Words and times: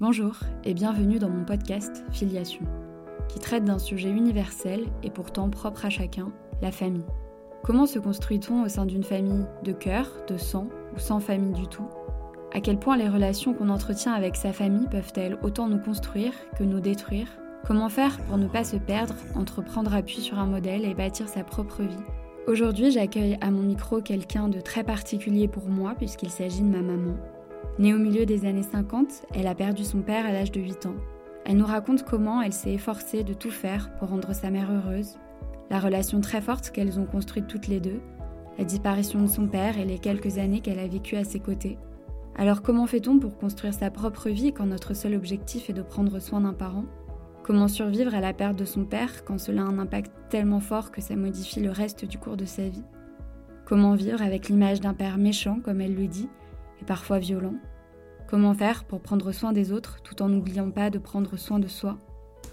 Bonjour 0.00 0.32
et 0.64 0.72
bienvenue 0.72 1.18
dans 1.18 1.28
mon 1.28 1.44
podcast 1.44 2.04
Filiation, 2.10 2.62
qui 3.28 3.38
traite 3.38 3.66
d'un 3.66 3.78
sujet 3.78 4.08
universel 4.08 4.86
et 5.02 5.10
pourtant 5.10 5.50
propre 5.50 5.84
à 5.84 5.90
chacun, 5.90 6.32
la 6.62 6.70
famille. 6.72 7.04
Comment 7.62 7.84
se 7.84 7.98
construit-on 7.98 8.62
au 8.62 8.68
sein 8.68 8.86
d'une 8.86 9.04
famille 9.04 9.44
de 9.62 9.72
cœur, 9.72 10.10
de 10.26 10.38
sang 10.38 10.68
ou 10.96 10.98
sans 10.98 11.20
famille 11.20 11.52
du 11.52 11.66
tout? 11.66 11.86
À 12.54 12.62
quel 12.62 12.78
point 12.78 12.96
les 12.96 13.10
relations 13.10 13.52
qu'on 13.52 13.68
entretient 13.68 14.14
avec 14.14 14.36
sa 14.36 14.54
famille 14.54 14.88
peuvent-elles 14.90 15.36
autant 15.42 15.68
nous 15.68 15.82
construire 15.82 16.32
que 16.58 16.64
nous 16.64 16.80
détruire? 16.80 17.28
Comment 17.66 17.90
faire 17.90 18.18
pour 18.20 18.38
ne 18.38 18.48
pas 18.48 18.64
se 18.64 18.76
perdre 18.76 19.16
entre 19.34 19.60
prendre 19.62 19.94
appui 19.94 20.22
sur 20.22 20.38
un 20.38 20.46
modèle 20.46 20.86
et 20.86 20.94
bâtir 20.94 21.28
sa 21.28 21.44
propre 21.44 21.82
vie? 21.82 22.04
Aujourd'hui, 22.46 22.90
j'accueille 22.90 23.36
à 23.42 23.50
mon 23.50 23.64
micro 23.64 24.00
quelqu'un 24.00 24.48
de 24.48 24.62
très 24.62 24.82
particulier 24.82 25.46
pour 25.46 25.68
moi 25.68 25.94
puisqu'il 25.94 26.30
s'agit 26.30 26.62
de 26.62 26.74
ma 26.74 26.80
maman. 26.80 27.16
Née 27.78 27.94
au 27.94 27.98
milieu 27.98 28.26
des 28.26 28.44
années 28.44 28.62
50, 28.62 29.26
elle 29.34 29.46
a 29.46 29.54
perdu 29.54 29.84
son 29.84 30.00
père 30.00 30.26
à 30.26 30.32
l'âge 30.32 30.52
de 30.52 30.60
8 30.60 30.86
ans. 30.86 30.96
Elle 31.44 31.56
nous 31.56 31.66
raconte 31.66 32.04
comment 32.04 32.42
elle 32.42 32.52
s'est 32.52 32.74
efforcée 32.74 33.24
de 33.24 33.32
tout 33.32 33.50
faire 33.50 33.90
pour 33.98 34.08
rendre 34.08 34.34
sa 34.34 34.50
mère 34.50 34.70
heureuse, 34.70 35.16
la 35.70 35.78
relation 35.78 36.20
très 36.20 36.40
forte 36.40 36.70
qu'elles 36.70 36.98
ont 36.98 37.06
construite 37.06 37.46
toutes 37.46 37.68
les 37.68 37.80
deux, 37.80 38.00
la 38.58 38.64
disparition 38.64 39.22
de 39.22 39.28
son 39.28 39.46
père 39.46 39.78
et 39.78 39.84
les 39.84 39.98
quelques 39.98 40.38
années 40.38 40.60
qu'elle 40.60 40.78
a 40.78 40.88
vécues 40.88 41.16
à 41.16 41.24
ses 41.24 41.40
côtés. 41.40 41.78
Alors 42.36 42.62
comment 42.62 42.86
fait-on 42.86 43.18
pour 43.18 43.38
construire 43.38 43.74
sa 43.74 43.90
propre 43.90 44.28
vie 44.28 44.52
quand 44.52 44.66
notre 44.66 44.94
seul 44.94 45.14
objectif 45.14 45.70
est 45.70 45.74
de 45.74 45.82
prendre 45.82 46.18
soin 46.18 46.40
d'un 46.40 46.52
parent? 46.52 46.84
Comment 47.42 47.68
survivre 47.68 48.14
à 48.14 48.20
la 48.20 48.32
perte 48.32 48.56
de 48.56 48.64
son 48.64 48.84
père 48.84 49.24
quand 49.24 49.38
cela 49.38 49.62
a 49.62 49.66
un 49.66 49.78
impact 49.78 50.12
tellement 50.28 50.60
fort 50.60 50.90
que 50.90 51.00
ça 51.00 51.16
modifie 51.16 51.60
le 51.60 51.70
reste 51.70 52.04
du 52.04 52.18
cours 52.18 52.36
de 52.36 52.44
sa 52.44 52.68
vie? 52.68 52.84
Comment 53.64 53.94
vivre 53.94 54.22
avec 54.22 54.48
l'image 54.48 54.80
d'un 54.80 54.94
père 54.94 55.16
méchant, 55.16 55.60
comme 55.64 55.80
elle 55.80 55.94
le 55.94 56.06
dit, 56.06 56.28
et 56.80 56.84
parfois 56.84 57.18
violent? 57.18 57.54
Comment 58.30 58.54
faire 58.54 58.84
pour 58.84 59.00
prendre 59.00 59.32
soin 59.32 59.52
des 59.52 59.72
autres 59.72 59.98
tout 60.04 60.22
en 60.22 60.28
n'oubliant 60.28 60.70
pas 60.70 60.88
de 60.88 60.98
prendre 60.98 61.36
soin 61.36 61.58
de 61.58 61.66
soi? 61.66 61.98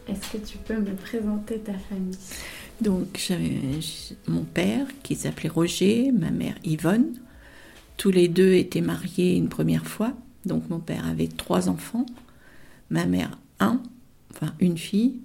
Est-ce 0.08 0.31
que 0.31 0.44
tu 0.44 0.58
peux 0.58 0.80
me 0.80 0.95
présenter 0.95 1.60
ta 1.60 1.74
famille? 1.74 2.18
Donc 2.82 3.05
j'avais 3.15 3.60
mon 4.27 4.43
père 4.43 4.87
qui 5.04 5.13
s'appelait 5.13 5.49
Roger, 5.49 6.12
ma 6.12 6.32
mère 6.32 6.55
Yvonne. 6.63 7.13
Tous 7.98 8.10
les 8.10 8.27
deux 8.27 8.54
étaient 8.54 8.82
mariés 8.82 9.35
une 9.35 9.49
première 9.49 9.85
fois. 9.85 10.13
Donc 10.46 10.68
mon 10.70 10.79
père 10.79 11.05
avait 11.05 11.27
trois 11.27 11.70
enfants, 11.70 12.07
ma 12.90 13.05
mère 13.05 13.37
un 13.59 13.80
enfin 14.34 14.54
une 14.59 14.80
fille. 14.80 15.20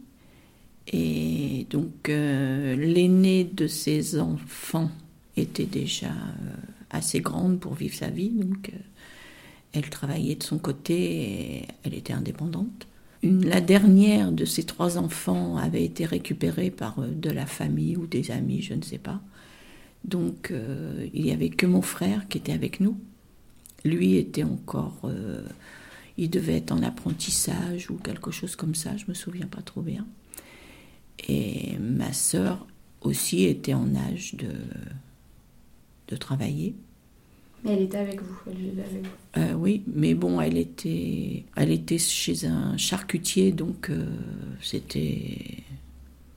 Et 0.89 1.67
donc 1.71 2.11
euh, 2.11 2.77
l'aînée 2.77 3.45
de 3.45 3.67
ses 3.67 4.19
enfants 4.19 4.91
était 5.37 5.65
déjà 5.65 6.09
euh, 6.09 6.55
assez 6.91 7.21
grande 7.21 7.59
pour 7.59 7.73
vivre 7.75 7.95
sa 7.95 8.09
vie, 8.09 8.31
donc 8.31 8.71
euh, 8.71 8.77
elle 9.73 9.89
travaillait 9.91 10.35
de 10.35 10.43
son 10.43 10.59
côté 10.59 10.95
et 10.95 11.69
elle 11.85 11.95
était 11.95 12.13
indépendante. 12.13 12.87
La 13.23 13.61
dernière 13.61 14.33
de 14.33 14.45
ses 14.45 14.65
trois 14.65 14.99
enfants 14.99 15.57
avait 15.57 15.85
été 15.85 16.05
récupérée 16.05 16.71
par 16.71 16.97
de 17.01 17.31
la 17.31 17.47
famille 17.47 17.97
ou 17.97 18.07
des 18.07 18.33
amis, 18.33 18.63
je 18.63 18.75
ne 18.75 18.83
sais 18.83 18.99
pas. 18.99 19.21
Donc 20.05 20.53
il 21.15 21.23
n'y 21.23 21.31
avait 21.31 21.51
que 21.51 21.67
mon 21.67 21.83
frère 21.83 22.27
qui 22.29 22.39
était 22.39 22.53
avec 22.53 22.81
nous. 22.81 22.99
Lui 23.85 24.17
était 24.17 24.43
encore 24.43 25.09
il 26.19 26.31
devait 26.31 26.57
être 26.57 26.73
en 26.73 26.83
apprentissage 26.83 27.91
ou 27.91 27.95
quelque 27.95 28.31
chose 28.31 28.57
comme 28.57 28.75
ça, 28.75 28.97
je 28.97 29.05
me 29.09 29.15
souviens 29.15 29.47
pas 29.47 29.63
trop 29.63 29.81
bien. 29.81 30.07
Et 31.29 31.79
ma 31.79 32.13
sœur 32.13 32.67
aussi 33.01 33.45
était 33.45 33.75
en 33.75 33.95
âge 33.95 34.35
de, 34.35 34.53
de 36.09 36.17
travailler. 36.17 36.75
Mais 37.65 37.73
elle 37.73 37.83
était 37.83 37.99
avec 37.99 38.21
vous, 38.21 38.37
elle 38.47 38.57
vivait 38.57 38.83
avec 38.83 39.07
vous. 39.07 39.41
Euh, 39.41 39.53
oui, 39.55 39.83
mais 39.87 40.15
bon, 40.15 40.41
elle 40.41 40.59
était, 40.59 41.45
elle 41.57 41.71
était 41.71 41.99
chez 41.99 42.47
un 42.47 42.77
charcutier, 42.77 43.53
donc 43.53 43.89
euh, 43.91 44.05
c'était 44.61 45.63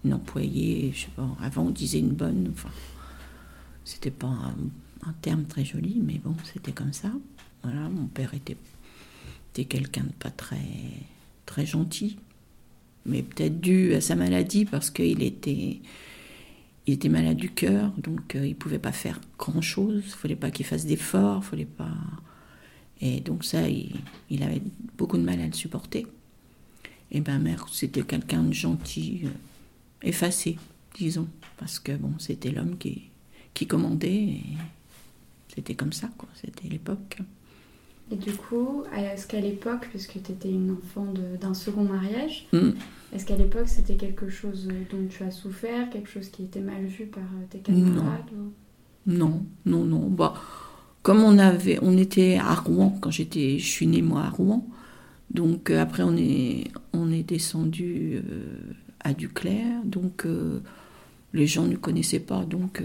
une 0.03 0.13
employée, 0.13 0.91
je 0.93 1.01
sais 1.01 1.11
pas, 1.15 1.27
avant 1.41 1.63
on 1.63 1.71
disait 1.71 1.99
une 1.99 2.13
bonne, 2.13 2.51
enfin, 2.51 2.69
c'était 3.83 4.11
pas 4.11 4.27
un, 4.27 4.55
un 5.07 5.13
terme 5.21 5.45
très 5.45 5.65
joli, 5.65 5.99
mais 6.03 6.19
bon, 6.23 6.35
c'était 6.53 6.71
comme 6.71 6.93
ça. 6.93 7.11
Voilà, 7.63 7.89
mon 7.89 8.05
père 8.05 8.33
était 8.35 8.57
quelqu'un 9.65 10.03
de 10.03 10.13
pas 10.19 10.29
très, 10.29 10.57
très 11.47 11.65
gentil, 11.65 12.17
mais 13.05 13.23
peut-être 13.23 13.59
dû 13.59 13.95
à 13.95 14.01
sa 14.01 14.15
maladie 14.15 14.65
parce 14.65 14.91
qu'il 14.91 15.23
était, 15.23 15.79
il 16.87 16.93
était 16.93 17.09
malade 17.09 17.37
du 17.37 17.49
cœur, 17.49 17.91
donc 17.97 18.35
euh, 18.35 18.45
il 18.45 18.55
pouvait 18.55 18.79
pas 18.79 18.91
faire 18.91 19.19
grand-chose. 19.39 20.03
Il 20.05 20.11
fallait 20.11 20.35
pas 20.35 20.51
qu'il 20.51 20.65
fasse 20.65 20.85
d'efforts, 20.85 21.43
fallait 21.43 21.65
pas. 21.65 21.93
Et 23.01 23.19
donc 23.21 23.43
ça, 23.43 23.67
il, 23.67 24.43
avait 24.43 24.61
beaucoup 24.97 25.17
de 25.17 25.23
mal 25.23 25.41
à 25.41 25.47
le 25.47 25.53
supporter. 25.53 26.05
Et 27.11 27.21
ma 27.21 27.39
mère, 27.39 27.65
c'était 27.71 28.03
quelqu'un 28.03 28.43
de 28.43 28.53
gentil, 28.53 29.21
euh, 29.25 29.29
effacé, 30.03 30.57
disons, 30.95 31.27
parce 31.57 31.79
que 31.79 31.93
bon, 31.93 32.13
c'était 32.19 32.51
l'homme 32.51 32.77
qui, 32.77 33.09
qui 33.53 33.65
commandait. 33.65 34.13
Et 34.13 34.43
c'était 35.53 35.75
comme 35.75 35.93
ça, 35.93 36.09
quoi. 36.17 36.29
C'était 36.35 36.67
l'époque. 36.67 37.17
Et 38.11 38.15
du 38.15 38.33
coup, 38.33 38.83
est-ce 38.95 39.25
qu'à 39.25 39.41
l'époque, 39.41 39.87
puisque 39.89 40.21
tu 40.21 40.31
étais 40.31 40.49
une 40.49 40.71
enfant 40.71 41.07
d'un 41.41 41.55
second 41.55 41.83
mariage, 41.83 42.47
mm. 42.53 42.71
est-ce 43.13 43.25
qu'à 43.25 43.35
l'époque 43.35 43.67
c'était 43.67 43.95
quelque 43.95 44.29
chose 44.29 44.67
dont 44.91 45.07
tu 45.09 45.23
as 45.23 45.31
souffert, 45.31 45.89
quelque 45.89 46.09
chose 46.09 46.29
qui 46.29 46.43
était 46.43 46.59
mal 46.59 46.85
vu 46.85 47.07
par 47.07 47.23
euh, 47.23 47.45
tes 47.49 47.59
camarades 47.59 48.21
Non, 49.07 49.43
non, 49.65 49.85
non. 49.85 50.07
Bah, 50.07 50.35
comme 51.01 51.23
on 51.23 51.39
avait, 51.39 51.79
on 51.81 51.97
était 51.97 52.37
à 52.37 52.53
Rouen 52.53 52.95
quand 53.01 53.09
j'étais, 53.09 53.57
je 53.57 53.67
suis 53.67 53.87
née 53.87 54.03
moi 54.03 54.21
à 54.21 54.29
Rouen. 54.29 54.67
Donc 55.31 55.71
euh, 55.71 55.81
après 55.81 56.03
on 56.03 56.15
est, 56.15 56.65
on 56.93 57.11
est 57.11 57.23
descendu 57.23 58.17
euh, 58.17 58.53
à 58.99 59.15
Duclair. 59.15 59.81
Donc 59.83 60.27
les 61.33 61.47
gens 61.47 61.65
ne 61.65 61.75
connaissaient 61.75 62.19
pas, 62.19 62.45
donc 62.45 62.83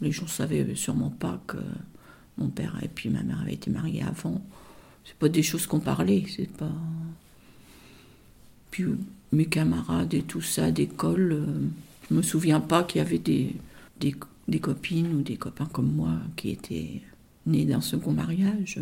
les 0.00 0.12
gens 0.12 0.28
savaient 0.28 0.74
sûrement 0.76 1.10
pas 1.10 1.40
que 1.48 1.58
mon 2.38 2.48
père 2.48 2.76
et 2.82 2.88
puis 2.88 3.08
ma 3.08 3.22
mère 3.22 3.40
avaient 3.40 3.54
été 3.54 3.70
mariés 3.70 4.02
avant. 4.02 4.40
C'est 5.04 5.16
pas 5.16 5.28
des 5.28 5.42
choses 5.42 5.66
qu'on 5.66 5.80
parlait, 5.80 6.24
c'est 6.34 6.50
pas. 6.50 6.72
Puis 8.70 8.84
mes 9.32 9.46
camarades 9.46 10.14
et 10.14 10.22
tout 10.22 10.40
ça 10.40 10.70
d'école, 10.70 11.32
euh, 11.32 11.46
je 12.08 12.14
me 12.14 12.22
souviens 12.22 12.60
pas 12.60 12.84
qu'il 12.84 12.98
y 12.98 13.04
avait 13.04 13.18
des, 13.18 13.54
des, 14.00 14.58
copines 14.58 15.14
ou 15.14 15.22
des 15.22 15.36
copains 15.36 15.66
comme 15.66 15.92
moi 15.92 16.12
qui 16.36 16.50
étaient 16.50 17.02
nés 17.46 17.64
d'un 17.64 17.80
second 17.80 18.12
mariage. 18.12 18.80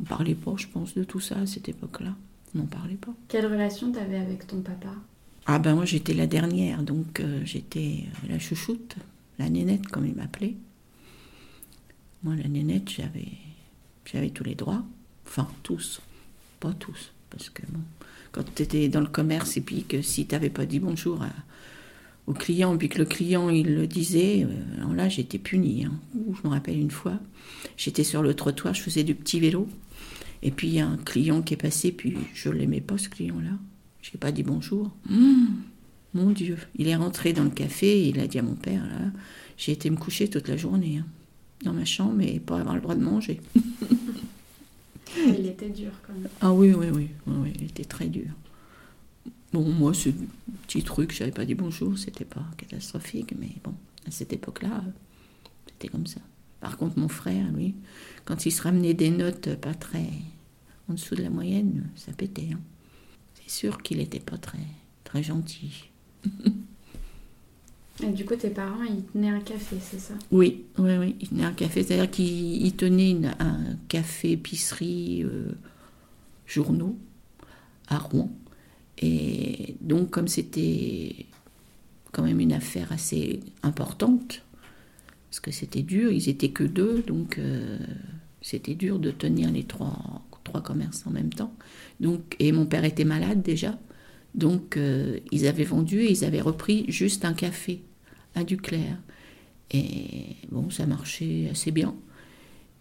On 0.00 0.04
parlait 0.04 0.34
pas, 0.34 0.54
je 0.56 0.66
pense, 0.68 0.94
de 0.94 1.04
tout 1.04 1.20
ça 1.20 1.38
à 1.40 1.46
cette 1.46 1.68
époque-là. 1.68 2.14
On 2.54 2.58
n'en 2.60 2.66
parlait 2.66 2.94
pas. 2.94 3.12
Quelle 3.28 3.46
relation 3.46 3.92
t'avais 3.92 4.16
avec 4.16 4.46
ton 4.46 4.60
papa? 4.60 4.94
Ah 5.50 5.58
ben 5.58 5.74
moi 5.74 5.86
j'étais 5.86 6.12
la 6.12 6.26
dernière, 6.26 6.82
donc 6.82 7.20
euh, 7.20 7.40
j'étais 7.44 8.04
la 8.28 8.38
chouchoute, 8.38 8.96
la 9.38 9.48
nénette 9.48 9.86
comme 9.88 10.06
il 10.06 10.14
m'appelait. 10.14 10.56
Moi, 12.22 12.34
la 12.36 12.48
nénette, 12.48 12.90
j'avais, 12.90 13.28
j'avais 14.04 14.30
tous 14.30 14.44
les 14.44 14.54
droits. 14.54 14.84
Enfin, 15.26 15.48
tous. 15.62 16.00
Pas 16.60 16.72
tous. 16.72 17.12
Parce 17.30 17.50
que 17.50 17.62
bon, 17.68 17.80
quand 18.32 18.42
tu 18.54 18.62
étais 18.62 18.88
dans 18.88 19.00
le 19.00 19.06
commerce 19.06 19.56
et 19.56 19.60
puis 19.60 19.84
que 19.84 20.02
si 20.02 20.26
tu 20.26 20.34
n'avais 20.34 20.50
pas 20.50 20.66
dit 20.66 20.80
bonjour 20.80 21.24
au 22.26 22.32
client, 22.32 22.76
puis 22.76 22.88
que 22.88 22.98
le 22.98 23.04
client 23.04 23.48
il 23.48 23.74
le 23.74 23.86
disait, 23.86 24.44
euh, 24.44 24.76
alors 24.76 24.94
là 24.94 25.08
j'étais 25.08 25.38
punie. 25.38 25.84
Hein. 25.84 25.92
Je 26.14 26.46
me 26.46 26.52
rappelle 26.52 26.78
une 26.78 26.90
fois, 26.90 27.18
j'étais 27.76 28.04
sur 28.04 28.22
le 28.22 28.34
trottoir, 28.34 28.74
je 28.74 28.82
faisais 28.82 29.04
du 29.04 29.14
petit 29.14 29.40
vélo. 29.40 29.68
Et 30.42 30.50
puis 30.50 30.80
un 30.80 30.96
client 30.98 31.42
qui 31.42 31.54
est 31.54 31.58
passé, 31.58 31.92
puis 31.92 32.16
je 32.34 32.48
ne 32.48 32.54
l'aimais 32.54 32.80
pas 32.80 32.98
ce 32.98 33.08
client-là. 33.08 33.50
Je 34.02 34.10
n'ai 34.10 34.18
pas 34.18 34.32
dit 34.32 34.42
bonjour. 34.42 34.90
Mmh, 35.08 35.46
mon 36.14 36.30
Dieu, 36.30 36.58
il 36.76 36.88
est 36.88 36.96
rentré 36.96 37.32
dans 37.32 37.44
le 37.44 37.50
café 37.50 38.08
il 38.08 38.20
a 38.20 38.26
dit 38.26 38.38
à 38.38 38.42
mon 38.42 38.54
père, 38.54 38.82
j'ai 39.56 39.72
été 39.72 39.90
me 39.90 39.96
coucher 39.96 40.28
toute 40.28 40.48
la 40.48 40.56
journée. 40.56 40.98
Hein 40.98 41.06
dans 41.64 41.72
ma 41.72 41.84
chambre 41.84 42.20
et 42.22 42.40
pas 42.40 42.60
avoir 42.60 42.74
le 42.74 42.80
droit 42.80 42.94
de 42.94 43.02
manger. 43.02 43.40
il 45.16 45.46
était 45.46 45.70
dur 45.70 45.92
quand 46.06 46.12
même. 46.12 46.28
Ah 46.40 46.52
oui, 46.52 46.72
oui, 46.72 46.88
oui, 46.92 47.08
oui, 47.26 47.52
il 47.56 47.64
était 47.64 47.84
très 47.84 48.06
dur. 48.08 48.30
Bon, 49.52 49.64
moi, 49.64 49.94
ce 49.94 50.10
petit 50.66 50.82
truc, 50.82 51.12
j'avais 51.12 51.32
pas 51.32 51.44
dit 51.44 51.54
bonjour, 51.54 51.96
c'était 51.98 52.24
pas 52.24 52.44
catastrophique, 52.56 53.34
mais 53.38 53.50
bon, 53.64 53.74
à 54.06 54.10
cette 54.10 54.32
époque-là, 54.32 54.84
c'était 55.66 55.88
comme 55.88 56.06
ça. 56.06 56.20
Par 56.60 56.76
contre, 56.76 56.98
mon 56.98 57.08
frère, 57.08 57.50
lui, 57.52 57.74
quand 58.24 58.46
il 58.46 58.50
se 58.50 58.62
ramenait 58.62 58.94
des 58.94 59.10
notes 59.10 59.54
pas 59.56 59.74
très 59.74 60.10
en 60.88 60.94
dessous 60.94 61.14
de 61.14 61.22
la 61.22 61.30
moyenne, 61.30 61.88
ça 61.96 62.12
pétait. 62.12 62.50
Hein. 62.52 62.60
C'est 63.34 63.50
sûr 63.50 63.82
qu'il 63.82 63.98
n'était 63.98 64.20
pas 64.20 64.38
très, 64.38 64.58
très 65.04 65.22
gentil. 65.22 65.90
Et 68.02 68.12
du 68.12 68.24
coup, 68.24 68.36
tes 68.36 68.50
parents, 68.50 68.84
ils 68.84 69.02
tenaient 69.04 69.30
un 69.30 69.40
café, 69.40 69.76
c'est 69.80 69.98
ça? 69.98 70.14
Oui, 70.30 70.64
oui, 70.78 70.96
oui, 70.98 71.16
ils 71.20 71.28
tenaient 71.28 71.44
un 71.44 71.52
café. 71.52 71.82
C'est-à-dire 71.82 72.10
qu'ils 72.10 72.76
tenaient 72.76 73.16
un 73.40 73.76
café, 73.88 74.32
épicerie, 74.32 75.24
euh, 75.24 75.52
journaux 76.46 76.96
à 77.88 77.98
Rouen. 77.98 78.30
Et 79.00 79.76
donc, 79.80 80.10
comme 80.10 80.28
c'était 80.28 81.26
quand 82.12 82.22
même 82.22 82.40
une 82.40 82.52
affaire 82.52 82.92
assez 82.92 83.40
importante, 83.62 84.42
parce 85.30 85.40
que 85.40 85.50
c'était 85.50 85.82
dur, 85.82 86.10
ils 86.10 86.28
étaient 86.28 86.50
que 86.50 86.64
deux, 86.64 87.02
donc 87.02 87.38
euh, 87.38 87.78
c'était 88.40 88.74
dur 88.74 88.98
de 88.98 89.10
tenir 89.10 89.50
les 89.50 89.64
trois, 89.64 90.22
trois 90.44 90.62
commerces 90.62 91.06
en 91.06 91.10
même 91.10 91.32
temps. 91.32 91.52
Donc, 92.00 92.36
et 92.38 92.52
mon 92.52 92.66
père 92.66 92.84
était 92.84 93.04
malade 93.04 93.42
déjà. 93.42 93.78
Donc, 94.34 94.76
euh, 94.76 95.18
ils 95.32 95.46
avaient 95.46 95.64
vendu 95.64 96.00
et 96.00 96.10
ils 96.10 96.24
avaient 96.24 96.40
repris 96.40 96.84
juste 96.88 97.24
un 97.24 97.34
café 97.34 97.82
à 98.34 98.44
Duclair. 98.44 98.98
Et 99.70 100.36
bon, 100.50 100.70
ça 100.70 100.86
marchait 100.86 101.48
assez 101.50 101.70
bien. 101.70 101.94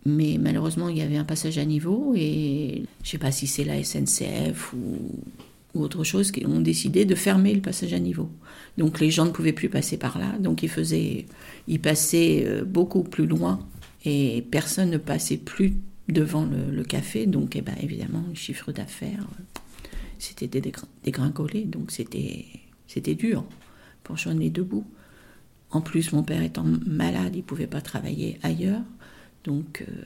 Mais 0.05 0.37
malheureusement, 0.39 0.87
il 0.87 0.97
y 0.97 1.01
avait 1.01 1.17
un 1.17 1.25
passage 1.25 1.57
à 1.57 1.65
niveau 1.65 2.13
et 2.15 2.83
je 3.03 3.07
ne 3.07 3.11
sais 3.11 3.17
pas 3.17 3.31
si 3.31 3.45
c'est 3.45 3.65
la 3.65 3.83
SNCF 3.83 4.73
ou, 4.73 5.09
autre 5.73 6.03
chose 6.03 6.31
qui 6.31 6.45
ont 6.45 6.59
décidé 6.59 7.05
de 7.05 7.13
fermer 7.13 7.53
le 7.53 7.61
passage 7.61 7.93
à 7.93 7.99
niveau. 7.99 8.29
Donc 8.77 8.99
les 8.99 9.11
gens 9.11 9.25
ne 9.25 9.31
pouvaient 9.31 9.53
plus 9.53 9.69
passer 9.69 9.97
par 9.97 10.17
là. 10.17 10.37
Donc 10.39 10.63
ils, 10.63 10.69
faisaient, 10.69 11.25
ils 11.67 11.79
passaient 11.79 12.45
euh, 12.47 12.63
beaucoup 12.63 13.03
plus 13.03 13.27
loin 13.27 13.59
et 14.05 14.43
personne 14.49 14.89
ne 14.89 14.97
passait 14.97 15.37
plus 15.37 15.73
devant 16.07 16.47
le, 16.47 16.83
café. 16.83 17.27
Donc 17.27 17.55
eh 17.55 17.61
ben, 17.61 17.75
évidemment, 17.81 18.23
le 18.27 18.33
chiffre 18.33 18.71
d'affaires, 18.71 19.27
c'était 20.17 20.61
dégringolé. 21.03 21.65
Donc 21.65 21.91
c'était, 21.91 22.45
c'était 22.87 23.15
dur 23.15 23.43
pour 24.03 24.17
joindre 24.17 24.39
les 24.39 24.49
deux 24.49 24.63
bouts. 24.63 24.87
En 25.71 25.81
plus, 25.81 26.13
mon 26.13 26.23
père 26.23 26.41
étant 26.41 26.63
malade, 26.85 27.35
il 27.35 27.39
ne 27.39 27.43
pouvait 27.43 27.67
pas 27.67 27.81
travailler 27.81 28.39
ailleurs. 28.43 28.83
Donc, 29.43 29.83
euh, 29.87 30.03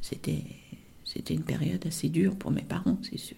c'était, 0.00 0.44
c'était 1.04 1.34
une 1.34 1.42
période 1.42 1.84
assez 1.86 2.08
dure 2.08 2.36
pour 2.36 2.50
mes 2.50 2.62
parents, 2.62 2.98
c'est 3.02 3.18
sûr. 3.18 3.36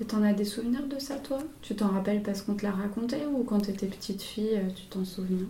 Et 0.00 0.04
t'en 0.04 0.22
as 0.22 0.32
des 0.32 0.44
souvenirs 0.44 0.86
de 0.86 0.98
ça, 1.00 1.16
toi? 1.16 1.38
Tu 1.60 1.74
t'en 1.74 1.88
rappelles 1.88 2.22
parce 2.22 2.42
qu'on 2.42 2.54
te 2.54 2.62
l'a 2.62 2.70
raconté 2.70 3.26
ou 3.26 3.42
quand 3.42 3.60
t'étais 3.60 3.86
petite 3.86 4.22
fille, 4.22 4.54
euh, 4.54 4.68
tu 4.74 4.84
t'en 4.86 5.04
souviens? 5.04 5.46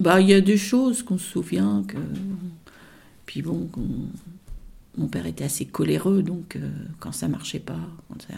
Bah, 0.00 0.20
il 0.20 0.28
y 0.28 0.34
a 0.34 0.40
des 0.40 0.56
choses 0.56 1.02
qu'on 1.02 1.18
se 1.18 1.30
souvient 1.30 1.84
que. 1.86 1.98
Puis 3.26 3.42
bon, 3.42 3.68
mon 4.96 5.08
père 5.08 5.26
était 5.26 5.44
assez 5.44 5.66
coléreux, 5.66 6.22
donc 6.22 6.56
euh, 6.56 6.70
quand 6.98 7.12
ça 7.12 7.28
marchait 7.28 7.60
pas, 7.60 7.78
quand 8.08 8.22
ça... 8.22 8.34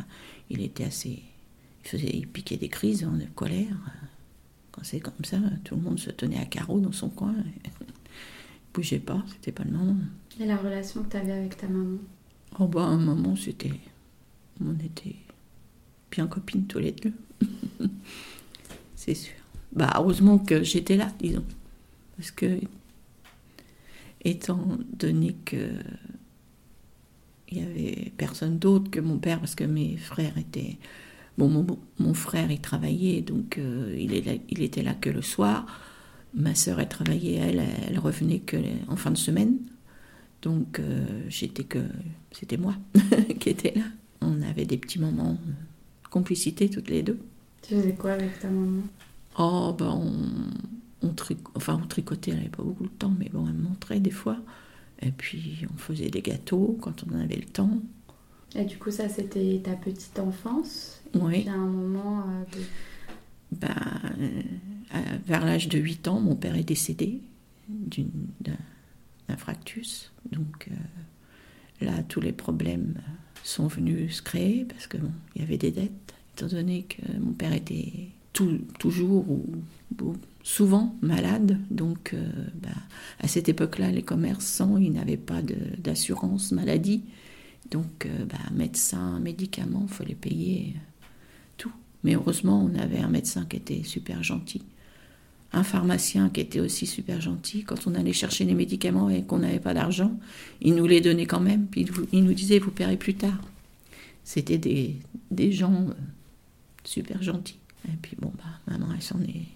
il 0.51 0.61
était 0.61 0.85
assez. 0.85 1.23
Il, 1.85 1.89
faisait... 1.89 2.11
il 2.13 2.27
piquait 2.27 2.57
des 2.57 2.69
crises 2.69 3.03
de 3.03 3.27
colère. 3.35 3.77
Quand 4.75 4.83
c'est 4.83 4.99
comme 4.99 5.25
ça, 5.25 5.39
tout 5.63 5.77
le 5.77 5.83
monde 5.83 6.01
se 6.01 6.11
tenait 6.11 6.41
à 6.41 6.47
carreau 6.47 6.81
dans 6.81 6.91
son 6.91 7.09
coin. 7.09 7.33
Et... 7.65 7.71
bougeait 8.75 8.99
pas, 8.99 9.23
c'était 9.29 9.53
pas 9.53 9.63
le 9.63 9.71
moment. 9.71 9.97
Et 10.41 10.47
la 10.47 10.57
relation 10.57 11.05
que 11.05 11.11
tu 11.11 11.17
avais 11.17 11.31
avec 11.31 11.57
ta 11.57 11.69
maman? 11.69 11.99
Oh 12.59 12.67
bah, 12.67 12.83
un 12.83 12.99
moment, 12.99 13.37
c'était. 13.37 13.71
On 14.61 14.75
était 14.75 15.15
bien 16.11 16.27
copines 16.27 16.67
tous 16.67 16.81
les 16.81 16.91
deux. 16.91 17.13
c'est 18.97 19.15
sûr. 19.15 19.35
Bah, 19.73 19.93
heureusement 19.97 20.39
que 20.39 20.65
j'étais 20.65 20.97
là, 20.97 21.13
disons. 21.21 21.45
Parce 22.17 22.33
que, 22.33 22.59
étant 24.25 24.79
donné 24.93 25.37
que. 25.45 25.71
Il 27.49 27.59
y 27.59 27.63
avait 27.63 28.13
personne 28.17 28.59
d'autre 28.59 28.91
que 28.91 28.99
mon 28.99 29.19
père, 29.19 29.39
parce 29.39 29.55
que 29.55 29.63
mes 29.63 29.97
frères 29.97 30.37
étaient. 30.37 30.79
Bon, 31.37 31.49
mon, 31.49 31.67
mon 31.99 32.15
frère, 32.15 32.51
il 32.51 32.61
travaillait, 32.61 33.21
donc 33.21 33.59
euh, 33.59 33.95
il, 33.99 34.15
est 34.15 34.25
là, 34.25 34.33
il 34.49 34.63
était 34.63 34.83
là 34.83 34.95
que 34.95 35.11
le 35.11 35.23
soir. 35.23 35.67
Ma 36.35 36.55
sœur, 36.55 36.81
elle 36.81 36.89
travaillait, 36.89 37.35
elle, 37.35 37.63
elle 37.89 37.99
revenait 37.99 38.41
que 38.41 38.57
en 38.89 38.97
fin 38.97 39.11
de 39.11 39.17
semaine. 39.17 39.59
Donc, 40.43 40.79
euh, 40.79 41.07
j'étais 41.29 41.65
que. 41.65 41.79
C'était 42.31 42.57
moi 42.57 42.75
qui 43.41 43.49
étais 43.49 43.73
là. 43.75 43.85
On 44.21 44.43
avait 44.43 44.67
des 44.67 44.77
petits 44.77 44.99
moments 44.99 45.33
de 45.33 46.09
complicité 46.11 46.69
toutes 46.69 46.89
les 46.89 47.03
deux. 47.03 47.19
Tu 47.63 47.75
faisais 47.75 47.95
quoi 47.95 48.13
avec 48.13 48.39
ta 48.41 48.49
maman? 48.49 48.83
Oh, 49.39 49.75
ben, 49.77 49.91
on, 49.91 51.07
on, 51.07 51.13
tric... 51.13 51.39
enfin, 51.55 51.81
on 51.83 51.87
tricotait, 51.87 52.33
elle 52.33 52.39
n'avait 52.39 52.49
pas 52.49 52.63
beaucoup 52.63 52.85
de 52.85 52.89
temps, 52.99 53.13
mais 53.19 53.29
bon, 53.33 53.47
elle 53.47 53.55
me 53.55 53.69
montrait 53.69 54.01
des 54.01 54.11
fois. 54.11 54.37
Et 55.03 55.11
puis, 55.11 55.67
on 55.73 55.79
faisait 55.79 56.11
des 56.11 56.23
gâteaux 56.23 56.79
quand 56.81 57.05
on 57.11 57.19
avait 57.19 57.37
le 57.37 57.47
temps. 57.47 57.79
Et 58.57 58.65
du 58.65 58.79
coup, 58.79 58.91
ça, 58.91 59.09
c'était 59.09 59.61
ta 59.63 59.73
petite 59.73 60.19
enfance 60.19 61.01
Oui. 61.15 61.47
A 61.49 61.53
un 61.53 61.67
moment 61.67 62.21
euh, 62.21 62.57
de 62.57 62.65
ben, 63.53 63.75
euh, 64.95 64.99
vers 65.27 65.45
l'âge 65.45 65.69
de 65.69 65.79
8 65.79 66.09
ans, 66.09 66.21
mon 66.21 66.37
père 66.37 66.57
est 66.57 66.65
décédé 66.65 67.21
d'un 67.69 69.37
fractus. 69.37 70.13
Donc 70.31 70.69
euh, 70.71 71.87
là, 71.87 72.03
tous 72.09 72.21
les 72.21 72.33
problèmes 72.33 72.95
sont 73.43 73.67
venus 73.67 74.17
se 74.17 74.23
créer 74.23 74.65
parce 74.65 74.87
qu'il 74.87 75.01
bon, 75.01 75.13
y 75.37 75.43
avait 75.43 75.59
des 75.59 75.71
dettes, 75.71 76.15
étant 76.37 76.47
donné 76.47 76.83
que 76.85 77.03
mon 77.19 77.33
père 77.33 77.53
était 77.53 78.09
tout, 78.33 78.59
toujours 78.79 79.29
ou, 79.31 79.47
ou, 80.01 80.15
souvent 80.43 80.95
malade. 81.01 81.59
Donc 81.71 82.15
ben, 82.55 82.75
à 83.21 83.29
cette 83.29 83.49
époque-là, 83.49 83.91
les 83.91 84.03
commerçants, 84.03 84.77
ils 84.77 84.93
n'avaient 84.93 85.17
pas 85.17 85.43
d'assurance 85.79 86.53
maladie. 86.53 87.03
Donc 87.71 88.07
ben, 88.07 88.57
médecins, 88.57 89.19
médicaments, 89.21 89.87
il 89.89 89.95
fallait 89.95 90.15
payer 90.15 90.75
mais 92.05 92.15
heureusement, 92.15 92.63
on 92.63 92.79
avait 92.79 93.01
un 93.01 93.09
médecin 93.09 93.47
qui 93.47 93.57
était 93.57 93.83
super 93.83 94.23
gentil, 94.23 94.63
un 95.53 95.65
pharmacien 95.65 96.29
qui 96.29 96.41
était 96.41 96.61
aussi 96.61 96.87
super 96.87 97.21
gentil. 97.21 97.65
Quand 97.65 97.87
on 97.87 97.95
allait 97.95 98.13
chercher 98.13 98.45
les 98.45 98.55
médicaments 98.55 99.09
et 99.09 99.23
qu'on 99.23 99.39
n'avait 99.39 99.59
pas 99.59 99.73
d'argent, 99.73 100.13
il 100.61 100.75
nous 100.75 100.87
les 100.87 101.01
donnait 101.01 101.27
quand 101.27 101.41
même. 101.41 101.67
Puis 101.67 101.87
il 102.13 102.25
nous 102.25 102.35
disait, 102.35 102.59
vous 102.59 102.71
paierez 102.71 102.99
plus 102.99 103.15
tard. 103.15 103.41
C'était 104.23 104.59
des, 104.59 104.97
des 105.31 105.53
gens 105.53 105.87
super 106.85 107.23
gentils. 107.23 107.59
Et 107.89 107.97
puis 108.03 108.17
bon, 108.21 108.33
bah, 108.37 108.73
maman, 108.73 108.93
elle 108.95 109.03
s'en 109.03 109.21
est... 109.23 109.47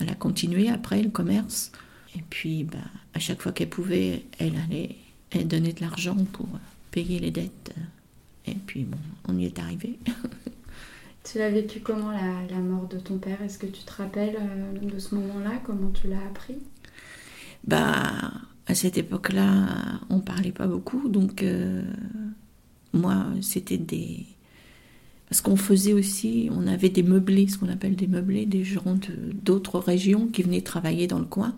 Elle 0.00 0.08
a 0.08 0.14
continué 0.14 0.68
après 0.70 1.02
le 1.02 1.10
commerce. 1.10 1.70
Et 2.16 2.22
puis, 2.28 2.64
bah, 2.64 2.78
à 3.12 3.20
chaque 3.20 3.40
fois 3.40 3.52
qu'elle 3.52 3.68
pouvait, 3.68 4.24
elle 4.38 4.56
allait 4.56 4.96
elle 5.30 5.48
donnait 5.48 5.72
de 5.72 5.80
l'argent 5.80 6.16
pour 6.32 6.48
payer 6.94 7.18
les 7.18 7.32
dettes. 7.32 7.74
Et 8.46 8.54
puis, 8.54 8.84
bon, 8.84 8.98
on 9.28 9.36
y 9.36 9.46
est 9.46 9.58
arrivé. 9.58 9.98
Tu 11.24 11.38
l'as 11.38 11.48
vécu 11.48 11.80
comment 11.80 12.10
la, 12.10 12.46
la, 12.50 12.60
mort 12.60 12.86
de 12.86 12.98
ton 12.98 13.16
père? 13.16 13.40
Est-ce 13.40 13.56
que 13.56 13.64
tu 13.64 13.82
te 13.82 13.92
rappelles 13.94 14.36
euh, 14.38 14.78
de 14.78 14.98
ce 14.98 15.14
moment-là? 15.14 15.52
Comment 15.64 15.90
tu 15.90 16.06
l'as 16.06 16.22
appris? 16.30 16.56
Bah, 17.66 18.30
à 18.66 18.74
cette 18.74 18.98
époque-là, 18.98 20.00
on 20.10 20.20
parlait 20.20 20.52
pas 20.52 20.66
beaucoup, 20.66 21.08
donc 21.08 21.42
euh, 21.42 21.82
moi, 22.92 23.24
c'était 23.40 23.78
des. 23.78 24.26
Parce 25.30 25.40
qu'on 25.40 25.56
faisait 25.56 25.94
aussi, 25.94 26.50
on 26.52 26.66
avait 26.66 26.90
des 26.90 27.02
meublés, 27.02 27.48
ce 27.48 27.56
qu'on 27.56 27.70
appelle 27.70 27.96
des 27.96 28.06
meublés, 28.06 28.44
des 28.44 28.62
gens 28.62 28.98
d'autres 29.42 29.78
régions 29.78 30.26
qui 30.26 30.42
venaient 30.42 30.60
travailler 30.60 31.06
dans 31.06 31.20
le 31.20 31.24
coin 31.24 31.54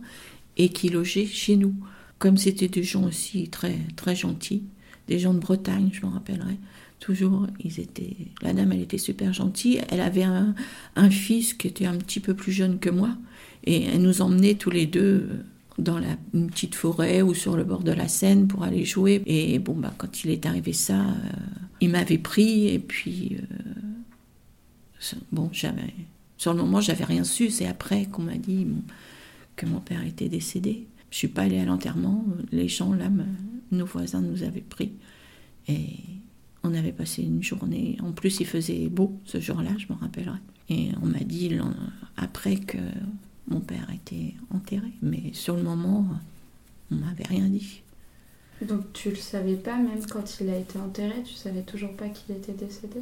et 0.57 0.69
qui 0.69 0.91
logeaient 0.91 1.27
chez 1.27 1.57
nous. 1.57 1.75
Comme 2.21 2.37
c'était 2.37 2.69
des 2.69 2.85
gens 2.85 3.03
aussi 3.03 3.49
très, 3.49 3.77
très 3.97 4.15
gentils, 4.15 4.63
des 5.09 5.19
gens 5.19 5.35
de 5.35 5.39
Bretagne, 5.39 5.91
je 5.93 6.03
m'en 6.03 6.11
rappellerai 6.11 6.59
toujours, 7.01 7.47
ils 7.63 7.81
étaient. 7.81 8.17
La 8.43 8.53
dame, 8.53 8.73
elle 8.73 8.81
était 8.81 8.99
super 8.99 9.33
gentille. 9.33 9.81
Elle 9.91 10.01
avait 10.01 10.25
un, 10.25 10.55
fils 11.11 11.55
qui 11.55 11.67
était 11.69 11.87
un 11.87 11.97
petit 11.97 12.21
peu 12.21 12.35
plus 12.35 12.53
jeune 12.53 12.79
que 12.79 12.91
moi, 12.91 13.11
et 13.65 13.85
elle 13.85 14.03
nous 14.03 14.23
emmenait 14.23 14.55
tous 14.55 14.71
les 14.71 14.87
deux 14.87 15.29
dans 15.79 15.99
la, 15.99 16.17
une 16.33 16.49
petite 16.49 16.75
forêt 16.75 17.21
ou 17.23 17.35
sur 17.35 17.57
le 17.57 17.65
bord 17.65 17.83
de 17.83 17.93
la 17.93 18.09
Seine 18.09 18.49
pour 18.49 18.63
aller 18.63 18.85
jouer. 18.85 19.23
Et 19.27 19.59
bon, 19.59 19.75
bah, 19.75 19.93
quand 19.99 20.25
il 20.25 20.31
est 20.31 20.47
arrivé 20.47 20.73
ça, 20.73 21.01
euh, 21.01 21.33
il 21.81 21.91
m'avait 21.91 22.19
pris, 22.19 22.69
et 22.69 22.79
puis. 22.79 23.37
Euh, 23.39 25.17
bon, 25.33 25.51
j'avais. 25.53 25.95
Sur 26.39 26.53
le 26.53 26.61
moment, 26.61 26.81
j'avais 26.81 27.05
rien 27.05 27.25
su. 27.25 27.51
C'est 27.51 27.67
après 27.67 28.07
qu'on 28.07 28.23
m'a 28.23 28.37
dit 28.37 28.67
que 29.55 29.67
mon 29.67 29.81
père 29.81 30.05
était 30.05 30.29
décédé. 30.29 30.87
Je 31.17 31.21
suis 31.21 31.29
pas 31.29 31.45
allée 31.45 31.59
à 31.59 31.65
l'enterrement. 31.65 32.27
Les 32.53 32.69
gens 32.69 32.93
là, 32.93 33.09
nos 33.73 33.87
voisins 33.87 34.21
nous 34.21 34.43
avaient 34.43 34.61
pris. 34.61 34.93
Et 35.67 35.97
on 36.63 36.75
avait 36.75 36.93
passé 36.93 37.23
une 37.23 37.43
journée. 37.43 37.97
En 38.03 38.13
plus, 38.13 38.39
il 38.41 38.47
faisait 38.47 38.89
beau 38.89 39.19
ce 39.25 39.41
jour-là, 39.41 39.71
je 39.79 39.87
me 39.91 39.99
rappellerai. 39.99 40.37
Et 40.69 40.91
on 41.01 41.07
m'a 41.07 41.21
dit 41.21 41.59
après 42.19 42.57
que 42.57 42.77
mon 43.49 43.61
père 43.61 43.89
était 43.95 44.35
enterré. 44.55 44.93
Mais 45.01 45.31
sur 45.33 45.57
le 45.57 45.63
moment, 45.63 46.07
on 46.91 46.97
m'avait 46.97 47.25
rien 47.25 47.49
dit. 47.49 47.81
Donc 48.61 48.93
tu 48.93 49.09
le 49.09 49.17
savais 49.17 49.57
pas, 49.57 49.79
même 49.79 50.05
quand 50.11 50.41
il 50.43 50.51
a 50.51 50.59
été 50.59 50.79
enterré, 50.79 51.23
tu 51.25 51.33
savais 51.33 51.63
toujours 51.63 51.95
pas 51.95 52.11
qu'il 52.11 52.37
était 52.37 52.53
décédé? 52.53 53.01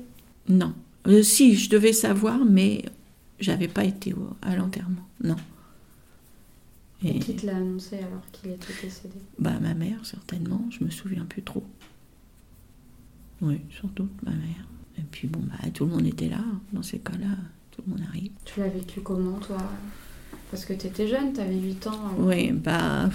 Non. 0.49 0.73
Euh, 1.09 1.25
si, 1.25 1.57
je 1.57 1.69
devais 1.69 1.93
savoir, 1.93 2.45
mais 2.45 2.85
j'avais 3.41 3.67
pas 3.67 3.83
été 3.83 4.15
à 4.41 4.55
l'enterrement. 4.55 5.03
Non. 5.21 5.35
Et, 7.05 7.17
Et 7.17 7.19
qui 7.19 7.37
te 7.37 7.47
l'a 7.47 7.57
annoncé 7.57 7.99
alors 7.99 8.23
qu'il 8.33 8.51
était 8.51 8.73
décédé? 8.83 9.15
Bah 9.39 9.59
ma 9.61 9.75
mère, 9.75 10.05
certainement. 10.05 10.65
Je 10.71 10.83
me 10.85 10.91
souviens 10.91 11.25
plus 11.27 11.43
trop. 11.43 11.65
Oui, 13.43 13.61
surtout 13.71 14.09
ma 14.23 14.31
mère. 14.31 14.67
Et 14.99 15.03
puis 15.03 15.29
bon, 15.29 15.41
bah, 15.41 15.71
tout 15.73 15.85
le 15.85 15.91
monde 15.91 16.07
était 16.07 16.29
là. 16.29 16.41
Dans 16.73 16.83
ces 16.83 16.99
cas-là, 16.99 17.37
tout 17.71 17.83
le 17.87 17.93
monde 17.93 18.03
arrive. 18.09 18.31
Tu 18.45 18.61
l'as 18.61 18.69
vécu 18.69 19.01
comment, 19.01 19.39
toi? 19.39 19.59
Parce 20.51 20.65
que 20.65 20.73
tu 20.73 20.87
étais 20.87 21.09
jeune, 21.09 21.33
tu 21.33 21.41
avais 21.41 21.59
8 21.59 21.87
ans. 21.89 21.91
Alors... 21.93 22.27
Oui, 22.27 22.53
bah, 22.53 23.11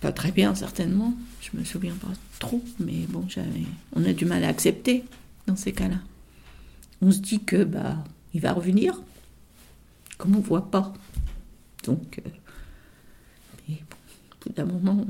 pas 0.00 0.12
très 0.12 0.30
bien, 0.30 0.54
certainement. 0.54 1.14
Je 1.40 1.58
me 1.58 1.64
souviens 1.64 1.94
pas 1.94 2.12
trop, 2.38 2.62
mais 2.78 3.06
bon, 3.08 3.24
j'avais... 3.28 3.64
on 3.94 4.04
a 4.04 4.12
du 4.12 4.24
mal 4.24 4.44
à 4.44 4.48
accepter 4.48 5.04
dans 5.46 5.56
ces 5.56 5.72
cas-là. 5.72 5.98
On 7.02 7.10
se 7.10 7.18
dit 7.18 7.40
que, 7.40 7.64
bah, 7.64 8.04
il 8.32 8.40
va 8.40 8.52
revenir, 8.52 9.02
comme 10.16 10.36
on 10.36 10.40
voit 10.40 10.70
pas. 10.70 10.94
Donc, 11.84 12.22
euh... 12.24 12.30
bon, 13.68 13.96
au 14.32 14.48
bout 14.48 14.54
d'un 14.54 14.64
moment, 14.64 15.06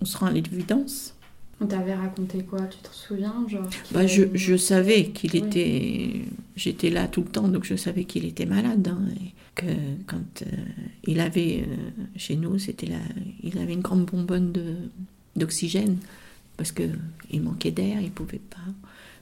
on 0.00 0.04
se 0.04 0.16
rend 0.16 0.26
à 0.26 0.30
l'évidence. 0.30 1.14
On 1.60 1.66
t'avait 1.66 1.94
raconté 1.94 2.42
quoi? 2.42 2.60
Tu 2.62 2.78
te 2.78 2.94
souviens 2.94 3.44
genre, 3.46 3.68
bah, 3.92 4.06
je, 4.06 4.24
je, 4.32 4.56
savais 4.56 5.10
qu'il 5.10 5.36
était. 5.36 6.22
J'étais 6.56 6.88
là 6.88 7.06
tout 7.06 7.20
le 7.20 7.28
temps, 7.28 7.48
donc 7.48 7.64
je 7.64 7.76
savais 7.76 8.04
qu'il 8.04 8.24
était 8.24 8.46
malade. 8.46 8.88
Hein, 8.88 9.02
et 9.20 9.34
que 9.54 9.66
quand 10.06 10.42
euh, 10.42 10.50
il 11.04 11.20
avait. 11.20 11.64
Euh, 11.68 12.02
chez 12.16 12.36
nous, 12.36 12.58
c'était 12.58 12.86
là. 12.86 12.98
Il 13.42 13.58
avait 13.58 13.74
une 13.74 13.82
grande 13.82 14.06
bonbonne 14.06 14.52
d'oxygène 15.36 15.98
parce 16.56 16.72
qu'il 16.72 17.42
manquait 17.42 17.70
d'air, 17.70 18.00
il 18.00 18.10
pouvait 18.10 18.38
pas 18.38 18.56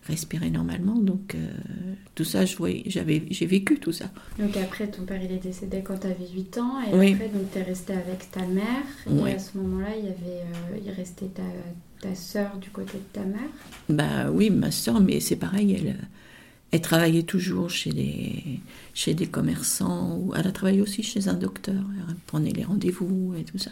respirer 0.09 0.51
normalement. 0.51 0.97
Donc 0.97 1.35
euh, 1.35 1.49
tout 2.15 2.25
ça, 2.25 2.45
j'ai 2.45 3.47
vécu 3.47 3.79
tout 3.79 3.93
ça. 3.93 4.07
Donc 4.39 4.57
après, 4.57 4.89
ton 4.89 5.03
père 5.05 5.23
il 5.23 5.33
est 5.33 5.43
décédé 5.43 5.83
quand 5.85 5.99
tu 5.99 6.07
avais 6.07 6.29
8 6.35 6.59
ans 6.59 6.81
et 6.81 7.13
après 7.13 7.29
donc 7.29 7.53
tu 7.53 7.59
es 7.59 7.63
resté 7.63 7.93
avec 7.93 8.31
ta 8.31 8.45
mère 8.47 8.67
et 9.07 9.33
à 9.33 9.39
ce 9.39 9.57
moment-là, 9.59 9.91
il 9.97 10.05
y 10.05 10.09
avait 10.09 10.43
euh, 10.43 10.79
il 10.85 10.91
restait 10.91 11.27
ta 11.27 11.43
ta 12.01 12.15
sœur 12.15 12.59
du 12.59 12.71
côté 12.71 12.99
de 12.99 13.13
ta 13.13 13.25
mère. 13.25 13.51
Bah 13.89 14.31
oui, 14.31 14.51
ma 14.51 14.71
sœur, 14.71 15.01
mais 15.01 15.19
c'est 15.19 15.37
pareil, 15.37 15.77
elle 15.79 15.97
elle 16.71 16.83
travaillait 16.83 17.23
toujours 17.23 17.71
chez 17.71 17.93
des, 17.93 18.61
chez 18.93 19.15
des 19.15 19.27
commerçants, 19.27 20.19
ou 20.19 20.35
elle 20.35 20.47
a 20.47 20.53
travaillé 20.53 20.83
aussi 20.83 21.03
chez 21.03 21.29
un 21.29 21.35
docteur, 21.35 21.83
elle 22.09 22.15
prenait 22.27 22.51
les 22.51 22.65
rendez-vous 22.65 23.35
et 23.39 23.45
tout 23.45 23.59
ça. 23.59 23.71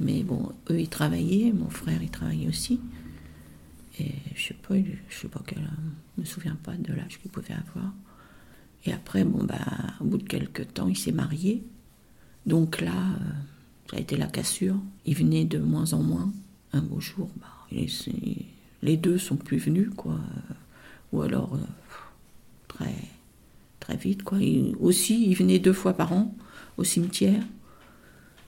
Mais 0.00 0.22
bon, 0.22 0.52
eux, 0.70 0.80
ils 0.80 0.88
travaillaient, 0.88 1.52
mon 1.52 1.68
frère, 1.68 1.98
il 2.02 2.08
travaillait 2.08 2.48
aussi. 2.48 2.80
Et 4.00 4.12
je 4.34 4.48
sais 4.48 4.54
pas, 4.54 4.74
je 5.08 5.16
sais 5.16 5.28
pas 5.28 5.42
me 6.16 6.24
souviens 6.24 6.56
pas 6.62 6.74
de 6.74 6.92
l'âge 6.92 7.18
qu'il 7.20 7.30
pouvait 7.30 7.54
avoir. 7.54 7.92
Et 8.84 8.92
après, 8.92 9.24
bon, 9.24 9.44
bah, 9.44 9.56
au 10.00 10.04
bout 10.04 10.18
de 10.18 10.28
quelques 10.28 10.72
temps, 10.74 10.88
il 10.88 10.96
s'est 10.96 11.12
marié. 11.12 11.64
Donc 12.46 12.80
là, 12.80 12.92
euh, 12.92 13.32
ça 13.90 13.96
a 13.96 14.00
été 14.00 14.16
la 14.16 14.26
cassure. 14.26 14.76
Il 15.04 15.16
venait 15.16 15.44
de 15.44 15.58
moins 15.58 15.92
en 15.92 16.02
moins. 16.02 16.32
Un 16.72 16.82
beau 16.82 17.00
jour, 17.00 17.30
bah, 17.36 17.46
les 18.82 18.96
deux 18.96 19.18
sont 19.18 19.36
plus 19.36 19.58
venus, 19.58 19.90
quoi. 19.96 20.18
Ou 21.12 21.22
alors, 21.22 21.54
euh, 21.54 21.58
très, 22.68 22.94
très 23.80 23.96
vite, 23.96 24.22
quoi. 24.22 24.38
aussi, 24.80 25.28
il 25.28 25.34
venait 25.34 25.58
deux 25.58 25.72
fois 25.72 25.94
par 25.94 26.12
an 26.12 26.34
au 26.76 26.84
cimetière. 26.84 27.42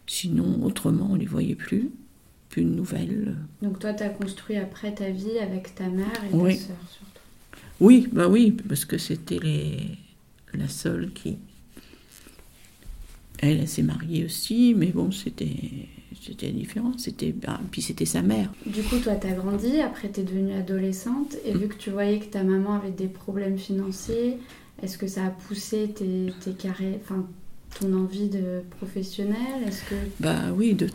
Sinon, 0.07 0.65
autrement, 0.65 1.09
on 1.11 1.15
ne 1.15 1.21
les 1.21 1.27
voyait 1.27 1.55
plus 1.55 1.91
plus 2.51 2.65
de 2.65 2.69
nouvelles. 2.69 3.37
Donc 3.63 3.79
toi, 3.79 3.95
tu 3.95 4.03
as 4.03 4.11
construit 4.11 4.57
après 4.57 4.93
ta 4.93 5.09
vie 5.09 5.39
avec 5.39 5.75
ta 5.75 5.89
mère 5.89 6.07
et 6.29 6.31
ta 6.31 6.39
sœur 6.39 6.77
surtout. 6.89 7.21
Oui, 7.81 8.09
bah 8.13 8.29
oui, 8.29 8.51
parce 8.69 8.85
que 8.85 8.99
c'était 8.99 9.39
les... 9.39 9.79
la 10.53 10.69
seule 10.69 11.13
qui... 11.13 11.39
Elle, 13.39 13.67
s'est 13.67 13.83
mariée 13.83 14.27
aussi, 14.27 14.75
mais 14.77 14.89
bon, 14.89 15.11
c'était 15.11 15.89
c'était 16.21 16.51
différent. 16.51 16.93
C'était 16.99 17.33
bah, 17.33 17.59
puis 17.71 17.81
c'était 17.81 18.05
sa 18.05 18.21
mère. 18.21 18.53
Du 18.67 18.83
coup, 18.83 18.99
toi, 18.99 19.15
tu 19.15 19.27
as 19.27 19.33
grandi, 19.33 19.81
après 19.81 20.11
tu 20.11 20.21
es 20.21 20.23
devenue 20.25 20.53
adolescente, 20.53 21.37
et 21.47 21.53
vu 21.53 21.69
que 21.69 21.77
tu 21.77 21.89
voyais 21.89 22.19
que 22.19 22.27
ta 22.27 22.43
maman 22.43 22.75
avait 22.75 22.91
des 22.91 23.09
problèmes 23.09 23.57
financiers, 23.57 24.37
est-ce 24.83 24.99
que 24.99 25.07
ça 25.07 25.25
a 25.25 25.31
poussé 25.31 25.89
tes, 25.89 26.33
tes 26.45 26.53
carrés, 26.53 27.01
enfin, 27.03 27.27
ton 27.79 27.93
envie 27.95 28.29
de 28.29 28.63
professionnel 28.79 29.63
Est-ce 29.67 29.83
que 29.85 29.95
bah 30.19 30.53
oui, 30.55 30.75
de 30.75 30.89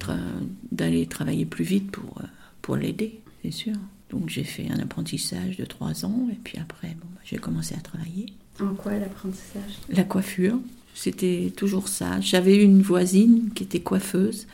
d'aller 0.72 1.08
travailler 1.08 1.46
plus 1.46 1.64
vite 1.64 1.92
pour 1.92 2.20
euh, 2.20 2.28
pour 2.62 2.76
l'aider, 2.76 3.20
c'est 3.44 3.52
sûr. 3.52 3.76
Donc 4.10 4.30
j'ai 4.30 4.44
fait 4.44 4.70
un 4.70 4.80
apprentissage 4.80 5.58
de 5.58 5.66
trois 5.66 6.06
ans 6.06 6.28
et 6.32 6.38
puis 6.44 6.58
après 6.60 6.90
bon, 6.90 7.08
bah, 7.14 7.22
j'ai 7.24 7.38
commencé 7.38 7.76
à 7.76 7.82
travailler. 7.82 8.28
En 8.62 8.74
quoi 8.74 8.94
l'apprentissage? 8.98 9.80
La 9.90 10.04
coiffure, 10.04 10.60
c'était 10.94 11.52
toujours 11.56 11.88
ça. 11.88 12.20
J'avais 12.22 12.62
une 12.62 12.82
voisine 12.82 13.50
qui 13.54 13.64
était 13.64 13.82
coiffeuse 13.82 14.48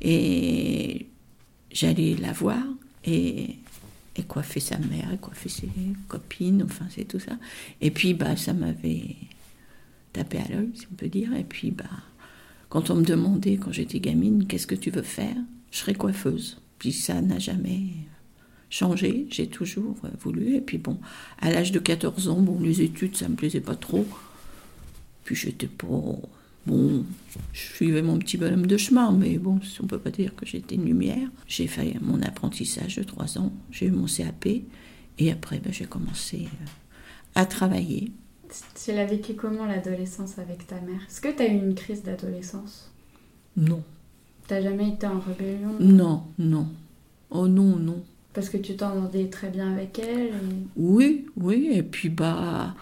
et 0.00 1.06
j'allais 1.72 2.16
la 2.16 2.32
voir 2.32 2.62
et 3.04 3.56
et 4.16 4.24
coiffer 4.24 4.60
sa 4.60 4.76
mère, 4.76 5.12
et 5.12 5.18
coiffer 5.18 5.48
ses 5.48 5.68
copines, 6.08 6.62
enfin 6.64 6.84
c'est 6.90 7.04
tout 7.04 7.20
ça. 7.20 7.32
Et 7.80 7.90
puis 7.90 8.12
bah 8.14 8.36
ça 8.36 8.52
m'avait 8.52 9.16
taper 10.12 10.38
à 10.38 10.48
l'œil, 10.48 10.70
si 10.74 10.86
on 10.90 10.94
peut 10.94 11.08
dire. 11.08 11.34
Et 11.34 11.44
puis, 11.44 11.70
bah, 11.70 11.84
quand 12.68 12.90
on 12.90 12.96
me 12.96 13.04
demandait, 13.04 13.56
quand 13.56 13.72
j'étais 13.72 14.00
gamine, 14.00 14.46
qu'est-ce 14.46 14.66
que 14.66 14.74
tu 14.74 14.90
veux 14.90 15.02
faire 15.02 15.36
Je 15.70 15.78
serais 15.78 15.94
coiffeuse. 15.94 16.60
Puis 16.78 16.92
ça 16.92 17.20
n'a 17.20 17.38
jamais 17.38 17.88
changé, 18.70 19.26
j'ai 19.30 19.48
toujours 19.48 19.96
voulu. 20.20 20.54
Et 20.54 20.60
puis 20.60 20.78
bon, 20.78 20.98
à 21.40 21.50
l'âge 21.50 21.72
de 21.72 21.78
14 21.78 22.28
ans, 22.28 22.40
bon, 22.40 22.58
les 22.60 22.80
études, 22.82 23.16
ça 23.16 23.28
me 23.28 23.34
plaisait 23.34 23.60
pas 23.60 23.76
trop. 23.76 24.06
Puis 25.24 25.36
j'étais 25.36 25.66
pas... 25.66 25.86
Bon, 26.66 27.04
je 27.52 27.60
suivais 27.60 28.02
mon 28.02 28.18
petit 28.18 28.36
bonhomme 28.36 28.66
de 28.66 28.76
chemin, 28.76 29.12
mais 29.12 29.38
bon, 29.38 29.58
on 29.82 29.86
peut 29.86 29.98
pas 29.98 30.10
dire 30.10 30.34
que 30.36 30.44
j'étais 30.44 30.74
une 30.74 30.84
lumière. 30.84 31.28
J'ai 31.46 31.66
fait 31.66 31.96
mon 32.02 32.20
apprentissage 32.22 32.96
de 32.96 33.02
3 33.02 33.38
ans, 33.38 33.52
j'ai 33.70 33.86
eu 33.86 33.90
mon 33.90 34.04
CAP, 34.04 34.46
et 35.18 35.32
après, 35.32 35.58
ben, 35.58 35.72
j'ai 35.72 35.86
commencé 35.86 36.42
euh, 36.42 36.66
à 37.34 37.46
travailler. 37.46 38.12
Tu 38.82 38.92
l'as 38.92 39.06
vécu 39.06 39.34
comment 39.34 39.66
l'adolescence 39.66 40.38
avec 40.38 40.66
ta 40.66 40.80
mère? 40.80 41.00
Est-ce 41.08 41.20
que 41.20 41.28
tu 41.28 41.42
as 41.42 41.46
eu 41.46 41.56
une 41.56 41.74
crise 41.74 42.02
d'adolescence? 42.02 42.90
Non. 43.56 43.82
T'as 44.46 44.60
jamais 44.60 44.88
été 44.88 45.06
en 45.06 45.20
rébellion? 45.20 45.76
Non, 45.78 46.24
non. 46.38 46.68
Oh 47.30 47.46
non, 47.46 47.76
non. 47.76 48.02
Parce 48.32 48.48
que 48.48 48.56
tu 48.56 48.76
t'entendais 48.76 49.26
très 49.28 49.50
bien 49.50 49.72
avec 49.72 49.98
elle 49.98 50.32
Oui, 50.76 51.26
oui. 51.36 51.70
Et 51.72 51.82
puis, 51.82 52.08
bah, 52.08 52.74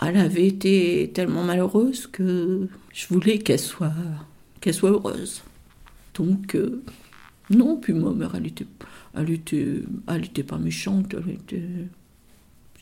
elle 0.00 0.16
avait 0.16 0.46
été 0.46 1.10
tellement 1.14 1.42
malheureuse 1.42 2.06
que 2.06 2.68
je 2.92 3.06
voulais 3.08 3.38
qu'elle 3.38 3.58
soit, 3.58 3.92
qu'elle 4.60 4.74
soit 4.74 4.90
heureuse. 4.90 5.42
Donc, 6.14 6.54
euh, 6.54 6.82
non. 7.50 7.76
Puis 7.76 7.92
ma 7.92 8.10
mère, 8.10 8.34
elle 8.36 8.46
était, 8.46 8.66
elle 9.14 9.30
était, 9.30 9.82
elle 10.08 10.24
était 10.24 10.42
pas 10.44 10.58
méchante. 10.58 11.14
Elle 11.14 11.34
était 11.34 11.88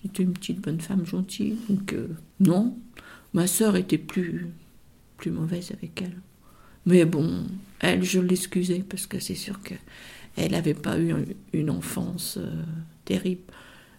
c'était 0.03 0.23
une 0.23 0.33
petite 0.33 0.61
bonne 0.61 0.81
femme 0.81 1.07
gentille. 1.07 1.57
Donc, 1.69 1.93
euh, 1.93 2.09
non. 2.41 2.77
Ma 3.33 3.47
sœur 3.47 3.77
était 3.77 3.99
plus, 3.99 4.49
plus 5.17 5.31
mauvaise 5.31 5.73
avec 5.73 6.03
elle. 6.03 6.21
Mais 6.85 7.05
bon, 7.05 7.47
elle, 7.81 8.03
je 8.03 8.21
l'excusais 8.21 8.85
parce 8.89 9.07
que 9.07 9.21
c'est 9.21 9.37
sûr 9.37 9.61
qu'elle 9.63 10.51
n'avait 10.51 10.75
pas 10.75 10.99
eu 10.99 11.15
une 11.53 11.71
enfance 11.71 12.39
euh, 12.39 12.63
terrible. 13.05 13.43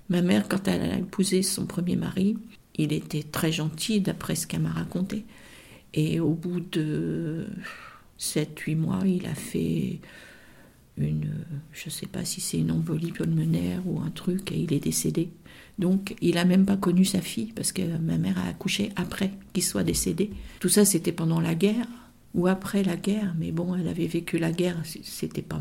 Ma 0.09 0.21
mère, 0.21 0.47
quand 0.49 0.67
elle 0.67 0.81
a 0.81 0.97
épousé 0.97 1.41
son 1.41 1.65
premier 1.65 1.95
mari, 1.95 2.37
il 2.75 2.91
était 2.91 3.23
très 3.23 3.51
gentil 3.51 4.01
d'après 4.01 4.35
ce 4.35 4.45
qu'elle 4.47 4.61
m'a 4.61 4.71
raconté. 4.71 5.25
Et 5.93 6.19
au 6.19 6.33
bout 6.33 6.59
de 6.59 7.47
7-8 8.19 8.75
mois, 8.75 9.01
il 9.05 9.25
a 9.27 9.35
fait 9.35 9.99
une, 10.97 11.45
je 11.71 11.85
ne 11.85 11.91
sais 11.91 12.07
pas 12.07 12.25
si 12.25 12.41
c'est 12.41 12.59
une 12.59 12.71
embolie 12.71 13.11
pulmonaire 13.11 13.81
ou 13.85 13.99
un 14.01 14.09
truc, 14.09 14.51
et 14.51 14.59
il 14.59 14.73
est 14.73 14.79
décédé. 14.79 15.29
Donc 15.79 16.15
il 16.21 16.35
n'a 16.35 16.45
même 16.45 16.65
pas 16.65 16.77
connu 16.77 17.05
sa 17.05 17.21
fille, 17.21 17.51
parce 17.55 17.71
que 17.71 17.81
ma 17.97 18.17
mère 18.17 18.37
a 18.37 18.47
accouché 18.47 18.91
après 18.95 19.31
qu'il 19.53 19.63
soit 19.63 19.83
décédé. 19.83 20.31
Tout 20.59 20.69
ça, 20.69 20.85
c'était 20.85 21.11
pendant 21.11 21.41
la 21.41 21.55
guerre, 21.55 21.87
ou 22.35 22.47
après 22.47 22.83
la 22.83 22.95
guerre, 22.95 23.35
mais 23.37 23.51
bon, 23.51 23.75
elle 23.75 23.87
avait 23.87 24.07
vécu 24.07 24.37
la 24.37 24.51
guerre, 24.51 24.81
c'était 25.03 25.41
pas 25.41 25.59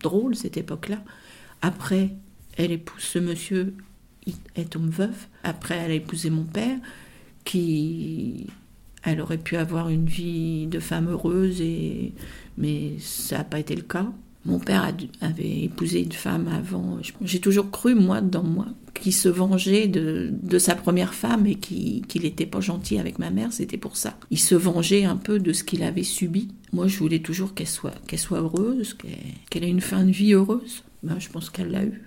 drôle 0.00 0.34
cette 0.34 0.56
époque-là. 0.56 1.02
Après, 1.60 2.10
elle 2.56 2.72
épouse 2.72 3.02
ce 3.02 3.18
monsieur, 3.18 3.74
elle 4.54 4.68
tombe 4.68 4.90
veuve. 4.90 5.26
Après, 5.42 5.76
elle 5.76 5.90
a 5.92 5.94
épousé 5.94 6.30
mon 6.30 6.44
père, 6.44 6.78
qui 7.44 8.46
elle 9.04 9.20
aurait 9.20 9.38
pu 9.38 9.56
avoir 9.56 9.88
une 9.88 10.06
vie 10.06 10.66
de 10.66 10.78
femme 10.78 11.08
heureuse, 11.08 11.60
et... 11.60 12.12
mais 12.56 12.92
ça 12.98 13.38
n'a 13.38 13.44
pas 13.44 13.58
été 13.58 13.74
le 13.74 13.82
cas. 13.82 14.12
Mon 14.44 14.58
père 14.58 14.92
avait 15.20 15.62
épousé 15.64 16.02
une 16.02 16.12
femme 16.12 16.48
avant. 16.48 16.98
J'ai 17.20 17.40
toujours 17.40 17.70
cru, 17.70 17.94
moi, 17.94 18.20
dans 18.20 18.42
moi, 18.42 18.66
qu'il 18.94 19.12
se 19.12 19.28
vengeait 19.28 19.86
de, 19.86 20.58
sa 20.58 20.74
première 20.74 21.14
femme 21.14 21.46
et 21.46 21.54
qu'il 21.54 22.22
n'était 22.22 22.46
pas 22.46 22.60
gentil 22.60 22.98
avec 22.98 23.20
ma 23.20 23.30
mère, 23.30 23.52
c'était 23.52 23.76
pour 23.76 23.96
ça. 23.96 24.18
Il 24.30 24.40
se 24.40 24.56
vengeait 24.56 25.04
un 25.04 25.16
peu 25.16 25.38
de 25.38 25.52
ce 25.52 25.62
qu'il 25.62 25.84
avait 25.84 26.02
subi. 26.02 26.48
Moi, 26.72 26.88
je 26.88 26.98
voulais 26.98 27.20
toujours 27.20 27.54
qu'elle 27.54 27.68
soit, 27.68 27.94
qu'elle 28.08 28.18
soit 28.18 28.40
heureuse, 28.40 28.94
qu'elle 29.48 29.64
ait 29.64 29.70
une 29.70 29.80
fin 29.80 30.04
de 30.04 30.10
vie 30.10 30.32
heureuse. 30.32 30.82
Ben, 31.04 31.18
je 31.20 31.28
pense 31.28 31.48
qu'elle 31.48 31.70
l'a 31.70 31.84
eu. 31.84 32.02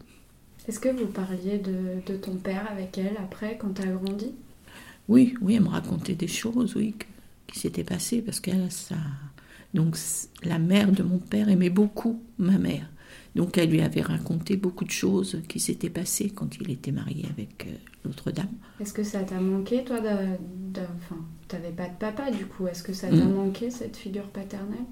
Est-ce 0.67 0.79
que 0.79 0.89
vous 0.89 1.05
parliez 1.05 1.59
de, 1.59 2.17
ton 2.17 2.35
père 2.35 2.69
avec 2.69 2.97
elle 2.97 3.15
après, 3.23 3.57
quand 3.57 3.79
elle 3.79 3.89
a 3.89 3.93
grandi? 3.93 4.31
Oui, 5.07 5.35
oui, 5.41 5.55
elle 5.55 5.63
me 5.63 5.69
racontait 5.69 6.15
des 6.15 6.27
choses, 6.27 6.75
oui, 6.75 6.95
qui 7.47 7.59
s'étaient 7.59 7.83
passées, 7.83 8.21
parce 8.21 8.39
qu'elle, 8.39 8.71
ça 8.71 8.95
donc 9.73 9.97
la 10.43 10.59
mère 10.59 10.91
de 10.91 11.03
mon 11.03 11.17
père 11.17 11.49
aimait 11.49 11.69
beaucoup 11.69 12.21
ma 12.37 12.57
mère. 12.57 12.89
Donc 13.35 13.57
elle 13.57 13.69
lui 13.69 13.81
avait 13.81 14.01
raconté 14.01 14.55
beaucoup 14.55 14.85
de 14.85 14.91
choses 14.91 15.41
qui 15.49 15.59
s'étaient 15.59 15.89
passées 15.89 16.29
quand 16.33 16.57
il 16.61 16.71
était 16.71 16.91
marié 16.93 17.25
avec 17.29 17.67
euh, 17.67 17.75
l'autre 18.05 18.31
dame. 18.31 18.47
Est-ce 18.79 18.93
que 18.93 19.03
ça 19.03 19.23
t'a 19.23 19.41
manqué, 19.41 19.83
toi 19.83 19.99
de, 19.99 20.81
Enfin, 20.97 21.17
t'avais 21.47 21.71
pas 21.71 21.89
de 21.89 21.95
papa 21.97 22.31
du 22.31 22.45
coup? 22.45 22.67
Est-ce 22.67 22.83
que 22.83 22.93
ça 22.93 23.09
t'a 23.09 23.25
manqué, 23.25 23.69
cette 23.69 23.97
figure 23.97 24.27
paternelle? 24.29 24.85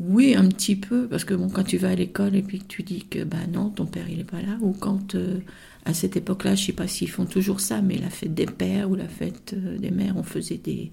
Oui, 0.00 0.34
un 0.34 0.48
petit 0.48 0.76
peu. 0.76 1.06
Parce 1.08 1.24
que 1.24 1.34
bon, 1.34 1.48
quand 1.48 1.64
tu 1.64 1.76
vas 1.76 1.90
à 1.90 1.94
l'école 1.94 2.34
et 2.36 2.42
puis 2.42 2.58
que 2.60 2.66
tu 2.66 2.82
dis 2.82 3.04
que 3.04 3.24
bah 3.24 3.46
non, 3.52 3.70
ton 3.70 3.86
père 3.86 4.08
il 4.08 4.20
est 4.20 4.24
pas 4.24 4.42
là, 4.42 4.58
ou 4.60 4.72
quand 4.72 5.14
euh, 5.14 5.38
à 5.84 5.94
cette 5.94 6.16
époque-là, 6.16 6.54
je 6.54 6.66
sais 6.66 6.72
pas 6.72 6.88
s'ils 6.88 7.10
font 7.10 7.26
toujours 7.26 7.60
ça, 7.60 7.80
mais 7.82 7.98
la 7.98 8.10
fête 8.10 8.34
des 8.34 8.46
pères 8.46 8.90
ou 8.90 8.94
la 8.96 9.08
fête 9.08 9.54
euh, 9.56 9.78
des 9.78 9.90
mères, 9.90 10.16
on 10.16 10.22
faisait 10.22 10.58
des 10.58 10.92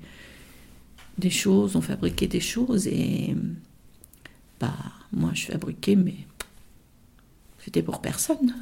des 1.18 1.30
choses, 1.30 1.76
on 1.76 1.82
fabriquait 1.82 2.28
des 2.28 2.40
choses 2.40 2.88
et 2.88 3.36
bah 4.60 4.74
moi 5.12 5.32
je 5.34 5.48
fabriquais 5.48 5.96
mais 5.96 6.16
c'était 7.64 7.84
pour 7.84 8.02
personne. 8.02 8.54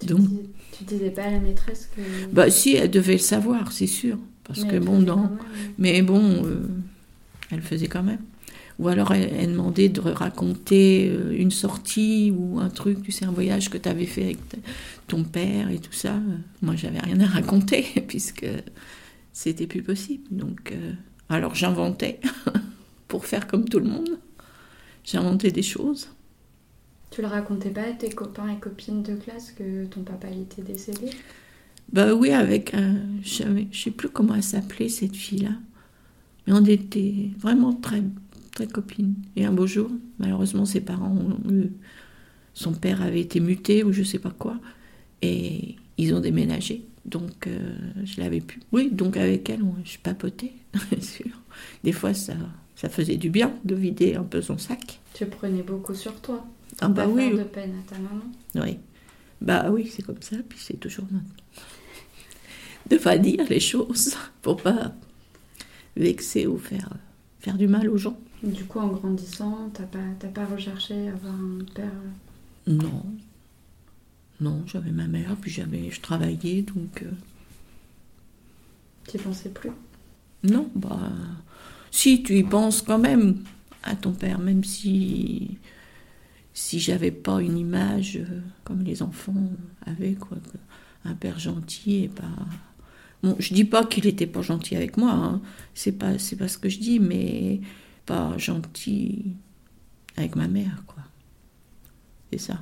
Tu, 0.00 0.06
Donc, 0.06 0.26
tu 0.72 0.84
disais 0.84 1.10
pas 1.10 1.24
à 1.24 1.30
la 1.30 1.40
maîtresse 1.40 1.90
que. 1.94 2.00
Bah 2.32 2.50
si, 2.50 2.74
elle 2.74 2.90
devait 2.90 3.12
le 3.12 3.18
savoir, 3.18 3.72
c'est 3.72 3.86
sûr. 3.86 4.16
Parce 4.44 4.64
que 4.64 4.78
bon, 4.78 4.98
non. 4.98 5.30
Mais 5.78 6.02
bon, 6.02 6.44
euh, 6.44 6.66
elle 7.50 7.62
faisait 7.62 7.86
quand 7.86 8.02
même. 8.02 8.20
Ou 8.78 8.88
alors 8.88 9.12
elle, 9.12 9.52
demandait 9.52 9.90
de 9.90 10.00
raconter 10.00 11.10
euh, 11.10 11.36
une 11.38 11.50
sortie 11.50 12.32
ou 12.34 12.58
un 12.58 12.70
truc, 12.70 13.02
tu 13.02 13.12
sais, 13.12 13.26
un 13.26 13.30
voyage 13.30 13.68
que 13.68 13.76
tu 13.76 13.88
avais 13.88 14.06
fait 14.06 14.24
avec 14.24 14.38
ton 15.06 15.22
père 15.22 15.70
et 15.70 15.78
tout 15.78 15.92
ça. 15.92 16.18
Moi, 16.62 16.76
j'avais 16.76 16.98
rien 16.98 17.20
à 17.20 17.26
raconter 17.26 17.84
puisque 18.08 18.46
c'était 19.32 19.66
plus 19.66 19.82
possible. 19.82 20.24
Donc, 20.30 20.72
euh, 20.72 20.92
alors 21.30 21.54
j'inventais 21.54 22.20
pour 23.08 23.24
faire 23.24 23.46
comme 23.46 23.68
tout 23.68 23.80
le 23.80 23.88
monde. 23.88 24.18
J'inventais 25.04 25.50
des 25.50 25.62
choses. 25.62 26.08
Tu 27.10 27.22
le 27.22 27.26
racontais 27.26 27.70
pas 27.70 27.82
à 27.82 27.92
tes 27.92 28.10
copains 28.10 28.48
et 28.48 28.60
copines 28.60 29.02
de 29.02 29.16
classe 29.16 29.50
que 29.52 29.86
ton 29.86 30.02
papa 30.02 30.28
était 30.28 30.62
décédé? 30.62 31.10
Bah 31.92 32.14
oui, 32.14 32.30
avec 32.30 32.74
un. 32.74 32.96
Je 33.22 33.64
sais 33.72 33.90
plus 33.90 34.08
comment 34.08 34.36
elle 34.36 34.44
s'appelait 34.44 34.88
cette 34.88 35.16
fille-là. 35.16 35.50
Mais 36.46 36.52
on 36.52 36.64
était 36.64 37.30
vraiment 37.38 37.72
très, 37.72 38.02
très 38.54 38.68
copines. 38.68 39.14
Et 39.34 39.44
un 39.44 39.52
beau 39.52 39.66
jour, 39.66 39.90
malheureusement, 40.18 40.64
ses 40.64 40.80
parents 40.80 41.10
ont 41.10 41.50
eu. 41.50 41.72
Son 42.54 42.72
père 42.72 43.02
avait 43.02 43.20
été 43.20 43.40
muté 43.40 43.82
ou 43.82 43.92
je 43.92 44.02
sais 44.02 44.18
pas 44.18 44.30
quoi. 44.30 44.56
Et 45.22 45.76
ils 45.98 46.14
ont 46.14 46.20
déménagé. 46.20 46.86
Donc 47.04 47.46
euh, 47.46 47.76
je 48.04 48.20
l'avais 48.20 48.40
pu. 48.40 48.60
Oui, 48.72 48.90
donc 48.90 49.16
avec 49.16 49.48
elle, 49.48 49.62
je 49.84 49.98
papotais, 49.98 50.52
bien 50.90 51.00
sûr. 51.00 51.30
Des 51.82 51.92
fois, 51.92 52.14
ça, 52.14 52.34
ça 52.76 52.88
faisait 52.88 53.16
du 53.16 53.30
bien 53.30 53.54
de 53.64 53.74
vider 53.74 54.14
un 54.14 54.24
peu 54.24 54.42
son 54.42 54.58
sac. 54.58 55.00
Tu 55.14 55.26
prenais 55.26 55.62
beaucoup 55.62 55.94
sur 55.94 56.14
toi. 56.20 56.44
Ah 56.80 56.88
bah 56.88 57.06
oui. 57.08 57.28
Faire 57.28 57.38
de 57.38 57.44
peine 57.44 57.74
à 57.78 57.90
ta 57.90 57.98
maman. 57.98 58.24
Oui. 58.54 58.78
Bah 59.40 59.70
oui, 59.70 59.90
c'est 59.90 60.02
comme 60.02 60.20
ça, 60.20 60.36
puis 60.48 60.58
c'est 60.60 60.78
toujours 60.78 61.06
maintenant. 61.10 61.34
De 62.88 62.96
pas 62.96 63.18
dire 63.18 63.44
les 63.48 63.60
choses 63.60 64.16
pour 64.42 64.56
pas 64.56 64.92
vexer 65.96 66.46
ou 66.46 66.58
faire, 66.58 66.90
faire 67.40 67.56
du 67.56 67.68
mal 67.68 67.88
aux 67.88 67.96
gens. 67.96 68.18
Du 68.42 68.64
coup, 68.64 68.78
en 68.78 68.88
grandissant, 68.88 69.70
t'as 69.74 69.84
pas, 69.84 70.28
pas 70.32 70.46
recherché 70.46 71.08
avoir 71.08 71.34
un 71.34 71.64
père 71.74 71.90
Non. 72.66 73.04
Non, 74.40 74.62
j'avais 74.66 74.90
ma 74.90 75.06
mère, 75.06 75.36
puis 75.36 75.50
j'avais, 75.50 75.90
je 75.90 76.00
travaillais, 76.00 76.62
donc... 76.62 77.02
Euh... 77.02 77.10
Tu 79.08 79.18
pensais 79.18 79.50
plus? 79.50 79.70
Non, 80.44 80.70
bah... 80.74 81.12
Si, 81.90 82.22
tu 82.22 82.38
y 82.38 82.44
penses 82.44 82.82
quand 82.82 82.98
même 82.98 83.42
à 83.82 83.96
ton 83.96 84.12
père, 84.12 84.38
même 84.38 84.64
si 84.64 85.58
si 86.52 86.78
j'avais 86.78 87.10
pas 87.10 87.40
une 87.40 87.56
image 87.56 88.16
euh, 88.16 88.40
comme 88.64 88.82
les 88.82 89.02
enfants 89.02 89.50
avaient, 89.86 90.14
quoi, 90.14 90.36
un 91.04 91.14
père 91.14 91.38
gentil 91.38 92.04
et 92.04 92.08
pas. 92.08 92.30
Bon, 93.22 93.36
je 93.38 93.54
dis 93.54 93.64
pas 93.64 93.84
qu'il 93.84 94.06
était 94.06 94.26
pas 94.26 94.42
gentil 94.42 94.76
avec 94.76 94.96
moi, 94.96 95.12
hein. 95.12 95.40
c'est 95.74 95.92
pas 95.92 96.18
c'est 96.18 96.36
pas 96.36 96.48
ce 96.48 96.58
que 96.58 96.68
je 96.68 96.78
dis, 96.78 97.00
mais 97.00 97.60
pas 98.06 98.36
gentil 98.38 99.36
avec 100.16 100.36
ma 100.36 100.48
mère, 100.48 100.82
quoi. 100.86 101.02
C'est 102.32 102.38
ça, 102.38 102.60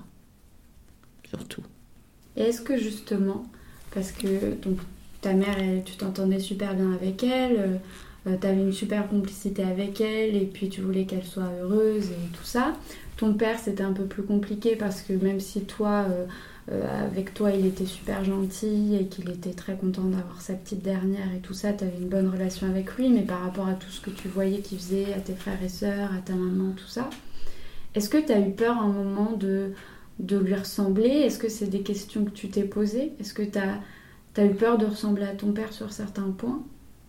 surtout. 1.29 1.63
Est-ce 2.37 2.61
que 2.61 2.77
justement, 2.77 3.45
parce 3.93 4.13
que 4.13 4.55
donc, 4.63 4.79
ta 5.21 5.33
mère, 5.33 5.57
tu 5.85 5.97
t'entendais 5.97 6.39
super 6.39 6.75
bien 6.75 6.93
avec 6.93 7.23
elle, 7.25 7.81
euh, 8.27 8.37
tu 8.41 8.47
avais 8.47 8.61
une 8.61 8.73
super 8.73 9.09
complicité 9.09 9.63
avec 9.63 10.01
elle, 10.01 10.37
et 10.37 10.47
puis 10.47 10.69
tu 10.69 10.81
voulais 10.81 11.05
qu'elle 11.05 11.25
soit 11.25 11.51
heureuse 11.61 12.11
et 12.11 12.37
tout 12.37 12.45
ça. 12.45 12.75
Ton 13.17 13.35
père, 13.35 13.59
c'était 13.59 13.83
un 13.83 13.93
peu 13.93 14.05
plus 14.05 14.23
compliqué 14.23 14.77
parce 14.77 15.03
que 15.03 15.13
même 15.13 15.41
si 15.41 15.63
toi, 15.63 16.07
euh, 16.09 16.27
euh, 16.71 17.07
avec 17.07 17.35
toi, 17.35 17.51
il 17.51 17.67
était 17.67 17.87
super 17.87 18.23
gentil 18.25 18.97
et 19.01 19.07
qu'il 19.07 19.29
était 19.31 19.55
très 19.55 19.75
content 19.75 20.05
d'avoir 20.05 20.41
sa 20.41 20.55
petite 20.55 20.83
dernière 20.83 21.35
et 21.37 21.41
tout 21.41 21.55
ça, 21.55 21.73
tu 21.73 21.85
avais 21.85 21.97
une 21.97 22.09
bonne 22.09 22.29
relation 22.29 22.69
avec 22.69 22.95
lui, 22.97 23.09
mais 23.09 23.23
par 23.23 23.41
rapport 23.41 23.67
à 23.67 23.75
tout 23.75 23.91
ce 23.91 24.01
que 24.01 24.11
tu 24.11 24.29
voyais 24.29 24.61
qu'il 24.61 24.79
faisait 24.79 25.15
à 25.15 25.21
tes 25.21 25.35
frères 25.35 25.63
et 25.65 25.69
sœurs, 25.69 26.11
à 26.17 26.21
ta 26.21 26.35
maman, 26.35 26.73
tout 26.77 26.87
ça, 26.87 27.11
est-ce 27.95 28.09
que 28.09 28.19
tu 28.19 28.33
as 28.33 28.39
eu 28.39 28.51
peur 28.51 28.79
un 28.79 28.89
moment 28.89 29.33
de, 29.33 29.73
de 30.19 30.37
lui 30.37 30.55
ressembler? 30.55 31.09
Est-ce 31.09 31.39
que 31.39 31.49
c'est 31.49 31.69
des 31.69 31.83
questions 31.83 32.25
que 32.25 32.31
tu 32.31 32.49
t'es 32.49 32.65
posées? 32.65 33.13
Est-ce 33.21 33.35
que 33.35 33.43
tu 33.43 33.59
as, 33.59 34.45
eu 34.45 34.55
peur 34.55 34.79
de 34.79 34.87
ressembler 34.87 35.25
à 35.25 35.35
ton 35.35 35.53
père 35.53 35.73
sur 35.73 35.93
certains 35.93 36.31
points? 36.31 36.65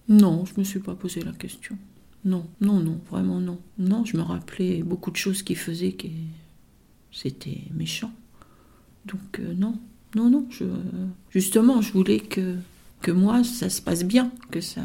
Non, 0.07 0.45
je 0.45 0.59
me 0.59 0.63
suis 0.63 0.79
pas 0.79 0.95
posé 0.95 1.21
la 1.21 1.31
question. 1.31 1.77
Non, 2.25 2.45
non, 2.59 2.79
non, 2.79 2.99
vraiment 3.09 3.39
non. 3.39 3.59
Non, 3.77 4.03
je 4.05 4.17
me 4.17 4.21
rappelais 4.21 4.83
beaucoup 4.83 5.11
de 5.11 5.15
choses 5.15 5.43
qu'il 5.43 5.57
faisait 5.57 5.93
qui 5.93 6.11
c'était 7.11 7.61
méchant. 7.73 8.11
Donc 9.05 9.39
euh, 9.39 9.53
non, 9.53 9.75
non, 10.15 10.29
non. 10.29 10.47
Justement, 11.29 11.81
je 11.81 11.93
voulais 11.93 12.19
que, 12.19 12.55
que 13.01 13.11
moi, 13.11 13.43
ça 13.43 13.69
se 13.69 13.81
passe 13.81 14.03
bien, 14.03 14.31
que 14.51 14.61
ça, 14.61 14.81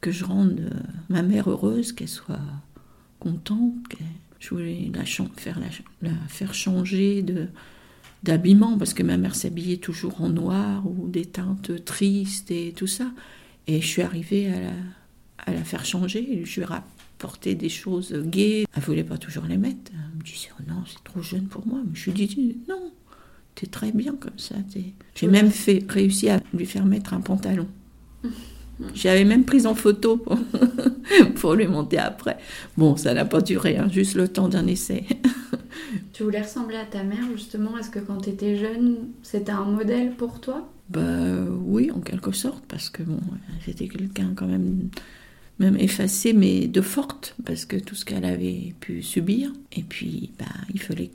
que 0.00 0.10
je 0.10 0.24
rende 0.24 0.60
euh, 0.60 0.80
ma 1.08 1.22
mère 1.22 1.48
heureuse, 1.50 1.92
qu'elle 1.92 2.08
soit 2.08 2.38
contente. 3.18 3.74
Je 4.38 4.50
voulais 4.50 4.90
la, 4.92 5.04
faire, 5.04 5.60
la, 6.02 6.10
faire 6.28 6.54
changer 6.54 7.22
de 7.22 7.46
d'habillement 8.22 8.76
parce 8.76 8.92
que 8.92 9.02
ma 9.02 9.18
mère 9.18 9.36
s'habillait 9.36 9.76
toujours 9.76 10.20
en 10.20 10.28
noir 10.28 10.84
ou 10.86 11.06
des 11.06 11.26
teintes 11.26 11.84
tristes 11.84 12.50
et 12.50 12.72
tout 12.74 12.86
ça. 12.86 13.12
Et 13.68 13.80
je 13.80 13.86
suis 13.86 14.02
arrivée 14.02 14.48
à 14.52 14.60
la, 14.60 14.72
à 15.38 15.52
la 15.52 15.62
faire 15.62 15.84
changer. 15.84 16.42
Je 16.44 16.54
lui 16.56 16.62
ai 16.62 16.64
rapporté 16.64 17.54
des 17.54 17.68
choses 17.68 18.12
gaies. 18.26 18.66
Elle 18.74 18.82
voulait 18.82 19.04
pas 19.04 19.18
toujours 19.18 19.44
les 19.44 19.58
mettre. 19.58 19.92
Elle 19.92 20.18
me 20.18 20.24
disait 20.24 20.48
oh 20.58 20.62
non, 20.66 20.82
c'est 20.86 21.04
trop 21.04 21.22
jeune 21.22 21.46
pour 21.46 21.66
moi. 21.66 21.80
Mais 21.86 21.94
je 21.94 22.10
lui 22.10 22.22
ai 22.22 22.26
dit 22.26 22.56
non, 22.68 22.90
t'es 23.54 23.66
très 23.66 23.92
bien 23.92 24.14
comme 24.16 24.38
ça. 24.38 24.56
J'ai 25.14 25.28
même 25.28 25.50
fait, 25.50 25.84
réussi 25.88 26.28
à 26.28 26.40
lui 26.52 26.66
faire 26.66 26.84
mettre 26.84 27.14
un 27.14 27.20
pantalon. 27.20 27.68
J'avais 28.94 29.24
même 29.24 29.44
pris 29.44 29.66
en 29.66 29.74
photo 29.74 30.22
pour, 31.36 31.54
lui 31.54 31.66
monter 31.66 31.98
après. 31.98 32.36
Bon, 32.76 32.96
ça 32.96 33.14
n'a 33.14 33.24
pas 33.24 33.40
duré, 33.40 33.78
hein, 33.78 33.88
juste 33.90 34.14
le 34.14 34.28
temps 34.28 34.48
d'un 34.48 34.66
essai. 34.66 35.04
tu 36.12 36.22
voulais 36.24 36.42
ressembler 36.42 36.76
à 36.76 36.84
ta 36.84 37.02
mère, 37.02 37.24
justement? 37.32 37.78
Est-ce 37.78 37.90
que 37.90 37.98
quand 37.98 38.18
tu 38.22 38.30
étais 38.30 38.56
jeune, 38.56 39.08
c'était 39.22 39.52
un 39.52 39.64
modèle 39.64 40.12
pour 40.12 40.40
toi? 40.40 40.70
Bah 40.90 41.00
oui, 41.64 41.90
en 41.90 42.00
quelque 42.00 42.32
sorte, 42.32 42.64
parce 42.68 42.90
que 42.90 43.02
bon, 43.02 43.20
c'était 43.64 43.88
quelqu'un 43.88 44.32
quand 44.36 44.46
même 44.46 44.88
même 45.58 45.76
effacée, 45.76 46.32
mais 46.32 46.66
de 46.66 46.80
forte, 46.80 47.34
parce 47.44 47.64
que 47.64 47.76
tout 47.76 47.94
ce 47.94 48.04
qu'elle 48.04 48.24
avait 48.24 48.74
pu 48.80 49.02
subir. 49.02 49.52
Et 49.72 49.82
puis, 49.82 50.32
bah, 50.38 50.44
il 50.72 50.80
fallait 50.80 51.08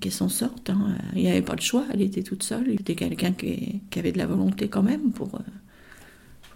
qu'elle 0.00 0.12
s'en 0.12 0.28
sorte. 0.28 0.70
Hein. 0.70 0.96
Il 1.14 1.22
n'y 1.22 1.30
avait 1.30 1.42
pas 1.42 1.56
de 1.56 1.62
choix, 1.62 1.84
elle 1.92 2.02
était 2.02 2.22
toute 2.22 2.42
seule. 2.42 2.74
C'était 2.76 2.94
quelqu'un 2.94 3.32
qui, 3.32 3.80
avait 3.96 4.12
de 4.12 4.18
la 4.18 4.26
volonté 4.26 4.68
quand 4.68 4.82
même 4.82 5.10
pour, 5.10 5.34
euh, 5.34 5.38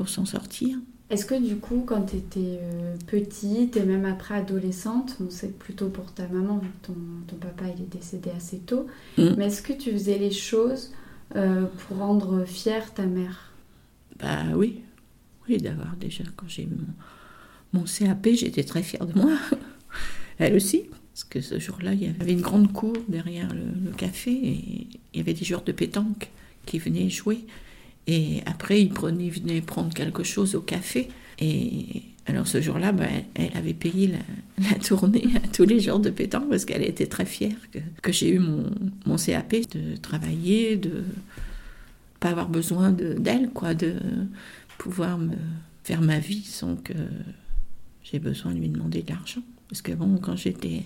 pour 0.03 0.09
s'en 0.09 0.25
sortir. 0.25 0.79
Est-ce 1.11 1.25
que 1.25 1.41
du 1.41 1.59
coup, 1.59 1.85
quand 1.87 2.03
tu 2.03 2.17
étais 2.17 2.59
euh, 2.61 2.97
petite 3.07 3.77
et 3.77 3.85
même 3.85 4.05
après 4.05 4.35
adolescente, 4.35 5.17
on 5.25 5.31
sait 5.31 5.51
plutôt 5.51 5.91
pour 5.91 6.13
ta 6.13 6.27
maman, 6.27 6.61
ton, 6.83 6.97
ton 7.29 7.37
papa 7.37 7.67
il 7.73 7.85
est 7.85 7.87
décédé 7.87 8.31
assez 8.37 8.59
tôt, 8.59 8.89
mmh. 9.17 9.35
mais 9.39 9.47
est-ce 9.47 9.63
que 9.63 9.73
tu 9.73 9.93
faisais 9.93 10.19
les 10.19 10.33
choses 10.33 10.91
euh, 11.37 11.67
pour 11.87 11.99
rendre 11.99 12.45
fière 12.45 12.93
ta 12.93 13.07
mère? 13.07 13.53
Bah 14.19 14.43
oui, 14.57 14.81
oui 15.49 15.59
d'avoir 15.59 15.95
déjà, 15.95 16.25
quand 16.35 16.49
j'ai 16.49 16.65
eu 16.65 16.69
mon, 17.73 17.81
mon 17.81 17.85
CAP, 17.85 18.31
j'étais 18.33 18.65
très 18.65 18.83
fière 18.83 19.07
de 19.07 19.17
moi. 19.17 19.39
Elle 20.39 20.57
aussi. 20.57 20.87
Parce 21.13 21.25
que 21.25 21.41
ce 21.41 21.61
jour-là, 21.61 21.93
il 21.93 22.03
y 22.03 22.09
avait 22.09 22.33
une 22.33 22.41
grande 22.41 22.73
cour 22.73 22.95
derrière 23.07 23.55
le, 23.55 23.93
café 23.93 24.33
et 24.33 24.89
il 25.13 25.19
y 25.19 25.21
avait 25.21 25.35
des 25.35 25.45
joueurs 25.45 25.63
de 25.63 25.71
pétanque 25.71 26.29
qui 26.67 26.81
venaient 26.81 27.09
jouer. 27.09 27.45
Et 28.07 28.41
après, 28.47 28.85
prenaient, 28.87 29.31
venaient 29.31 29.61
prendre 29.61 29.93
quelque 29.95 30.23
chose 30.23 30.55
au 30.55 30.61
café. 30.61 31.09
Et 31.39 32.03
alors 32.27 32.47
ce 32.47 32.61
jour-là, 32.61 32.93
ben, 32.93 33.25
elle 33.35 33.57
avait 33.57 33.75
payé 33.75 34.09
la, 34.59 34.79
tournée 34.79 35.25
à 35.37 35.49
tous 35.49 35.65
les 35.65 35.81
joueurs 35.81 36.01
de 36.01 36.11
pétanque 36.11 36.49
parce 36.49 36.65
qu'elle 36.65 36.83
était 36.83 37.07
très 37.07 37.25
fière 37.25 37.57
que, 38.03 38.13
j'ai 38.13 38.31
eu 38.31 38.39
mon, 38.39 39.17
CAP, 39.17 39.55
de 39.75 39.97
travailler, 39.97 40.77
de 40.77 41.05
pas 42.21 42.31
avoir 42.31 42.49
besoin 42.49 42.93
d'elle, 42.93 43.51
quoi, 43.51 43.75
de 43.75 43.95
pouvoir 44.79 45.19
me 45.19 45.35
faire 45.85 46.01
ma 46.01 46.19
vie 46.19 46.45
sans 46.45 46.77
que 46.77 46.93
j'ai 48.05 48.19
besoin 48.19 48.53
de 48.53 48.59
lui 48.59 48.69
demander 48.69 49.03
de 49.03 49.11
l'argent. 49.11 49.43
Parce 49.69 49.83
que 49.83 49.93
bon, 49.93 50.19
quand 50.19 50.37
j'étais 50.37 50.85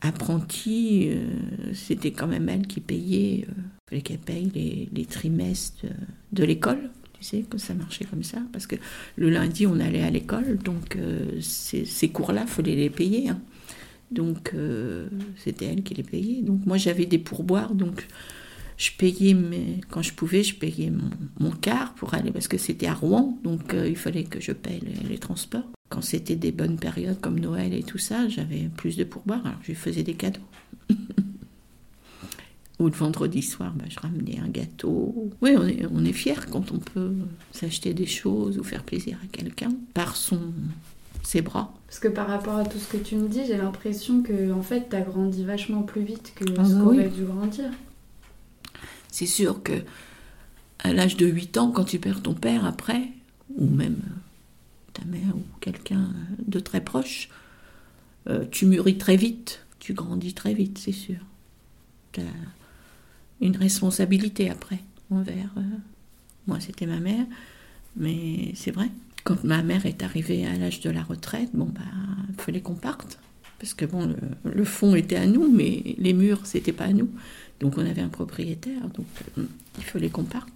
apprentie, 0.00 1.08
euh, 1.10 1.72
c'était 1.72 2.10
quand 2.10 2.26
même 2.26 2.48
elle 2.48 2.66
qui 2.66 2.80
payait, 2.80 3.46
euh, 3.92 4.00
qu'elle 4.00 4.18
paye 4.18 4.88
les, 4.92 5.04
trimestres 5.06 5.86
de 6.32 6.44
l'école. 6.44 6.90
Tu 7.14 7.24
sais 7.24 7.44
que 7.48 7.56
ça 7.56 7.74
marchait 7.74 8.04
comme 8.04 8.22
ça, 8.22 8.38
parce 8.52 8.66
que 8.66 8.76
le 9.16 9.30
lundi 9.30 9.66
on 9.66 9.80
allait 9.80 10.02
à 10.02 10.10
l'école, 10.10 10.58
donc 10.58 10.96
euh, 10.96 11.40
ces, 11.40 12.08
cours-là, 12.08 12.46
fallait 12.46 12.76
les 12.76 12.90
payer. 12.90 13.30
Hein. 13.30 13.40
Donc 14.10 14.52
c'était 15.36 15.64
elle 15.64 15.82
qui 15.82 15.94
les 15.94 16.04
payait. 16.04 16.42
Donc 16.42 16.64
moi 16.64 16.76
j'avais 16.76 17.06
des 17.06 17.18
pourboires, 17.18 17.74
donc 17.74 18.06
je 18.76 18.90
payais, 18.96 19.34
mes, 19.34 19.80
quand 19.88 20.02
je 20.02 20.12
pouvais, 20.12 20.44
je 20.44 20.54
payais 20.54 20.92
mon, 21.40 21.50
quart 21.50 21.92
pour 21.94 22.14
aller, 22.14 22.30
parce 22.30 22.46
que 22.46 22.58
c'était 22.58 22.86
à 22.86 22.94
Rouen, 22.94 23.36
donc 23.42 23.74
il 23.74 23.96
fallait 23.96 24.22
que 24.22 24.40
je 24.40 24.52
paye 24.52 24.80
les 25.08 25.18
transports. 25.18 25.75
Quand 25.88 26.02
c'était 26.02 26.36
des 26.36 26.52
bonnes 26.52 26.78
périodes 26.78 27.20
comme 27.20 27.38
Noël 27.38 27.72
et 27.72 27.82
tout 27.82 27.98
ça, 27.98 28.28
j'avais 28.28 28.68
plus 28.76 28.96
de 28.96 29.04
pourboire, 29.04 29.44
alors 29.46 29.58
je 29.62 29.68
lui 29.68 29.74
faisais 29.74 30.02
des 30.02 30.14
cadeaux. 30.14 30.40
Ou 32.78 32.86
le 32.86 32.92
vendredi 32.92 33.40
soir, 33.40 33.72
bah, 33.74 33.84
je 33.88 33.98
ramenais 33.98 34.38
un 34.38 34.48
gâteau. 34.48 35.30
Oui, 35.40 35.52
on 35.56 35.66
est, 35.66 35.86
on 35.90 36.04
est 36.04 36.12
fiers 36.12 36.34
quand 36.50 36.72
on 36.72 36.78
peut 36.78 37.12
s'acheter 37.52 37.94
des 37.94 38.04
choses 38.04 38.58
ou 38.58 38.64
faire 38.64 38.82
plaisir 38.82 39.16
à 39.24 39.26
quelqu'un 39.28 39.70
par 39.94 40.14
son, 40.16 40.52
ses 41.22 41.40
bras. 41.40 41.72
Parce 41.86 42.00
que 42.00 42.08
par 42.08 42.26
rapport 42.26 42.56
à 42.56 42.64
tout 42.66 42.78
ce 42.78 42.88
que 42.88 42.98
tu 43.02 43.16
me 43.16 43.28
dis, 43.28 43.46
j'ai 43.46 43.56
l'impression 43.56 44.22
que 44.22 44.52
en 44.52 44.60
fait, 44.60 44.88
tu 44.90 44.96
as 44.96 45.00
grandi 45.00 45.42
vachement 45.44 45.82
plus 45.84 46.02
vite 46.02 46.32
que 46.34 46.44
Ah 46.58 46.64
ce 46.66 46.74
oui. 46.74 46.96
qu'aurait 46.96 47.08
dû 47.08 47.22
grandir. 47.24 47.70
C'est 49.10 49.24
sûr 49.26 49.62
que 49.62 49.72
à 50.80 50.92
l'âge 50.92 51.16
de 51.16 51.26
8 51.26 51.56
ans, 51.56 51.70
quand 51.70 51.84
tu 51.84 51.98
perds 51.98 52.22
ton 52.22 52.34
père 52.34 52.66
après, 52.66 53.08
ou 53.56 53.66
même 53.70 53.96
ta 54.98 55.04
mère 55.04 55.34
ou 55.36 55.42
quelqu'un 55.60 56.10
de 56.46 56.60
très 56.60 56.80
proche, 56.80 57.28
euh, 58.28 58.44
tu 58.50 58.66
mûris 58.66 58.98
très 58.98 59.16
vite, 59.16 59.64
tu 59.78 59.92
grandis 59.94 60.34
très 60.34 60.54
vite, 60.54 60.78
c'est 60.78 60.92
sûr. 60.92 61.18
Tu 62.12 62.20
as 62.20 62.24
une 63.40 63.56
responsabilité 63.56 64.50
après 64.50 64.80
envers. 65.10 65.50
euh, 65.58 65.62
moi, 66.46 66.60
c'était 66.60 66.86
ma 66.86 67.00
mère, 67.00 67.26
mais 67.96 68.52
c'est 68.54 68.70
vrai. 68.70 68.88
Quand 69.24 69.42
ma 69.44 69.62
mère 69.62 69.86
est 69.86 70.02
arrivée 70.02 70.46
à 70.46 70.56
l'âge 70.56 70.80
de 70.80 70.90
la 70.90 71.02
retraite, 71.02 71.50
bon, 71.52 71.66
bah, 71.66 71.80
il 72.28 72.40
fallait 72.40 72.60
qu'on 72.60 72.74
parte. 72.74 73.18
Parce 73.58 73.74
que 73.74 73.84
bon, 73.86 74.06
le, 74.06 74.16
le 74.52 74.64
fond 74.64 74.94
était 74.94 75.16
à 75.16 75.26
nous, 75.26 75.50
mais 75.50 75.94
les 75.98 76.12
murs, 76.12 76.46
c'était 76.46 76.72
pas 76.72 76.84
à 76.84 76.92
nous. 76.92 77.10
Donc 77.60 77.78
on 77.78 77.86
avait 77.86 78.02
un 78.02 78.08
propriétaire, 78.10 78.82
donc 78.94 79.06
euh, 79.38 79.44
il 79.78 79.84
fallait 79.84 80.10
qu'on 80.10 80.24
parte. 80.24 80.48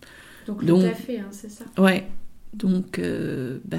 Donc, 0.47 0.65
Donc- 0.65 0.83
tout 0.83 0.89
à 0.89 0.95
fait, 0.95 1.19
hein, 1.19 1.29
c'est 1.33 1.51
ça? 1.51 1.65
Ouais, 1.79 2.07
donc, 2.55 2.99
euh, 2.99 3.59
bah, 3.65 3.79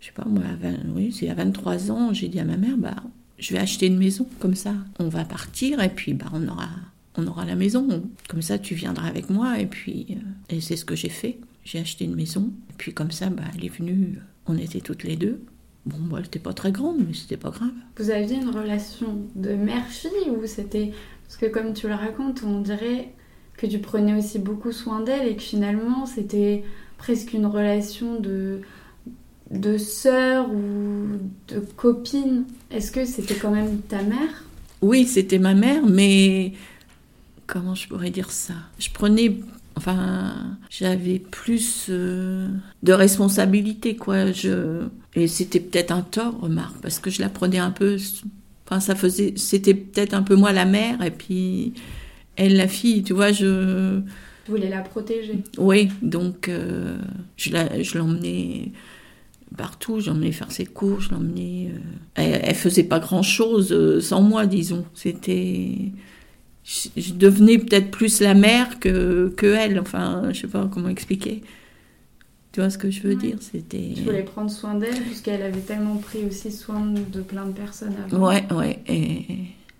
je 0.00 0.06
sais 0.06 0.12
pas, 0.12 0.24
moi, 0.24 0.42
à 0.44 0.56
20 0.56 0.76
oui, 0.94 1.12
c'est 1.12 1.28
à 1.28 1.34
23 1.34 1.90
ans, 1.90 2.12
j'ai 2.12 2.28
dit 2.28 2.40
à 2.40 2.44
ma 2.44 2.56
mère, 2.56 2.76
bah, 2.76 2.96
je 3.38 3.52
vais 3.52 3.60
acheter 3.60 3.86
une 3.86 3.98
maison, 3.98 4.26
comme 4.38 4.54
ça, 4.54 4.74
on 4.98 5.08
va 5.08 5.24
partir, 5.24 5.80
et 5.82 5.88
puis, 5.88 6.14
bah, 6.14 6.26
on 6.32 6.46
aura, 6.48 6.68
on 7.16 7.26
aura 7.26 7.44
la 7.44 7.54
maison. 7.54 8.02
Comme 8.28 8.42
ça, 8.42 8.58
tu 8.58 8.74
viendras 8.74 9.08
avec 9.08 9.30
moi, 9.30 9.58
et 9.60 9.66
puis, 9.66 10.06
euh, 10.10 10.54
et 10.56 10.60
c'est 10.60 10.76
ce 10.76 10.84
que 10.84 10.96
j'ai 10.96 11.08
fait. 11.08 11.38
J'ai 11.64 11.78
acheté 11.78 12.04
une 12.04 12.14
maison, 12.14 12.50
et 12.70 12.74
puis 12.76 12.92
comme 12.92 13.10
ça, 13.10 13.28
bah, 13.30 13.44
elle 13.54 13.64
est 13.64 13.76
venue, 13.76 14.18
on 14.46 14.56
était 14.58 14.80
toutes 14.80 15.04
les 15.04 15.16
deux. 15.16 15.42
Bon, 15.86 15.96
bah, 15.98 16.16
elle 16.18 16.24
n'était 16.24 16.38
pas 16.38 16.52
très 16.52 16.72
grande, 16.72 16.98
mais 17.06 17.14
c'était 17.14 17.36
pas 17.36 17.50
grave. 17.50 17.70
Vous 17.96 18.10
aviez 18.10 18.36
une 18.36 18.50
relation 18.50 19.18
de 19.34 19.54
mère-fille 19.54 20.30
ou 20.30 20.46
c'était. 20.46 20.92
Parce 21.24 21.36
que 21.36 21.46
comme 21.46 21.72
tu 21.72 21.88
le 21.88 21.94
racontes, 21.94 22.42
on 22.44 22.60
dirait 22.60 23.12
que 23.56 23.66
tu 23.66 23.78
prenais 23.78 24.14
aussi 24.14 24.38
beaucoup 24.38 24.72
soin 24.72 25.00
d'elle 25.00 25.28
et 25.28 25.36
que 25.36 25.42
finalement 25.42 26.06
c'était 26.06 26.64
presque 27.00 27.32
une 27.32 27.46
relation 27.46 28.20
de, 28.20 28.60
de 29.50 29.78
sœur 29.78 30.50
ou 30.50 31.18
de 31.48 31.60
copine. 31.76 32.44
Est-ce 32.70 32.92
que 32.92 33.06
c'était 33.06 33.34
quand 33.34 33.50
même 33.50 33.78
ta 33.88 34.02
mère? 34.02 34.44
Oui, 34.82 35.06
c'était 35.06 35.38
ma 35.38 35.54
mère, 35.54 35.86
mais 35.86 36.52
comment 37.46 37.74
je 37.74 37.88
pourrais 37.88 38.10
dire 38.10 38.30
ça? 38.30 38.54
Je 38.78 38.90
prenais, 38.90 39.34
enfin, 39.76 40.58
j'avais 40.68 41.18
plus 41.18 41.86
euh, 41.88 42.48
de 42.82 42.92
responsabilité, 42.92 43.96
quoi. 43.96 44.30
Je 44.30 44.84
et 45.14 45.26
c'était 45.26 45.60
peut-être 45.60 45.90
un 45.90 46.02
tort, 46.02 46.38
remarque, 46.40 46.80
parce 46.82 46.98
que 46.98 47.10
je 47.10 47.20
la 47.20 47.30
prenais 47.30 47.58
un 47.58 47.70
peu. 47.70 47.96
Enfin, 48.66 48.78
ça 48.78 48.94
faisait, 48.94 49.34
c'était 49.36 49.74
peut-être 49.74 50.14
un 50.14 50.22
peu 50.22 50.36
moi 50.36 50.52
la 50.52 50.66
mère 50.66 51.02
et 51.02 51.10
puis 51.10 51.72
elle 52.36 52.56
la 52.56 52.68
fille, 52.68 53.02
tu 53.02 53.14
vois. 53.14 53.32
Je, 53.32 54.00
Tu 54.50 54.56
voulais 54.56 54.68
la 54.68 54.80
protéger. 54.82 55.44
oui, 55.58 55.90
donc 56.02 56.48
euh, 56.48 56.98
je 57.36 57.52
la- 57.52 57.80
je 57.84 57.96
l'emmenais 57.98 58.72
partout, 59.56 60.00
j'emmenais 60.00 60.32
faire 60.32 60.50
ses 60.50 60.66
cours, 60.66 61.00
je 61.00 61.10
l'emmenais. 61.12 61.68
euh, 61.72 61.78
elle, 62.16 62.40
elle 62.42 62.54
faisait 62.56 62.82
pas 62.82 62.98
grand 62.98 63.22
chose 63.22 64.00
sans 64.00 64.22
moi, 64.22 64.46
disons. 64.46 64.84
C'était. 64.94 65.76
Je, 66.64 66.88
je 67.00 67.12
devenais 67.14 67.58
peut-être 67.58 67.92
plus 67.92 68.20
la 68.20 68.34
mère 68.34 68.80
que, 68.80 69.32
que 69.36 69.46
elle, 69.46 69.78
enfin, 69.78 70.30
je 70.32 70.40
sais 70.40 70.46
pas 70.48 70.68
comment 70.72 70.88
expliquer. 70.88 71.42
Tu 72.52 72.58
vois 72.60 72.70
ce 72.70 72.78
que 72.78 72.90
je 72.90 73.02
veux 73.02 73.10
Ouais. 73.10 73.16
dire? 73.16 73.36
C'était. 73.40 73.92
Tu 73.94 74.02
voulais 74.02 74.24
prendre 74.24 74.50
soin 74.50 74.74
d'elle 74.74 75.00
puisqu'elle 75.02 75.42
avait 75.42 75.60
tellement 75.60 75.96
pris 75.98 76.24
aussi 76.28 76.50
soin 76.50 76.84
de 76.86 77.20
plein 77.20 77.46
de 77.46 77.52
personnes 77.52 77.94
avant. 78.04 78.26
Ouais, 78.28 78.44
ouais. 78.52 78.80
Et 78.88 79.22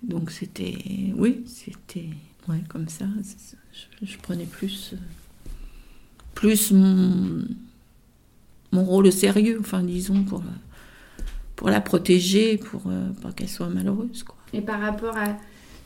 donc 0.05 0.31
c'était. 0.31 0.75
Oui, 1.17 1.43
c'était. 1.47 2.07
Ouais, 2.49 2.63
comme 2.69 2.89
ça. 2.89 3.05
Je, 4.03 4.17
prenais 4.19 4.45
plus. 4.45 4.93
euh, 4.95 4.97
Plus 6.35 6.73
mon, 6.73 7.45
mon 8.73 8.85
rôle 8.85 9.07
au 9.07 9.11
sérieux, 9.11 9.59
enfin, 9.61 9.83
disons, 9.83 10.23
pour, 10.25 10.41
euh, 10.41 11.23
pour 11.57 11.69
la 11.69 11.81
protéger, 11.81 12.57
pour 12.57 12.83
euh, 12.87 13.11
pas 13.23 13.33
qu'elle 13.33 13.49
soit 13.49 13.69
malheureuse, 13.69 14.23
quoi. 14.23 14.37
Et 14.53 14.61
par 14.63 14.81
rapport 14.81 15.17
à 15.17 15.37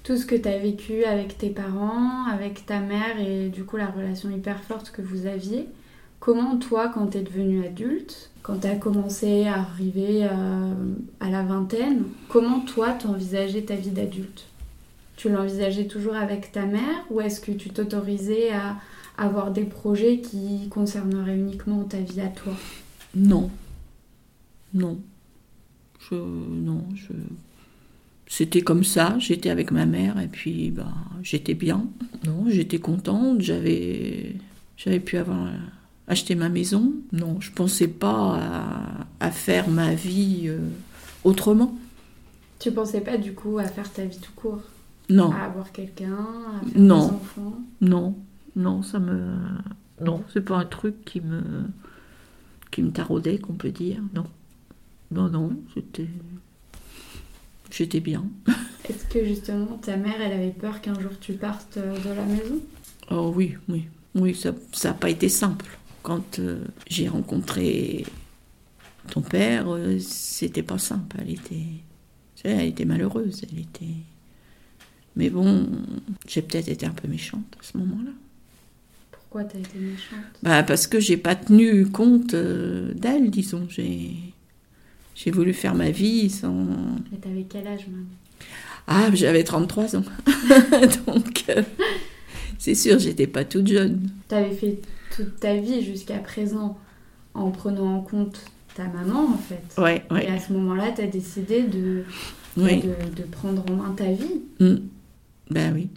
tout 0.04 0.16
ce 0.16 0.24
que 0.26 0.34
tu 0.36 0.48
as 0.48 0.58
vécu 0.58 1.04
avec 1.04 1.36
tes 1.38 1.50
parents, 1.50 2.24
avec 2.26 2.64
ta 2.66 2.80
mère 2.80 3.18
et 3.18 3.48
du 3.48 3.64
coup 3.64 3.76
la 3.76 3.86
relation 3.86 4.30
hyper 4.30 4.62
forte 4.62 4.90
que 4.90 5.02
vous 5.02 5.26
aviez, 5.26 5.66
comment 6.20 6.56
toi, 6.56 6.88
quand 6.88 7.08
tu 7.08 7.18
es 7.18 7.22
devenue 7.22 7.64
adulte, 7.66 8.30
quand 8.42 8.60
tu 8.60 8.66
as 8.66 8.76
commencé 8.76 9.46
à 9.46 9.60
arriver 9.60 10.24
à, 10.24 10.36
à 11.20 11.30
la 11.30 11.42
vingtaine, 11.42 12.04
comment 12.28 12.60
toi 12.60 12.92
t'envisageais 12.92 13.62
ta 13.62 13.74
vie 13.76 13.90
d'adulte? 13.90 14.44
Tu 15.16 15.29
l'envisageais 15.29 15.87
toujours 15.87 16.16
avec 16.16 16.53
ta 16.53 16.66
mère 16.66 17.05
ou 17.11 17.20
est-ce 17.20 17.40
que 17.40 17.53
tu 17.53 17.70
t'autorisais 17.70 18.50
à 18.50 18.77
avoir 19.16 19.53
des 19.53 19.64
projets 19.64 20.18
qui 20.18 20.68
concerneraient 20.70 21.37
uniquement 21.37 21.85
ta 21.85 21.98
vie 21.98 22.20
à 22.20 22.29
toi? 22.29 22.53
Non. 23.14 23.50
Non. 24.72 24.98
Je. 26.11 26.14
Non, 26.16 26.85
je. 26.94 27.12
C'était 28.27 28.62
comme 28.62 28.83
ça, 28.83 29.16
j'étais 29.20 29.50
avec 29.50 29.70
ma 29.70 29.87
mère 29.87 30.18
et 30.18 30.27
puis 30.27 30.70
bah, 30.70 30.92
j'étais 31.22 31.55
bien. 31.55 31.87
Non, 32.27 32.46
j'étais 32.48 32.79
contente, 32.79 33.40
j'avais 33.40 34.35
j'avais 34.77 34.98
pu 34.98 35.16
avoir 35.16 35.50
acheté 36.09 36.35
ma 36.35 36.48
maison. 36.48 36.92
Non, 37.12 37.40
je 37.40 37.53
pensais 37.53 37.87
pas 37.87 38.38
à, 39.20 39.27
à 39.27 39.31
faire 39.31 39.68
ma 39.68 39.94
vie 39.94 40.44
euh, 40.46 40.59
autrement. 41.22 41.77
Tu 42.59 42.72
pensais 42.72 43.00
pas 43.00 43.16
du 43.16 43.33
coup 43.33 43.59
à 43.59 43.64
faire 43.64 43.92
ta 43.92 44.05
vie 44.05 44.18
tout 44.18 44.33
court? 44.35 44.62
Non, 45.10 45.30
À 45.32 45.44
avoir 45.44 45.70
quelqu'un, 45.72 46.16
à 46.16 46.66
faire 46.66 46.80
Non. 46.80 47.08
des 47.08 47.14
enfants 47.14 47.58
non, 47.80 48.16
non, 48.56 48.82
ça 48.82 48.98
me 48.98 49.34
non, 50.00 50.24
c'est 50.32 50.40
pas 50.44 50.56
un 50.56 50.64
truc 50.64 51.04
qui 51.04 51.20
me 51.20 51.42
qui 52.70 52.82
me 52.82 52.90
taraudait 52.90 53.38
qu'on 53.38 53.52
peut 53.52 53.70
dire. 53.70 54.00
Non. 54.14 54.24
Non 55.10 55.28
non, 55.28 55.50
j'étais 55.74 56.08
j'étais 57.70 58.00
bien. 58.00 58.24
Est-ce 58.88 59.06
que 59.06 59.24
justement 59.24 59.78
ta 59.78 59.96
mère, 59.96 60.20
elle 60.20 60.32
avait 60.32 60.50
peur 60.50 60.80
qu'un 60.80 60.98
jour 60.98 61.12
tu 61.20 61.34
partes 61.34 61.76
euh, 61.76 61.96
de 61.98 62.08
la 62.14 62.24
maison? 62.24 62.60
Oh 63.10 63.32
oui, 63.34 63.56
oui, 63.68 63.86
oui, 64.14 64.34
ça 64.34 64.52
n'a 64.84 64.94
pas 64.94 65.10
été 65.10 65.28
simple. 65.28 65.66
Quand 66.02 66.38
euh, 66.38 66.64
j'ai 66.88 67.08
rencontré 67.08 68.04
ton 69.10 69.20
père, 69.22 69.66
euh, 69.68 69.98
c'était 69.98 70.62
pas 70.62 70.78
simple. 70.78 71.16
Elle 71.20 71.30
était, 71.30 71.66
elle 72.42 72.68
était 72.68 72.84
malheureuse. 72.84 73.42
Elle 73.50 73.60
était. 73.60 73.94
Mais 75.16 75.31
bon, 75.31 75.66
j'ai 76.27 76.42
peut-être 76.42 76.68
été 76.68 76.87
un 76.87 76.90
peu 76.90 77.07
méchante 77.09 77.44
à 77.61 77.62
ce 77.62 77.77
moment-là. 77.79 78.11
Pourquoi 79.12 79.44
t'as 79.44 79.59
été 79.59 79.79
méchante? 79.79 80.24
Bah 80.42 80.62
parce 80.62 80.87
que 80.87 81.00
j'ai 81.00 81.16
pas 81.16 81.35
tenu 81.37 81.87
compte 81.87 82.35
euh, 82.35 82.92
d'elle, 82.94 83.31
disons. 83.31 83.66
J'ai, 83.68 84.12
j'ai 85.14 85.31
voulu 85.31 85.53
faire 85.53 85.74
ma 85.74 85.90
vie 85.90 86.31
sans. 86.31 86.66
Et 87.12 87.16
t'avais 87.18 87.46
quel 87.48 87.66
âge 87.66 87.87
même 87.88 88.07
Ah, 88.87 89.09
j'avais 89.12 89.44
33 89.44 89.96
ans. 89.96 90.05
Donc, 91.07 91.44
euh, 91.48 91.62
c'est 92.59 92.74
sûr, 92.74 92.98
j'étais 92.98 93.27
pas 93.29 93.44
toute 93.44 93.66
jeune. 93.68 94.09
T'avais 94.29 94.55
fait 94.55 94.81
toute 95.14 95.38
ta 95.40 95.57
vie 95.57 95.83
jusqu'à 95.85 96.18
présent 96.18 96.77
en 97.35 97.50
prenant 97.50 97.96
en 97.96 98.00
compte 98.00 98.40
ta 98.74 98.85
maman 98.88 99.29
en 99.35 99.38
fait. 99.38 99.81
Ouais, 99.81 100.05
Et 100.11 100.14
ouais. 100.14 100.27
à 100.29 100.40
ce 100.40 100.53
moment-là, 100.53 100.92
t'as 100.94 101.07
décidé 101.07 101.62
de, 101.62 102.03
Oui. 102.57 102.83
de, 102.83 103.22
de 103.22 103.27
prendre 103.29 103.64
en 103.70 103.74
main 103.77 103.94
ta 103.96 104.11
vie. 104.11 104.42
Mm. 104.61 104.77
Ben 105.50 105.74
oui. 105.74 105.88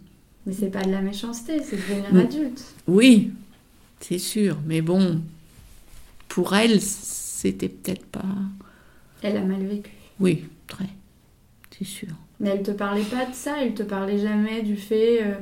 Mais 0.46 0.54
c'est 0.54 0.70
pas 0.70 0.84
de 0.84 0.92
la 0.92 1.02
méchanceté, 1.02 1.62
c'est 1.62 1.76
devenir 1.76 2.16
adulte. 2.16 2.64
Oui, 2.88 3.32
c'est 4.00 4.18
sûr. 4.18 4.58
Mais 4.66 4.82
bon, 4.82 5.22
pour 6.30 6.56
elle, 6.56 6.82
c'était 6.82 7.70
peut-être 7.70 8.06
pas. 8.06 8.26
Elle 9.22 9.38
a 9.38 9.44
mal 9.44 9.66
vécu. 9.66 9.92
Oui, 10.20 10.46
très. 10.68 10.88
C'est 11.78 11.86
sûr. 11.86 12.10
Mais 12.40 12.50
elle 12.50 12.64
te 12.64 12.72
parlait 12.72 13.04
pas 13.04 13.26
de 13.26 13.34
ça, 13.34 13.62
elle 13.62 13.74
te 13.74 13.84
parlait 13.84 14.20
jamais 14.20 14.62
du 14.62 14.78
fait 14.78 15.24
euh, 15.24 15.36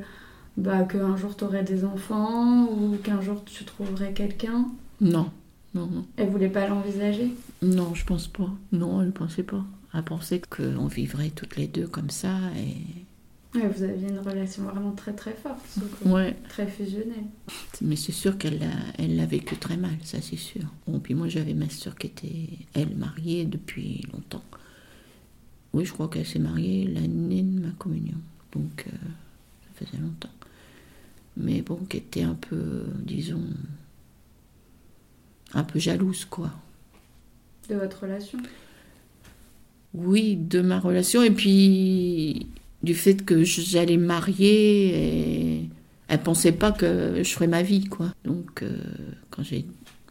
bah, 0.58 0.84
qu'un 0.84 1.18
jour 1.18 1.36
t'aurais 1.36 1.64
des 1.64 1.84
enfants 1.86 2.66
ou 2.66 2.98
qu'un 3.04 3.22
jour 3.22 3.44
tu 3.46 3.64
trouverais 3.66 4.14
quelqu'un? 4.14 4.70
Non, 5.02 5.30
non, 5.74 5.88
non. 5.88 6.06
Elle 6.18 6.30
voulait 6.30 6.50
pas 6.50 6.68
l'envisager? 6.68 7.32
Non, 7.62 7.94
je 7.94 8.06
pense 8.06 8.28
pas. 8.28 8.50
Non, 8.72 9.02
elle 9.02 9.12
pensait 9.12 9.44
pas. 9.44 9.64
Elle 9.94 10.04
pensait 10.04 10.42
qu'on 10.50 10.88
vivrait 10.88 11.30
toutes 11.30 11.58
les 11.58 11.68
deux 11.68 11.88
comme 11.88 12.10
ça 12.10 12.36
et. 12.58 12.76
Ouais, 13.56 13.68
vous 13.70 13.84
aviez 13.84 14.10
une 14.10 14.20
relation 14.20 14.64
vraiment 14.64 14.92
très 14.92 15.14
très 15.14 15.34
forte. 15.34 15.62
Ouais. 16.04 16.36
très 16.50 16.68
fusionnelle. 16.68 17.26
Mais 17.82 17.96
c'est 17.96 18.12
sûr 18.12 18.38
qu'elle 18.38 18.60
l'a, 18.60 18.68
elle 18.98 19.16
l'a 19.16 19.26
vécu 19.26 19.56
très 19.56 19.78
mal, 19.78 19.96
ça 20.04 20.22
c'est 20.22 20.36
sûr. 20.38 20.64
Bon, 20.88 21.00
puis 21.00 21.14
moi 21.14 21.30
j'avais 21.30 21.54
ma 21.54 21.70
soeur 21.70 21.96
qui 21.96 22.08
était, 22.08 22.50
elle, 22.74 22.96
mariée 22.96 23.46
depuis 23.46 24.06
longtemps. 24.12 24.44
Oui, 25.74 25.86
je 25.86 25.94
crois 25.94 26.08
qu'elle 26.08 26.26
s'est 26.26 26.40
mariée 26.40 26.86
l'année 26.86 27.44
de 27.44 27.60
ma 27.60 27.72
communion. 27.72 28.18
Donc, 28.54 28.86
euh, 28.88 28.92
ça 29.78 29.86
faisait 29.86 30.02
longtemps. 30.02 30.30
Mais 31.38 31.62
bon, 31.62 31.76
qui 31.90 31.98
était 31.98 32.24
un 32.24 32.36
peu, 32.36 32.86
disons, 33.04 33.44
un 35.54 35.64
peu 35.64 35.80
jalouse, 35.80 36.24
quoi. 36.26 36.52
De 37.70 37.76
votre 37.76 38.04
relation? 38.04 38.40
Oui, 39.94 40.38
de 40.38 40.62
ma 40.62 40.80
relation, 40.80 41.24
et 41.24 41.32
puis 41.32 42.48
du 42.86 42.94
fait 42.96 43.26
que 43.26 43.44
j'allais 43.44 43.98
me 43.98 44.06
marier, 44.06 45.58
et 45.58 45.70
elle 46.08 46.22
pensait 46.22 46.52
pas 46.54 46.72
que 46.72 47.22
je 47.24 47.30
ferais 47.30 47.48
ma 47.48 47.62
vie, 47.64 47.86
quoi. 47.86 48.14
Donc, 48.24 48.64
euh, 48.64 48.78
quand 49.32 49.44
j'ai 49.44 49.66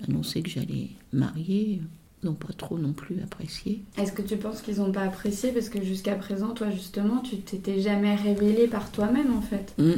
annoncé 0.06 0.42
que 0.42 0.50
j'allais 0.50 0.88
marier, 1.12 1.80
ils 2.22 2.26
n'ont 2.26 2.34
pas 2.34 2.52
trop 2.56 2.78
non 2.78 2.92
plus 2.92 3.16
apprécié. 3.22 3.82
Est-ce 3.98 4.12
que 4.12 4.22
tu 4.22 4.36
penses 4.36 4.60
qu'ils 4.62 4.76
n'ont 4.78 4.92
pas 4.92 5.02
apprécié? 5.02 5.52
Parce 5.52 5.68
que 5.68 5.82
jusqu'à 5.82 6.14
présent, 6.14 6.50
toi 6.50 6.70
justement, 6.70 7.18
tu 7.20 7.36
t'étais 7.36 7.80
jamais 7.80 8.14
révélée 8.16 8.66
par 8.66 8.90
toi-même 8.90 9.32
en 9.36 9.40
fait 9.42 9.74
Mm. 9.78 9.92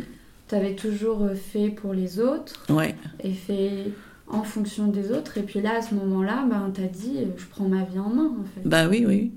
Tu 0.48 0.54
avais 0.54 0.76
toujours 0.76 1.22
euh, 1.22 1.34
fait 1.34 1.70
pour 1.70 1.92
les 1.92 2.20
autres 2.20 2.54
Ouais, 2.68 2.94
et 3.24 3.32
fait 3.32 3.90
en 4.28 4.44
fonction 4.44 4.86
des 4.86 5.10
autres. 5.10 5.38
Et 5.38 5.42
puis 5.42 5.60
là, 5.60 5.78
à 5.78 5.82
ce 5.82 5.92
moment-là, 5.96 6.46
ben, 6.48 6.70
t'as 6.72 6.86
dit, 6.86 7.16
euh, 7.18 7.26
je 7.36 7.46
prends 7.46 7.68
ma 7.68 7.82
vie 7.82 7.98
en 7.98 8.10
main 8.10 8.32
en 8.40 8.44
fait. 8.54 8.68
bah 8.68 8.86
oui, 8.88 9.04
oui. 9.06 9.32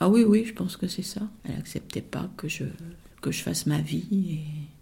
Ah 0.00 0.08
oui, 0.08 0.24
oui, 0.24 0.44
je 0.44 0.52
pense 0.52 0.76
que 0.76 0.86
c'est 0.88 1.02
ça. 1.02 1.22
Elle 1.44 1.56
acceptait 1.56 2.00
pas 2.02 2.28
que 2.36 2.48
je, 2.48 2.64
que 3.20 3.30
je 3.30 3.42
fasse 3.42 3.66
ma 3.66 3.80
vie. 3.80 4.06
Et... 4.12 4.40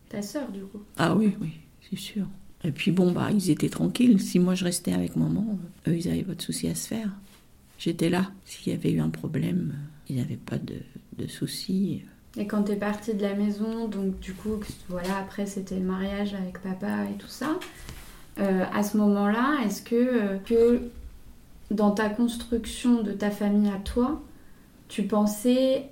Ta 0.09 0.23
sœur 0.23 0.51
du 0.51 0.61
coup. 0.63 0.83
Ah 0.97 1.15
oui, 1.15 1.35
oui, 1.41 1.51
c'est 1.89 1.99
sûr. 1.99 2.27
Et 2.65 2.71
puis 2.73 2.93
bon, 2.93 3.13
bah, 3.13 3.31
ils 3.33 3.51
étaient 3.51 3.69
tranquilles. 3.69 4.21
Si 4.21 4.39
moi 4.39 4.55
je 4.55 4.65
restais 4.65 4.93
avec 4.93 5.17
maman, 5.17 5.59
eux, 5.89 5.97
ils 5.97 6.09
avaient 6.09 6.23
pas 6.23 6.35
de 6.35 6.43
soucis 6.43 6.69
à 6.69 6.75
se 6.75 6.89
faire. 6.89 7.11
J'étais 7.79 8.09
là. 8.09 8.31
S'il 8.45 8.73
y 8.73 8.77
avait 8.77 8.93
eu 8.93 9.01
un 9.01 9.11
problème, 9.11 9.75
ils 10.09 10.17
n'avaient 10.17 10.37
pas 10.37 10.59
de, 10.59 10.77
de 11.19 11.27
soucis. 11.27 12.03
Et 12.37 12.47
quand 12.47 12.63
t'es 12.63 12.77
partie 12.77 13.15
de 13.15 13.21
la 13.23 13.35
maison, 13.35 13.89
donc 13.89 14.19
du 14.21 14.33
coup, 14.33 14.61
voilà, 14.89 15.19
après 15.19 15.45
c'était 15.47 15.75
le 15.77 15.85
mariage 15.85 16.33
avec 16.35 16.63
papa 16.63 17.05
et 17.13 17.19
tout 17.19 17.27
ça. 17.29 17.59
euh, 18.39 18.65
à 18.73 18.83
ce 18.83 18.97
moment-là, 18.97 19.59
est-ce 19.67 19.83
que, 19.83 19.95
euh, 19.95 20.39
que 20.39 20.81
dans 21.71 21.91
ta 21.91 22.09
construction 22.09 23.03
de 23.03 23.13
ta 23.13 23.31
famille 23.31 23.71
à 23.71 23.77
toi, 23.79 24.23
tu 24.93 25.05
pensais 25.05 25.89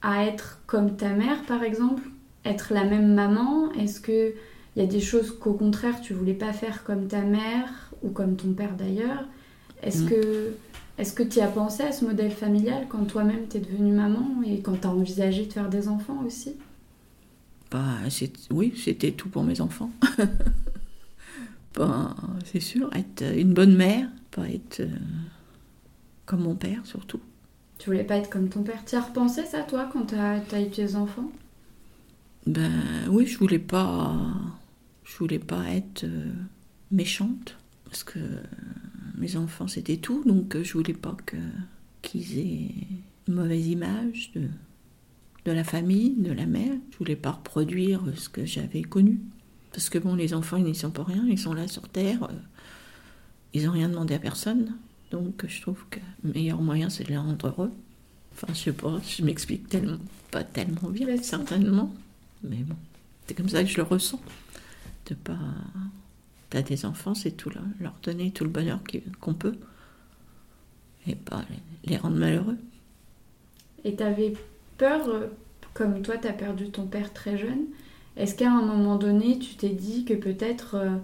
à 0.00 0.24
être 0.24 0.60
comme 0.66 0.96
ta 0.96 1.10
mère, 1.10 1.42
par 1.44 1.62
exemple, 1.62 2.02
être 2.46 2.72
la 2.72 2.84
même 2.84 3.12
maman? 3.14 3.70
Est-ce 3.72 4.00
que 4.00 4.32
il 4.76 4.82
y 4.82 4.84
a 4.84 4.88
des 4.88 5.00
choses 5.00 5.36
qu'au 5.38 5.52
contraire 5.52 6.00
tu 6.00 6.14
voulais 6.14 6.32
pas 6.32 6.52
faire 6.54 6.84
comme 6.84 7.06
ta 7.06 7.20
mère 7.20 7.92
ou 8.02 8.08
comme 8.08 8.36
ton 8.36 8.54
père 8.54 8.74
d'ailleurs? 8.76 9.24
Est-ce 9.82 10.04
Mm. 10.04 10.08
que 10.08 10.52
est-ce 10.96 11.12
que 11.12 11.22
tu 11.22 11.40
as 11.40 11.48
pensé 11.48 11.82
à 11.82 11.92
ce 11.92 12.04
modèle 12.06 12.30
familial 12.30 12.86
quand 12.88 13.04
toi-même 13.04 13.46
t'es 13.46 13.58
devenue 13.60 13.92
maman 13.92 14.26
et 14.46 14.60
quand 14.62 14.80
tu 14.80 14.86
as 14.86 14.90
envisagé 14.90 15.44
de 15.44 15.52
faire 15.52 15.68
des 15.68 15.88
enfants 15.88 16.22
aussi? 16.26 16.54
Bah, 17.70 17.98
oui, 18.50 18.72
c'était 18.76 19.12
tout 19.12 19.28
pour 19.28 19.44
mes 19.44 19.60
enfants. 19.60 19.90
Bah, 21.74 22.16
c'est 22.44 22.60
sûr, 22.60 22.90
être 22.94 23.22
une 23.22 23.54
bonne 23.54 23.76
mère, 23.76 24.08
pas 24.32 24.48
être 24.48 24.80
euh, 24.80 24.88
comme 26.26 26.40
mon 26.42 26.56
père 26.56 26.84
surtout. 26.84 27.20
Tu 27.80 27.88
voulais 27.88 28.04
pas 28.04 28.16
être 28.16 28.28
comme 28.28 28.50
ton 28.50 28.62
père. 28.62 28.84
Tu 28.84 28.94
as 28.94 29.00
repensé 29.00 29.46
ça 29.46 29.62
toi 29.62 29.88
quand 29.90 30.04
tu 30.04 30.14
as, 30.14 30.60
eu 30.60 30.68
tes 30.68 30.96
enfants? 30.96 31.32
Ben 32.46 32.70
oui, 33.08 33.26
je 33.26 33.38
voulais 33.38 33.58
pas, 33.58 34.14
je 35.02 35.16
voulais 35.16 35.38
pas 35.38 35.64
être 35.70 36.04
euh, 36.04 36.30
méchante 36.90 37.56
parce 37.86 38.04
que 38.04 38.18
euh, 38.18 38.42
mes 39.16 39.34
enfants 39.36 39.66
c'était 39.66 39.96
tout, 39.96 40.22
donc 40.26 40.56
euh, 40.56 40.62
je 40.62 40.74
voulais 40.74 40.92
pas 40.92 41.16
qu'ils 42.02 42.38
aient 42.38 42.70
une 43.26 43.34
mauvaise 43.34 43.66
image 43.66 44.30
de 44.34 44.42
de 45.46 45.52
la 45.52 45.64
famille, 45.64 46.16
de 46.18 46.32
la 46.32 46.44
mère. 46.44 46.74
Je 46.90 46.98
voulais 46.98 47.16
pas 47.16 47.30
reproduire 47.30 48.02
ce 48.14 48.28
que 48.28 48.44
j'avais 48.44 48.82
connu. 48.82 49.20
Parce 49.72 49.88
que 49.88 49.98
bon, 49.98 50.14
les 50.14 50.34
enfants 50.34 50.58
ils 50.58 50.64
n'y 50.64 50.74
sont 50.74 50.90
pour 50.90 51.06
rien, 51.06 51.24
ils 51.26 51.38
sont 51.38 51.54
là 51.54 51.66
sur 51.66 51.88
terre, 51.88 52.28
ils 53.54 53.66
ont 53.66 53.72
rien 53.72 53.88
demandé 53.88 54.12
à 54.12 54.18
personne, 54.18 54.74
donc 55.10 55.44
je 55.46 55.60
trouve 55.60 55.84
que 55.90 56.00
le 56.24 56.32
meilleur 56.32 56.60
moyen 56.60 56.90
c'est 56.90 57.04
de 57.04 57.08
les 57.08 57.18
rendre 57.18 57.46
heureux. 57.46 57.72
Enfin, 58.32 58.52
je 58.52 58.58
sais 58.58 58.74
je 59.18 59.24
m'explique 59.24 59.68
tellement, 59.68 59.98
pas 60.30 60.44
tellement 60.44 60.88
bien, 60.88 61.16
certainement. 61.22 61.92
Mais 62.42 62.56
bon, 62.58 62.76
c'est 63.26 63.34
comme 63.34 63.48
ça 63.48 63.62
que 63.62 63.68
je 63.68 63.76
le 63.76 63.82
ressens. 63.82 64.20
De 65.06 65.14
pas. 65.14 65.38
T'as 66.48 66.62
des 66.62 66.84
enfants, 66.84 67.14
c'est 67.14 67.32
tout 67.32 67.50
leur, 67.50 67.62
leur 67.78 67.94
donner 68.02 68.30
tout 68.30 68.44
le 68.44 68.50
bonheur 68.50 68.80
qu'on 69.20 69.34
peut. 69.34 69.56
Et 71.06 71.14
pas 71.14 71.44
les, 71.84 71.96
rendre 71.96 72.16
malheureux. 72.16 72.58
Et 73.84 73.94
tu 73.96 74.02
avais 74.02 74.34
peur, 74.76 75.08
euh, 75.08 75.26
comme 75.74 76.02
toi 76.02 76.16
tu 76.18 76.26
as 76.26 76.32
perdu 76.32 76.70
ton 76.70 76.86
père 76.86 77.12
très 77.12 77.38
jeune, 77.38 77.66
est-ce 78.16 78.34
qu'à 78.34 78.50
un 78.50 78.62
moment 78.62 78.96
donné 78.96 79.38
tu 79.38 79.54
t'es 79.54 79.70
dit 79.70 80.04
que 80.04 80.14
peut-être 80.14 80.74
euh, 80.74 80.96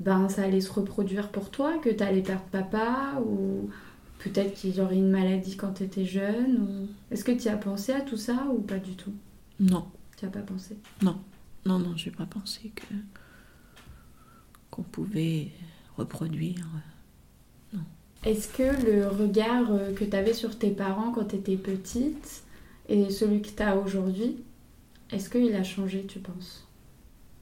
ben, 0.00 0.28
ça 0.28 0.42
allait 0.42 0.60
se 0.60 0.72
reproduire 0.72 1.30
pour 1.30 1.50
toi, 1.50 1.78
que 1.78 1.90
tu 1.90 2.02
allais 2.02 2.22
perdre 2.22 2.44
papa 2.50 3.20
ou 3.24 3.70
peut-être 4.18 4.54
qu'il 4.54 4.74
y 4.74 4.80
aurait 4.80 4.96
une 4.96 5.10
maladie 5.10 5.56
quand 5.56 5.74
tu 5.74 5.84
étais 5.84 6.04
jeune 6.04 6.58
ou... 6.60 6.88
Est-ce 7.12 7.24
que 7.24 7.32
tu 7.32 7.48
as 7.48 7.56
pensé 7.56 7.92
à 7.92 8.00
tout 8.00 8.16
ça 8.16 8.46
ou 8.52 8.60
pas 8.60 8.78
du 8.78 8.94
tout? 8.94 9.12
Non, 9.60 9.86
Tu 10.16 10.24
as 10.24 10.28
pas 10.28 10.40
pensé? 10.40 10.76
Non, 11.02 11.16
non, 11.64 11.78
non, 11.78 11.96
j'ai 11.96 12.10
pas 12.10 12.26
pensé 12.26 12.72
que 12.74 12.94
qu'on 14.70 14.82
pouvait 14.82 15.52
reproduire. 15.96 16.66
Est-ce 18.24 18.48
que 18.48 18.84
le 18.86 19.06
regard 19.06 19.70
euh, 19.70 19.92
que 19.92 20.04
tu 20.04 20.16
avais 20.16 20.32
sur 20.32 20.58
tes 20.58 20.70
parents 20.70 21.12
quand 21.12 21.26
tu 21.26 21.36
étais 21.36 21.56
petite 21.56 22.42
et 22.88 23.10
celui 23.10 23.42
que 23.42 23.50
tu 23.50 23.62
as 23.62 23.76
aujourd'hui, 23.76 24.42
est-ce 25.10 25.28
qu'il 25.28 25.54
a 25.54 25.62
changé, 25.62 26.04
tu 26.06 26.18
penses? 26.18 26.63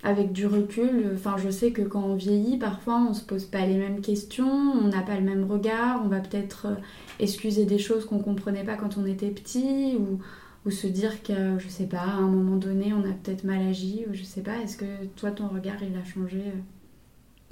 Avec 0.04 0.32
du 0.32 0.46
recul, 0.46 1.12
enfin 1.14 1.36
je 1.36 1.48
sais 1.48 1.70
que 1.70 1.82
quand 1.82 2.02
on 2.02 2.16
vieillit, 2.16 2.56
parfois 2.56 3.00
on 3.08 3.14
se 3.14 3.22
pose 3.22 3.44
pas 3.44 3.64
les 3.66 3.76
mêmes 3.76 4.00
questions, 4.00 4.50
on 4.50 4.88
n'a 4.88 5.02
pas 5.02 5.14
le 5.16 5.22
même 5.24 5.44
regard, 5.44 6.02
on 6.04 6.08
va 6.08 6.18
peut-être 6.18 6.66
euh, 6.66 6.74
excuser 7.20 7.66
des 7.66 7.78
choses 7.78 8.04
qu'on 8.04 8.18
comprenait 8.18 8.64
pas 8.64 8.74
quand 8.74 8.98
on 8.98 9.06
était 9.06 9.30
petit 9.30 9.96
ou, 9.96 10.18
ou 10.66 10.70
se 10.72 10.88
dire 10.88 11.22
que, 11.22 11.56
je 11.60 11.68
sais 11.68 11.86
pas, 11.86 12.00
à 12.00 12.16
un 12.16 12.28
moment 12.28 12.56
donné 12.56 12.92
on 12.92 13.04
a 13.08 13.12
peut-être 13.12 13.44
mal 13.44 13.62
agi 13.62 14.04
ou 14.10 14.14
je 14.14 14.24
sais 14.24 14.40
pas, 14.40 14.58
est-ce 14.58 14.76
que 14.76 15.04
toi 15.14 15.30
ton 15.30 15.46
regard 15.46 15.80
il 15.82 15.96
a 15.96 16.04
changé 16.04 16.42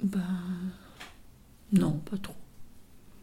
Ben. 0.03 0.19
Non, 1.71 1.99
pas 2.09 2.17
trop. 2.17 2.35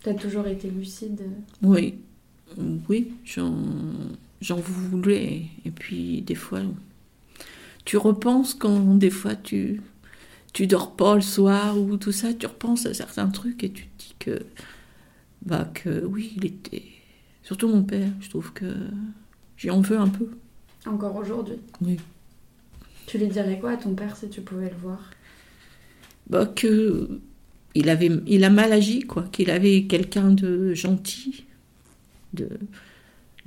T'as 0.02 0.14
toujours 0.14 0.46
été 0.46 0.70
lucide 0.70 1.20
euh? 1.20 1.66
Oui, 1.68 1.96
oui, 2.88 3.12
j'en, 3.24 3.54
j'en 4.40 4.56
voulais. 4.56 5.42
Et 5.64 5.70
puis, 5.70 6.22
des 6.22 6.34
fois, 6.34 6.60
tu 7.88 7.96
repenses 7.96 8.52
quand, 8.52 8.96
des 8.96 9.08
fois, 9.08 9.34
tu, 9.34 9.80
tu 10.52 10.66
dors 10.66 10.94
pas 10.94 11.14
le 11.14 11.22
soir 11.22 11.78
ou 11.78 11.96
tout 11.96 12.12
ça, 12.12 12.34
tu 12.34 12.44
repenses 12.44 12.84
à 12.84 12.92
certains 12.92 13.28
trucs 13.28 13.64
et 13.64 13.72
tu 13.72 13.86
te 13.86 14.02
dis 14.02 14.14
que, 14.18 14.42
bah, 15.40 15.70
que 15.72 16.04
oui, 16.04 16.34
il 16.36 16.44
était. 16.44 16.82
Surtout 17.42 17.66
mon 17.66 17.82
père, 17.82 18.10
je 18.20 18.28
trouve 18.28 18.52
que 18.52 18.66
j'y 19.56 19.70
en 19.70 19.80
veux 19.80 19.96
un 19.96 20.08
peu. 20.08 20.28
Encore 20.84 21.16
aujourd'hui? 21.16 21.56
Oui. 21.80 21.96
Tu 23.06 23.16
lui 23.16 23.28
dirais 23.28 23.58
quoi 23.58 23.70
à 23.70 23.76
ton 23.78 23.94
père 23.94 24.14
si 24.18 24.28
tu 24.28 24.42
pouvais 24.42 24.68
le 24.68 24.76
voir? 24.76 25.10
Bah, 26.28 26.44
que. 26.44 27.20
Il, 27.74 27.88
avait, 27.88 28.10
il 28.26 28.44
a 28.44 28.50
mal 28.50 28.70
agi, 28.74 29.00
quoi. 29.00 29.22
Qu'il 29.32 29.50
avait 29.50 29.84
quelqu'un 29.84 30.30
de 30.30 30.74
gentil, 30.74 31.46
de 32.34 32.50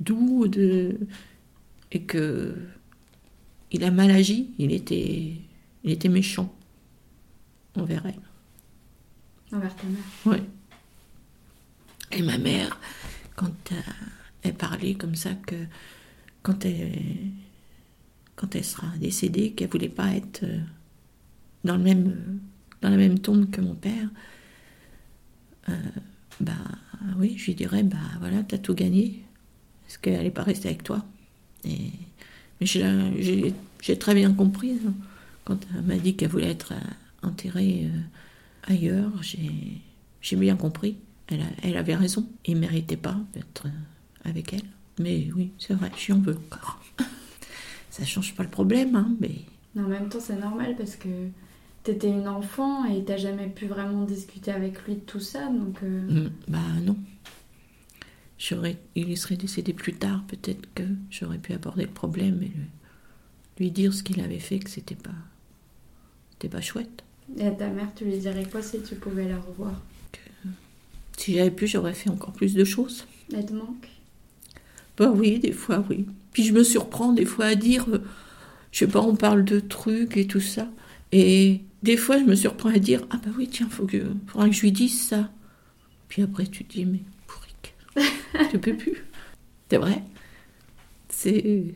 doux, 0.00 0.48
de, 0.48 0.98
et 1.92 2.02
que 2.02 2.56
il 3.72 3.84
a 3.84 3.90
mal 3.90 4.10
agi. 4.10 4.50
Il 4.58 4.72
était, 4.72 5.32
il 5.84 5.90
était 5.90 6.08
méchant 6.08 6.54
envers 7.76 8.04
elle. 8.06 9.56
envers 9.56 9.74
ta 9.74 9.84
mère 9.84 10.04
Oui. 10.26 10.38
Et 12.12 12.22
ma 12.22 12.36
mère, 12.36 12.78
quand 13.36 13.72
euh, 13.72 13.80
elle 14.42 14.54
parlait 14.54 14.94
comme 14.94 15.14
ça, 15.14 15.34
que 15.34 15.56
quand 16.42 16.64
elle, 16.64 16.98
quand 18.36 18.54
elle 18.54 18.64
sera 18.64 18.88
décédée, 18.98 19.52
qu'elle 19.52 19.70
voulait 19.70 19.88
pas 19.88 20.14
être 20.14 20.42
euh, 20.42 20.60
dans, 21.64 21.76
le 21.76 21.82
même, 21.82 22.40
dans 22.82 22.90
la 22.90 22.96
même 22.96 23.18
tombe 23.18 23.50
que 23.50 23.62
mon 23.62 23.74
père, 23.74 24.08
euh, 25.70 25.72
bah 26.40 26.52
oui, 27.16 27.36
je 27.38 27.46
lui 27.46 27.54
dirais, 27.54 27.82
bah 27.82 27.96
voilà, 28.20 28.42
t'as 28.42 28.58
tout 28.58 28.74
gagné. 28.74 29.24
Est-ce 29.88 29.98
qu'elle 29.98 30.22
n'est 30.22 30.30
pas 30.30 30.42
restée 30.42 30.68
avec 30.68 30.82
toi? 30.82 31.04
Et, 31.64 31.90
Mais 32.66 33.52
j'ai 33.80 33.98
très 33.98 34.14
bien 34.14 34.32
compris, 34.32 34.78
hein. 34.86 34.92
quand 35.44 35.58
elle 35.74 35.82
m'a 35.82 35.96
dit 35.96 36.14
qu'elle 36.16 36.28
voulait 36.30 36.50
être 36.50 36.72
euh, 36.72 37.26
enterrée 37.28 37.86
euh, 37.92 38.72
ailleurs, 38.72 39.10
j'ai 39.22 40.36
bien 40.36 40.56
compris. 40.56 40.96
Elle, 41.28 41.40
a- 41.42 41.52
elle 41.62 41.76
avait 41.76 41.94
raison. 41.94 42.28
Il 42.46 42.54
ne 42.54 42.60
méritait 42.60 42.96
pas 42.96 43.16
d'être 43.34 43.66
euh, 43.66 44.28
avec 44.30 44.52
elle. 44.52 44.62
Mais 44.98 45.28
oui, 45.34 45.50
c'est 45.58 45.74
vrai, 45.74 45.90
j'y 45.96 46.12
en 46.12 46.18
veux 46.18 46.36
encore. 46.36 46.80
Ça 47.90 48.04
change 48.04 48.34
pas 48.34 48.42
le 48.42 48.48
problème, 48.50 48.94
hein, 48.96 49.08
mais 49.20 49.30
Mais 49.74 49.82
en 49.82 49.88
même 49.88 50.08
temps, 50.08 50.20
c'est 50.20 50.38
normal 50.38 50.74
parce 50.76 50.96
que 50.96 51.08
t'étais 51.82 52.08
une 52.10 52.28
enfant 52.28 52.84
et 52.84 53.02
t'as 53.04 53.16
jamais 53.16 53.48
pu 53.48 53.66
vraiment 53.66 54.04
discuter 54.04 54.50
avec 54.52 54.84
lui 54.86 54.94
de 54.94 55.00
tout 55.00 55.20
ça. 55.20 55.46
Donc, 55.48 55.78
euh, 55.82 56.26
mm, 56.26 56.30
bah 56.48 56.58
non. 56.84 56.96
J'aurais, 58.42 58.76
il 58.96 59.16
serait 59.16 59.36
décédé 59.36 59.72
plus 59.72 59.92
tard, 59.92 60.24
peut-être 60.26 60.66
que 60.74 60.82
j'aurais 61.10 61.38
pu 61.38 61.52
aborder 61.52 61.82
le 61.82 61.90
problème 61.90 62.42
et 62.42 62.46
lui, 62.46 62.66
lui 63.60 63.70
dire 63.70 63.94
ce 63.94 64.02
qu'il 64.02 64.20
avait 64.20 64.40
fait, 64.40 64.58
que 64.58 64.68
c'était 64.68 64.96
pas, 64.96 65.14
c'était 66.32 66.48
pas 66.48 66.60
chouette. 66.60 67.04
Et 67.38 67.46
à 67.46 67.52
ta 67.52 67.68
mère, 67.68 67.86
tu 67.94 68.04
lui 68.04 68.18
dirais 68.18 68.44
quoi 68.50 68.60
si 68.60 68.82
tu 68.82 68.96
pouvais 68.96 69.28
la 69.28 69.38
revoir? 69.38 69.80
Si 71.16 71.34
j'avais 71.34 71.52
pu, 71.52 71.68
j'aurais 71.68 71.94
fait 71.94 72.10
encore 72.10 72.32
plus 72.32 72.54
de 72.54 72.64
choses. 72.64 73.06
Elle 73.32 73.46
te 73.46 73.52
manque? 73.52 73.88
Bah 74.96 75.12
oui, 75.14 75.38
des 75.38 75.52
fois, 75.52 75.84
oui. 75.88 76.06
Puis 76.32 76.42
je 76.42 76.52
me 76.52 76.64
surprends 76.64 77.12
des 77.12 77.26
fois 77.26 77.44
à 77.44 77.54
dire, 77.54 77.86
euh, 77.90 78.02
je 78.72 78.80
sais 78.80 78.88
pas, 78.88 79.02
on 79.02 79.14
parle 79.14 79.44
de 79.44 79.60
trucs 79.60 80.16
et 80.16 80.26
tout 80.26 80.40
ça. 80.40 80.68
Et 81.12 81.60
des 81.84 81.96
fois, 81.96 82.18
je 82.18 82.24
me 82.24 82.34
surprends 82.34 82.70
à 82.70 82.78
dire, 82.78 83.06
ah 83.10 83.20
bah 83.24 83.30
oui, 83.38 83.46
tiens, 83.48 83.68
faut 83.68 83.86
que, 83.86 84.02
faudra 84.26 84.48
que 84.48 84.54
je 84.56 84.62
lui 84.62 84.72
dise 84.72 85.00
ça. 85.00 85.30
Puis 86.08 86.22
après, 86.22 86.48
tu 86.48 86.64
te 86.64 86.72
dis, 86.72 86.86
mais 86.86 87.02
tu 88.50 88.58
peux 88.58 88.76
plus. 88.76 89.04
C'est 89.70 89.78
vrai. 89.78 90.02
C'est. 91.08 91.74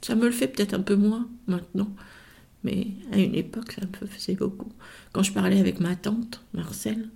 Ça 0.00 0.14
me 0.14 0.26
le 0.26 0.32
fait 0.32 0.48
peut-être 0.48 0.74
un 0.74 0.82
peu 0.82 0.96
moins 0.96 1.28
maintenant. 1.46 1.88
Mais 2.64 2.88
à 3.12 3.18
une 3.18 3.34
époque, 3.34 3.72
ça 3.72 3.82
me 3.82 4.06
faisait 4.06 4.34
beaucoup. 4.36 4.72
Quand 5.12 5.22
je 5.22 5.32
parlais 5.32 5.58
avec 5.58 5.80
ma 5.80 5.96
tante, 5.96 6.42
Marcel, 6.54 7.08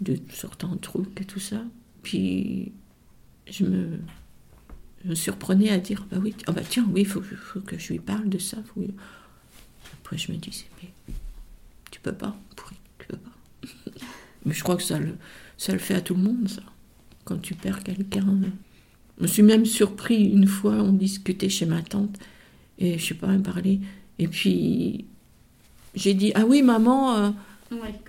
de 0.00 0.18
certains 0.32 0.76
trucs 0.76 1.20
et 1.20 1.24
tout 1.24 1.40
ça, 1.40 1.62
puis 2.02 2.72
je 3.48 3.64
me, 3.64 3.98
je 5.04 5.10
me 5.10 5.14
surprenais 5.14 5.70
à 5.70 5.78
dire 5.78 6.06
bah 6.10 6.18
oui, 6.20 6.34
oh 6.48 6.52
bah 6.52 6.62
tiens, 6.68 6.86
oui, 6.92 7.02
il 7.02 7.06
faut, 7.06 7.22
faut, 7.22 7.60
que 7.60 7.78
je 7.78 7.92
lui 7.92 8.00
parle 8.00 8.28
de 8.28 8.38
ça. 8.38 8.58
Faut... 8.74 8.84
Après, 10.00 10.18
je 10.18 10.32
me 10.32 10.36
disais 10.36 10.66
mais 10.82 10.88
tu 11.90 12.00
peux 12.00 12.14
pas, 12.14 12.36
pourri, 12.56 12.76
tu 12.98 13.06
peux 13.06 13.18
pas? 13.18 13.68
mais 14.44 14.54
je 14.54 14.62
crois 14.62 14.76
que 14.76 14.82
ça 14.82 14.98
le, 14.98 15.16
ça 15.60 15.74
le 15.74 15.78
fait 15.78 15.94
à 15.94 16.00
tout 16.00 16.14
le 16.14 16.22
monde, 16.22 16.48
ça. 16.48 16.62
Quand 17.24 17.36
tu 17.36 17.54
perds 17.54 17.82
quelqu'un. 17.84 18.24
Je 19.18 19.22
me 19.22 19.26
suis 19.26 19.42
même 19.42 19.66
surpris 19.66 20.24
une 20.24 20.46
fois, 20.46 20.72
on 20.72 20.94
discutait 20.94 21.50
chez 21.50 21.66
ma 21.66 21.82
tante, 21.82 22.18
et 22.78 22.98
je 22.98 23.06
sais 23.08 23.14
pas, 23.14 23.30
elle 23.30 23.42
parlait 23.42 23.78
et 24.18 24.26
puis, 24.26 25.04
j'ai 25.94 26.14
dit, 26.14 26.32
ah 26.34 26.46
oui, 26.46 26.62
maman, 26.62 27.14
euh, 27.14 27.30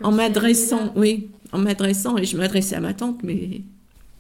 en 0.02 0.14
m'adressant, 0.14 0.94
oui, 0.96 1.30
en 1.52 1.60
m'adressant, 1.60 2.18
et 2.18 2.24
je 2.24 2.38
m'adressais 2.38 2.76
à 2.76 2.80
ma 2.80 2.94
tante, 2.94 3.22
mais 3.22 3.62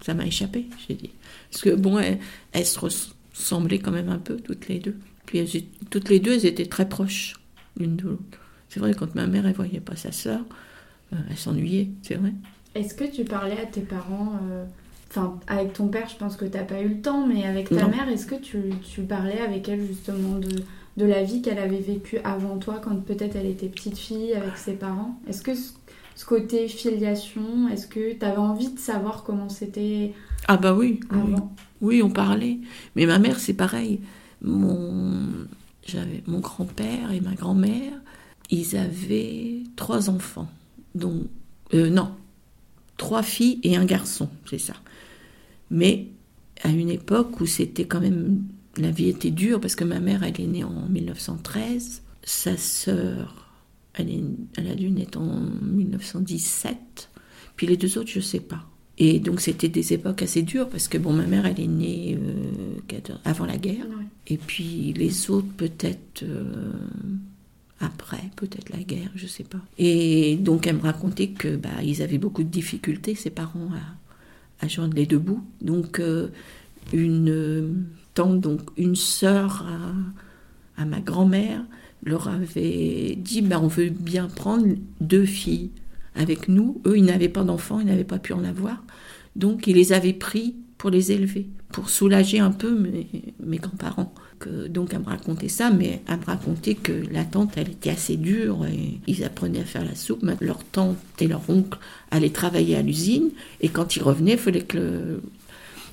ça 0.02 0.14
m'a 0.14 0.26
échappé, 0.26 0.68
j'ai 0.86 0.96
dit. 0.96 1.12
Parce 1.50 1.64
que, 1.64 1.70
bon, 1.70 2.00
elles, 2.00 2.66
se 2.66 2.80
ressemblaient 2.80 3.80
quand 3.80 3.92
même 3.92 4.10
un 4.10 4.20
peu, 4.20 4.36
toutes 4.36 4.68
les 4.68 4.80
deux. 4.80 4.98
Puis, 5.26 5.70
toutes 5.90 6.10
les 6.10 6.20
deux, 6.20 6.34
elles 6.34 6.46
étaient 6.46 6.66
très 6.66 6.88
proches 6.88 7.40
l'une 7.78 7.96
de 7.96 8.04
l'autre. 8.04 8.40
C'est 8.68 8.82
vrai, 8.82 8.94
quand 8.94 9.16
ma 9.16 9.26
mère, 9.26 9.48
elle 9.48 9.56
voyait 9.56 9.80
pas 9.80 9.96
sa 9.96 10.12
sœur, 10.12 10.42
euh, 11.14 11.18
elle 11.30 11.38
s'ennuyait, 11.38 11.90
c'est 12.02 12.16
vrai. 12.16 12.34
Est-ce 12.76 12.94
que 12.94 13.04
tu 13.04 13.26
parlais 13.26 13.60
à 13.60 13.66
tes 13.66 13.82
parents 13.82 14.34
euh, 14.50 14.66
Enfin, 15.10 15.38
avec 15.48 15.74
ton 15.74 15.90
père, 15.90 16.08
je 16.08 16.16
pense 16.16 16.38
que 16.38 16.46
tu 16.46 16.58
n'as 16.58 16.64
pas 16.64 16.82
eu 16.82 16.88
le 16.88 17.02
temps, 17.02 17.28
mais 17.28 17.44
avec 17.44 17.68
ta 17.68 17.86
mère, 17.86 18.08
est-ce 18.08 18.26
que 18.26 18.36
tu, 18.36 18.72
tu, 18.82 19.02
parlais 19.02 19.42
avec 19.42 19.68
elle 19.68 19.86
justement 19.86 20.40
de, 20.40 20.64
de 20.96 21.06
la 21.06 21.22
vie 21.22 21.42
qu'elle 21.42 21.58
avait 21.58 21.82
vécue 21.82 22.20
avant 22.24 22.58
toi, 22.58 22.80
quand 22.82 22.96
peut-être 23.04 23.36
elle 23.36 23.48
était 23.48 23.68
petite 23.68 23.98
fille 23.98 24.34
avec 24.34 24.56
ses 24.56 24.72
parents? 24.72 25.20
Est-ce 25.28 25.42
que 25.42 25.52
ce, 25.54 25.74
côté 26.26 26.70
filiation, 26.70 27.68
est-ce 27.68 27.88
que 27.88 28.14
tu 28.14 28.24
avais 28.24 28.38
envie 28.38 28.72
de 28.72 28.80
savoir 28.80 29.24
comment 29.24 29.50
c'était 29.50 30.14
Ah 30.48 30.56
bah 30.56 30.74
oui, 30.74 31.02
avant? 31.10 31.54
Oui, 31.82 32.02
on 32.02 32.10
parlait. 32.10 32.60
Mais 32.96 33.06
ma 33.06 33.20
mère, 33.20 33.38
c'est 33.38 33.54
pareil. 33.54 34.00
Mon, 34.42 35.28
j'avais 35.86 36.24
mon 36.26 36.40
grand-père 36.40 37.12
et 37.12 37.20
ma 37.20 37.34
grand-mère, 37.34 37.92
ils 38.50 38.78
avaient 38.78 39.64
trois 39.76 40.10
enfants. 40.10 40.48
Donc, 40.96 41.24
euh, 41.74 41.90
non, 41.90 42.12
trois 43.02 43.24
filles 43.24 43.60
et 43.64 43.76
un 43.76 43.84
garçon, 43.84 44.30
c'est 44.48 44.60
ça. 44.60 44.76
Mais 45.72 46.06
à 46.62 46.70
une 46.70 46.92
époque 46.92 47.42
où 47.42 47.48
c'était 47.48 47.86
quand 47.86 48.00
même 48.00 48.44
la 48.78 48.92
vie 48.92 49.10
était 49.10 49.32
dure 49.32 49.60
parce 49.60 49.74
que 49.74 49.84
ma 49.84 50.00
mère 50.00 50.22
elle 50.22 50.40
est 50.40 50.46
née 50.46 50.64
en 50.64 50.88
1913, 50.88 52.04
sa 52.24 52.56
sœur 52.58 53.50
elle, 53.96 54.08
est, 54.08 54.22
elle 54.56 54.68
a 54.70 54.76
dû 54.76 54.92
naître 54.92 55.20
en 55.20 55.42
1917, 55.64 57.10
puis 57.56 57.66
les 57.66 57.76
deux 57.76 57.98
autres 57.98 58.12
je 58.12 58.20
sais 58.20 58.40
pas. 58.40 58.68
Et 59.00 59.20
donc 59.20 59.42
c'était 59.42 59.68
des 59.68 59.94
époques 59.94 60.22
assez 60.22 60.44
dures 60.44 60.70
parce 60.70 60.88
que 60.88 61.00
bon 61.00 61.12
ma 61.12 61.26
mère 61.26 61.48
elle 61.48 61.60
est 61.60 61.66
née 61.66 62.20
euh, 62.22 63.18
avant 63.26 63.48
la 63.48 63.58
guerre. 63.58 63.88
Et 64.28 64.38
puis 64.38 64.94
les 64.96 65.32
autres 65.32 65.52
peut-être 65.58 66.22
euh, 66.22 66.72
après 67.82 68.24
peut-être 68.36 68.70
la 68.70 68.84
guerre 68.84 69.12
je 69.16 69.28
sais 69.28 69.44
pas. 69.44 69.60
Et 69.78 70.36
donc 70.38 70.68
elle 70.68 70.78
me 70.78 70.82
racontait 70.82 71.30
que 71.30 71.56
bah 71.56 71.70
ils 71.84 72.02
avaient 72.02 72.18
beaucoup 72.18 72.44
de 72.44 72.50
difficultés 72.50 73.16
ses 73.16 73.30
parents 73.30 73.70
à 73.74 74.02
à 74.62 74.68
joindre 74.68 74.96
les 74.96 75.06
deux 75.06 75.20
bouts. 75.20 75.44
Donc, 75.62 76.00
euh, 76.00 76.28
une 76.94 77.86
tante, 78.14 78.40
donc 78.40 78.62
une 78.78 78.96
sœur 78.96 79.66
à, 80.78 80.86
ma 80.86 81.00
grand-mère, 81.00 81.64
leur 82.04 82.28
avait 82.28 83.16
dit 83.16 83.42
ben, 83.42 83.60
on 83.62 83.68
veut 83.68 83.90
bien 83.90 84.28
prendre 84.28 84.66
deux 85.00 85.26
filles 85.26 85.70
avec 86.16 86.48
nous. 86.48 86.82
Eux, 86.86 86.98
ils 86.98 87.06
n'avaient 87.06 87.30
pas 87.30 87.44
d'enfants, 87.44 87.80
ils 87.80 87.86
n'avaient 87.86 88.04
pas 88.04 88.20
pu 88.20 88.34
en 88.34 88.44
avoir. 88.44 88.84
Donc, 89.36 89.68
ils 89.68 89.76
les 89.76 89.94
avaient 89.94 90.14
pris 90.14 90.56
pour 90.82 90.90
les 90.90 91.12
élever, 91.12 91.46
pour 91.72 91.92
soulager 91.92 92.40
un 92.40 92.50
peu 92.50 92.72
mes, 93.40 93.58
grands-parents. 93.58 94.12
Donc, 94.68 94.96
elle 94.96 95.02
me 95.02 95.06
racontait 95.06 95.48
ça, 95.48 95.70
mais 95.70 96.02
elle 96.10 96.18
me 96.18 96.26
racontait 96.26 96.74
que 96.74 97.04
la 97.12 97.24
tante, 97.24 97.52
elle 97.56 97.70
était 97.70 97.92
assez 97.92 98.18
dure 98.18 98.66
et 98.66 99.00
ils 99.06 99.24
apprenaient 99.24 99.60
à 99.60 99.66
faire 99.66 99.86
la 99.86 99.94
soupe. 99.94 100.26
Leur 100.40 100.64
tante 100.64 100.98
et 101.20 101.28
leur 101.28 101.48
oncle 101.52 101.78
allaient 102.10 102.32
travailler 102.32 102.76
à 102.78 102.82
l'usine 102.82 103.30
et 103.60 103.70
quand 103.70 103.96
ils 103.96 104.02
revenaient, 104.02 104.32
il 104.32 104.38
fallait 104.40 104.64
que 104.64 105.22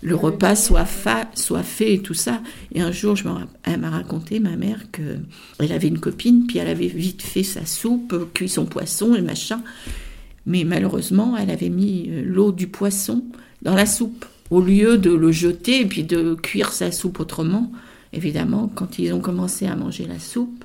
le, 0.01 0.14
repas 0.14 0.55
soit, 0.57 0.87
soit 1.35 1.62
fait 1.62 1.92
et 1.92 1.98
tout 2.01 2.14
ça. 2.14 2.40
Et 2.72 2.81
un 2.81 2.90
jour, 2.90 3.14
je 3.14 3.24
elle 3.64 3.81
m'a 3.81 3.90
raconté, 3.90 4.40
ma 4.40 4.57
mère, 4.57 4.90
qu'elle 4.90 5.70
avait 5.70 5.88
une 5.88 6.01
copine, 6.01 6.46
puis 6.46 6.61
elle 6.61 6.68
avait 6.68 6.87
vite 6.87 7.20
fait 7.20 7.42
sa 7.42 7.66
soupe, 7.66 8.33
cuit 8.33 8.48
son 8.48 8.64
poisson 8.64 9.14
et 9.14 9.20
machin. 9.20 9.61
Mais 10.46 10.64
malheureusement, 10.64 11.37
elle 11.37 11.51
avait 11.51 11.68
mis 11.68 12.07
euh, 12.09 12.22
l'eau 12.24 12.53
du 12.53 12.68
poisson 12.68 13.22
dans 13.61 13.74
la 13.74 13.85
soupe 13.85 14.24
au 14.51 14.61
lieu 14.61 14.99
de 14.99 15.11
le 15.11 15.33
jeter 15.33 15.81
et 15.83 15.87
puis 15.87 16.05
de 16.05 16.35
cuire 16.35 16.73
sa 16.73 16.93
soupe 16.93 17.21
autrement. 17.21 17.71
Évidemment, 18.13 18.71
quand 18.75 18.99
ils 18.99 19.13
ont 19.13 19.21
commencé 19.21 19.67
à 19.67 19.77
manger 19.77 20.07
la 20.07 20.19
soupe, 20.19 20.65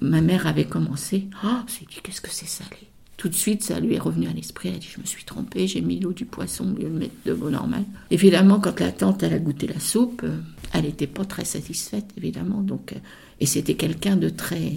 ma 0.00 0.20
mère 0.20 0.46
avait 0.46 0.64
commencé. 0.64 1.28
Oh, 1.44 1.60
c'est 1.66 1.88
dit, 1.88 2.00
qu'est-ce 2.02 2.20
que 2.20 2.30
c'est 2.30 2.48
salé? 2.48 2.88
Tout 3.16 3.28
de 3.28 3.34
suite, 3.34 3.62
ça 3.62 3.78
lui 3.78 3.94
est 3.94 4.00
revenu 4.00 4.26
à 4.26 4.32
l'esprit. 4.32 4.68
Elle 4.68 4.74
a 4.74 4.78
dit, 4.78 4.88
je 4.92 5.00
me 5.00 5.06
suis 5.06 5.24
trompée, 5.24 5.66
j'ai 5.66 5.80
mis 5.80 6.00
l'eau 6.00 6.12
du 6.12 6.24
poisson 6.24 6.74
au 6.74 6.76
lieu 6.76 6.88
de 6.88 6.98
mettre 6.98 7.14
de 7.24 7.32
l'eau 7.32 7.50
normale. 7.50 7.84
Évidemment, 8.10 8.58
quand 8.58 8.80
la 8.80 8.92
tante, 8.92 9.22
a 9.22 9.38
goûté 9.38 9.66
la 9.66 9.78
soupe, 9.78 10.22
euh, 10.24 10.38
elle 10.72 10.82
n'était 10.82 11.06
pas 11.06 11.24
très 11.24 11.44
satisfaite, 11.44 12.06
évidemment. 12.18 12.60
Donc, 12.60 12.92
euh, 12.92 12.98
et 13.40 13.46
c'était 13.46 13.74
quelqu'un 13.74 14.16
de 14.16 14.28
très 14.28 14.72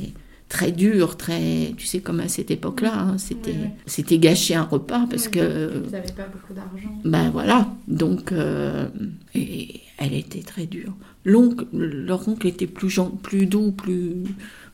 très 0.50 0.72
dur, 0.72 1.18
très, 1.18 1.74
tu 1.78 1.86
sais, 1.86 2.00
comme 2.00 2.20
à 2.20 2.28
cette 2.28 2.52
époque-là, 2.52 2.94
hein, 2.94 3.18
c'était, 3.18 3.72
c'était 3.86 4.18
gâcher 4.18 4.56
un 4.56 4.64
repas 4.64 5.06
parce 5.10 5.28
que. 5.28 5.84
Ils 5.86 5.92
n'avaient 5.92 6.12
pas 6.12 6.28
beaucoup 6.28 6.54
d'argent. 6.54 7.02
Ben 7.04 7.30
voilà, 7.30 7.68
donc, 7.88 8.32
euh, 8.32 8.88
et 9.36 9.82
elle 9.98 10.14
était 10.14 10.42
très 10.42 10.66
dure. 10.66 10.94
L'oncle, 11.26 11.66
leur 11.74 12.28
oncle 12.30 12.48
était 12.48 12.68
plus, 12.68 12.90
gen, 12.90 13.12
plus 13.22 13.46
doux, 13.46 13.72
plus. 13.72 14.14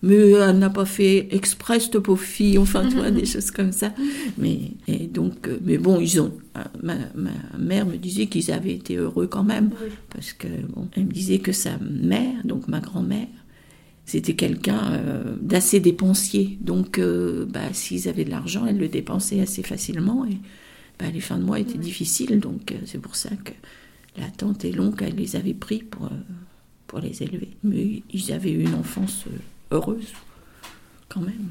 Mais 0.04 0.32
elle 0.32 0.60
n'a 0.60 0.70
pas 0.70 0.86
fait 0.86 1.30
exprès, 1.32 1.80
cette 1.80 1.98
pauvre 2.00 2.22
fille, 2.22 2.58
enfin, 2.58 2.88
tu 2.88 2.96
vois, 2.98 3.10
des 3.10 3.26
choses 3.26 3.50
comme 3.50 3.72
ça. 3.72 3.94
Mais, 4.38 4.60
et 4.88 5.08
donc, 5.08 5.48
euh, 5.48 5.58
mais 5.64 5.78
bon, 5.78 6.00
ils 6.00 6.22
ont. 6.22 6.34
Euh, 6.58 6.62
ma, 6.84 6.96
ma 7.16 7.32
mère 7.58 7.88
me 7.88 7.96
disait 7.96 8.28
qu'ils 8.28 8.52
avaient 8.52 8.74
été 8.74 8.98
heureux 8.98 9.26
quand 9.28 9.44
même, 9.44 9.72
parce 10.14 10.34
que, 10.34 10.48
bon, 10.76 10.88
elle 10.96 11.06
me 11.06 11.12
disait 11.12 11.40
que 11.40 11.52
sa 11.52 11.72
mère, 11.80 12.36
donc 12.44 12.68
ma 12.68 12.80
grand-mère, 12.80 13.28
c'était 14.06 14.36
quelqu'un 14.36 14.94
euh, 14.94 15.36
d'assez 15.42 15.80
dépensier. 15.80 16.58
Donc, 16.62 17.00
euh, 17.00 17.46
bah, 17.46 17.74
s'ils 17.74 18.10
avaient 18.10 18.26
de 18.26 18.30
l'argent, 18.30 18.66
elle 18.66 18.78
le 18.78 18.90
dépensait 18.90 19.40
assez 19.40 19.64
facilement. 19.64 20.26
Et 20.26 20.38
bah, 21.00 21.10
les 21.10 21.22
fins 21.22 21.38
de 21.38 21.44
mois 21.44 21.60
étaient 21.60 21.78
difficiles. 21.78 22.40
Donc, 22.40 22.72
euh, 22.72 22.78
c'est 22.86 23.00
pour 23.00 23.16
ça 23.16 23.30
que 23.30 23.54
la 24.18 24.28
tante 24.28 24.66
et 24.66 24.72
l'oncle, 24.72 25.04
elle 25.04 25.16
les 25.16 25.36
avait 25.36 25.54
pris 25.54 25.80
pour, 25.80 26.10
pour 26.88 27.00
les 27.00 27.24
élever. 27.24 27.50
Mais 27.64 28.04
ils 28.12 28.32
avaient 28.32 28.52
eu 28.52 28.64
une 28.64 28.76
enfance 28.76 29.26
heureuse, 29.72 30.14
quand 31.10 31.22
même. 31.22 31.50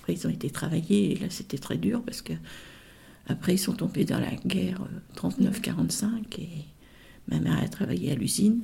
Après, 0.00 0.12
ils 0.12 0.26
ont 0.26 0.30
été 0.30 0.50
travaillés. 0.50 1.12
Et 1.12 1.16
là, 1.16 1.26
c'était 1.30 1.58
très 1.58 1.78
dur 1.78 2.02
parce 2.02 2.20
que 2.20 2.34
après, 3.26 3.54
ils 3.54 3.58
sont 3.58 3.72
tombés 3.72 4.04
dans 4.04 4.20
la 4.20 4.34
guerre 4.46 4.86
39-45. 5.16 6.38
Et 6.38 6.48
ma 7.28 7.40
mère 7.40 7.58
a 7.58 7.68
travaillé 7.68 8.12
à 8.12 8.14
l'usine. 8.14 8.62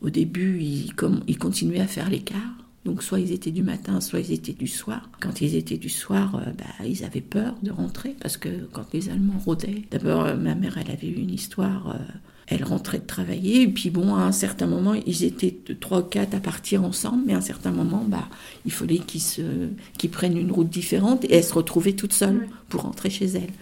Au 0.00 0.10
début, 0.10 0.60
ils, 0.60 0.94
comme, 0.94 1.22
ils 1.26 1.38
continuaient 1.38 1.80
à 1.80 1.86
faire 1.86 2.08
l'écart. 2.10 2.63
Donc 2.84 3.02
soit 3.02 3.20
ils 3.20 3.32
étaient 3.32 3.50
du 3.50 3.62
matin, 3.62 4.00
soit 4.00 4.20
ils 4.20 4.32
étaient 4.32 4.52
du 4.52 4.66
soir. 4.66 5.08
Quand 5.20 5.40
ils 5.40 5.54
étaient 5.54 5.78
du 5.78 5.88
soir, 5.88 6.36
euh, 6.36 6.50
bah, 6.52 6.86
ils 6.86 7.04
avaient 7.04 7.22
peur 7.22 7.54
de 7.62 7.70
rentrer 7.70 8.14
parce 8.20 8.36
que 8.36 8.48
quand 8.72 8.92
les 8.92 9.08
Allemands 9.08 9.38
rôdaient, 9.44 9.82
d'abord 9.90 10.24
euh, 10.24 10.36
ma 10.36 10.54
mère 10.54 10.76
elle 10.78 10.90
avait 10.90 11.08
eu 11.08 11.16
une 11.16 11.30
histoire, 11.30 11.90
euh, 11.90 12.12
elle 12.46 12.62
rentrait 12.62 12.98
de 12.98 13.06
travailler 13.06 13.62
et 13.62 13.68
puis 13.68 13.88
bon 13.88 14.14
à 14.14 14.20
un 14.20 14.32
certain 14.32 14.66
moment 14.66 14.92
ils 14.92 15.24
étaient 15.24 15.56
trois 15.80 16.00
ou 16.00 16.04
quatre 16.04 16.34
à 16.34 16.40
partir 16.40 16.84
ensemble, 16.84 17.22
mais 17.26 17.32
à 17.32 17.38
un 17.38 17.40
certain 17.40 17.72
moment 17.72 18.04
bah 18.06 18.28
il 18.66 18.72
fallait 18.72 18.98
qu'ils 18.98 19.22
se, 19.22 19.70
qu'ils 19.96 20.10
prennent 20.10 20.36
une 20.36 20.52
route 20.52 20.68
différente 20.68 21.24
et 21.24 21.36
elle 21.36 21.44
se 21.44 21.54
retrouvait 21.54 21.94
toute 21.94 22.12
seule 22.12 22.48
pour 22.68 22.82
rentrer 22.82 23.08
chez 23.08 23.26
elle. 23.26 23.52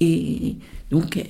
Et 0.00 0.56
donc 0.90 1.22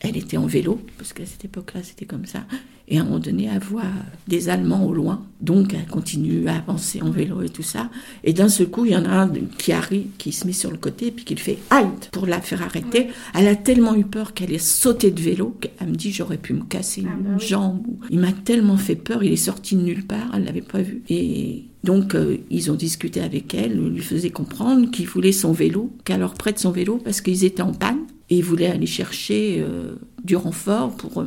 elle 0.00 0.16
était 0.16 0.36
en 0.36 0.46
vélo, 0.46 0.80
parce 0.98 1.12
qu'à 1.12 1.26
cette 1.26 1.44
époque-là, 1.44 1.82
c'était 1.82 2.06
comme 2.06 2.26
ça. 2.26 2.44
Et 2.88 2.98
à 2.98 3.00
un 3.00 3.04
moment 3.04 3.18
donné, 3.18 3.48
elle 3.52 3.60
voit 3.60 3.82
des 4.28 4.48
Allemands 4.48 4.86
au 4.86 4.94
loin. 4.94 5.24
Donc, 5.40 5.74
elle 5.74 5.86
continue 5.86 6.46
à 6.48 6.56
avancer 6.58 7.02
en 7.02 7.10
vélo 7.10 7.42
et 7.42 7.48
tout 7.48 7.64
ça. 7.64 7.90
Et 8.22 8.32
d'un 8.32 8.48
seul 8.48 8.68
coup, 8.68 8.84
il 8.84 8.92
y 8.92 8.96
en 8.96 9.04
a 9.04 9.10
un 9.10 9.30
qui 9.58 9.72
arrive, 9.72 10.06
qui 10.18 10.30
se 10.30 10.46
met 10.46 10.52
sur 10.52 10.70
le 10.70 10.76
côté, 10.76 11.10
puis 11.10 11.24
qui 11.24 11.34
le 11.34 11.40
fait 11.40 11.58
halt 11.70 12.08
pour 12.12 12.26
la 12.26 12.40
faire 12.40 12.62
arrêter. 12.62 13.08
Elle 13.34 13.48
a 13.48 13.56
tellement 13.56 13.96
eu 13.96 14.04
peur 14.04 14.34
qu'elle 14.34 14.52
est 14.52 14.64
sautée 14.64 15.10
de 15.10 15.20
vélo 15.20 15.56
qu'elle 15.60 15.88
me 15.88 15.96
dit 15.96 16.12
j'aurais 16.12 16.36
pu 16.38 16.52
me 16.54 16.62
casser 16.62 17.02
Ah 17.06 17.10
une 17.18 17.24
bah 17.24 17.30
oui. 17.40 17.46
jambe. 17.46 17.82
Il 18.08 18.20
m'a 18.20 18.32
tellement 18.32 18.76
fait 18.76 18.94
peur, 18.96 19.24
il 19.24 19.32
est 19.32 19.36
sorti 19.36 19.74
de 19.74 19.82
nulle 19.82 20.06
part, 20.06 20.30
elle 20.34 20.44
l'avait 20.44 20.60
pas 20.62 20.80
vu. 20.80 21.02
Et 21.08 21.64
donc, 21.82 22.14
euh, 22.14 22.36
ils 22.50 22.70
ont 22.70 22.74
discuté 22.76 23.20
avec 23.20 23.52
elle, 23.54 23.76
lui 23.78 24.00
faisaient 24.00 24.30
comprendre 24.30 24.90
qu'il 24.92 25.08
voulait 25.08 25.32
son 25.32 25.50
vélo, 25.52 25.90
qu'elle 26.04 26.20
leur 26.20 26.34
prête 26.34 26.60
son 26.60 26.70
vélo 26.70 27.00
parce 27.02 27.20
qu'ils 27.20 27.44
étaient 27.44 27.62
en 27.62 27.72
panne. 27.72 27.98
Et 28.30 28.38
ils 28.38 28.44
voulaient 28.44 28.66
aller 28.70 28.86
chercher 28.86 29.56
euh, 29.60 29.94
du 30.24 30.34
renfort 30.36 30.96
pour 30.96 31.20
euh, 31.20 31.26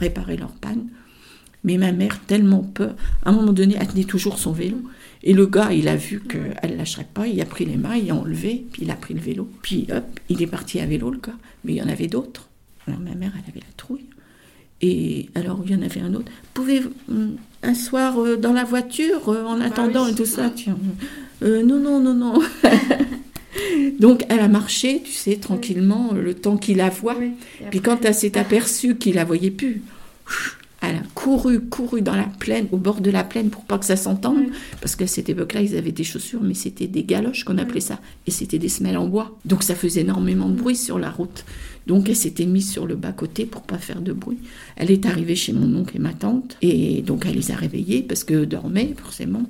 réparer 0.00 0.36
leur 0.36 0.52
panne. 0.52 0.88
Mais 1.62 1.76
ma 1.76 1.92
mère, 1.92 2.20
tellement 2.26 2.62
peur, 2.62 2.94
à 3.22 3.30
un 3.30 3.32
moment 3.32 3.52
donné, 3.52 3.76
elle 3.78 3.86
tenait 3.86 4.04
toujours 4.04 4.38
son 4.38 4.52
vélo. 4.52 4.78
Et 5.22 5.34
le 5.34 5.46
gars, 5.46 5.72
il 5.72 5.88
a 5.88 5.96
vu 5.96 6.20
qu'elle 6.20 6.72
ne 6.72 6.76
lâcherait 6.76 7.06
pas, 7.12 7.26
il 7.26 7.40
a 7.40 7.44
pris 7.44 7.66
les 7.66 7.76
mains, 7.76 7.96
il 7.96 8.10
a 8.10 8.14
enlevé, 8.14 8.64
puis 8.72 8.82
il 8.82 8.90
a 8.90 8.94
pris 8.94 9.12
le 9.12 9.20
vélo. 9.20 9.48
Puis 9.62 9.86
hop, 9.92 10.04
il 10.30 10.42
est 10.42 10.46
parti 10.46 10.80
à 10.80 10.86
vélo, 10.86 11.10
le 11.10 11.18
gars. 11.18 11.36
Mais 11.64 11.74
il 11.74 11.76
y 11.76 11.82
en 11.82 11.88
avait 11.88 12.06
d'autres. 12.06 12.48
Alors 12.86 13.00
ma 13.00 13.14
mère, 13.14 13.32
elle 13.36 13.50
avait 13.50 13.60
la 13.60 13.72
trouille. 13.76 14.06
Et 14.82 15.28
alors, 15.34 15.60
il 15.66 15.72
y 15.72 15.74
en 15.74 15.82
avait 15.82 16.00
un 16.00 16.14
autre. 16.14 16.32
Pouvez 16.54 16.80
hum, 17.10 17.36
un 17.62 17.74
soir 17.74 18.18
euh, 18.18 18.36
dans 18.36 18.54
la 18.54 18.64
voiture, 18.64 19.28
euh, 19.28 19.44
en 19.44 19.60
attendant 19.60 20.06
oui. 20.06 20.12
et 20.12 20.14
tout 20.14 20.24
ça, 20.24 20.50
tiens. 20.50 20.78
Euh, 21.42 21.62
non, 21.62 21.78
non, 21.78 22.00
non, 22.00 22.14
non. 22.14 22.40
Donc, 23.98 24.24
elle 24.28 24.40
a 24.40 24.48
marché, 24.48 25.02
tu 25.04 25.12
sais, 25.12 25.36
tranquillement, 25.36 26.12
le 26.12 26.34
temps 26.34 26.56
qu'il 26.56 26.78
la 26.78 26.90
voit. 26.90 27.16
Oui. 27.18 27.32
Puis 27.70 27.80
quand 27.80 28.04
elle 28.04 28.14
s'est 28.14 28.38
aperçue 28.38 28.96
qu'il 28.96 29.16
la 29.16 29.24
voyait 29.24 29.50
plus, 29.50 29.82
elle 30.82 30.96
a 30.96 31.02
couru, 31.14 31.60
couru 31.60 32.00
dans 32.00 32.16
la 32.16 32.24
plaine, 32.24 32.66
au 32.72 32.78
bord 32.78 33.02
de 33.02 33.10
la 33.10 33.22
plaine 33.22 33.50
pour 33.50 33.64
pas 33.64 33.78
que 33.78 33.84
ça 33.84 33.96
s'entende. 33.96 34.38
Oui. 34.38 34.52
Parce 34.80 34.96
qu'à 34.96 35.06
cette 35.06 35.28
époque-là, 35.28 35.60
ils 35.60 35.76
avaient 35.76 35.92
des 35.92 36.04
chaussures, 36.04 36.40
mais 36.42 36.54
c'était 36.54 36.86
des 36.86 37.04
galoches 37.04 37.44
qu'on 37.44 37.58
appelait 37.58 37.80
ça. 37.80 38.00
Et 38.26 38.30
c'était 38.30 38.58
des 38.58 38.70
semelles 38.70 38.96
en 38.96 39.06
bois. 39.06 39.36
Donc 39.44 39.62
ça 39.62 39.74
faisait 39.74 40.00
énormément 40.00 40.48
de 40.48 40.54
bruit 40.54 40.76
sur 40.76 40.98
la 40.98 41.10
route. 41.10 41.44
Donc 41.86 42.08
elle 42.08 42.16
s'était 42.16 42.46
mise 42.46 42.70
sur 42.70 42.86
le 42.86 42.94
bas-côté 42.94 43.44
pour 43.44 43.62
pas 43.62 43.78
faire 43.78 44.00
de 44.00 44.12
bruit. 44.12 44.38
Elle 44.76 44.90
est 44.90 45.04
arrivée 45.06 45.36
chez 45.36 45.52
mon 45.52 45.74
oncle 45.78 45.96
et 45.96 46.00
ma 46.00 46.14
tante. 46.14 46.56
Et 46.62 47.02
donc 47.02 47.26
elle 47.26 47.34
les 47.34 47.50
a 47.50 47.56
réveillés 47.56 48.02
parce 48.02 48.24
qu'eux 48.24 48.46
dormaient, 48.46 48.94
forcément. 48.96 49.42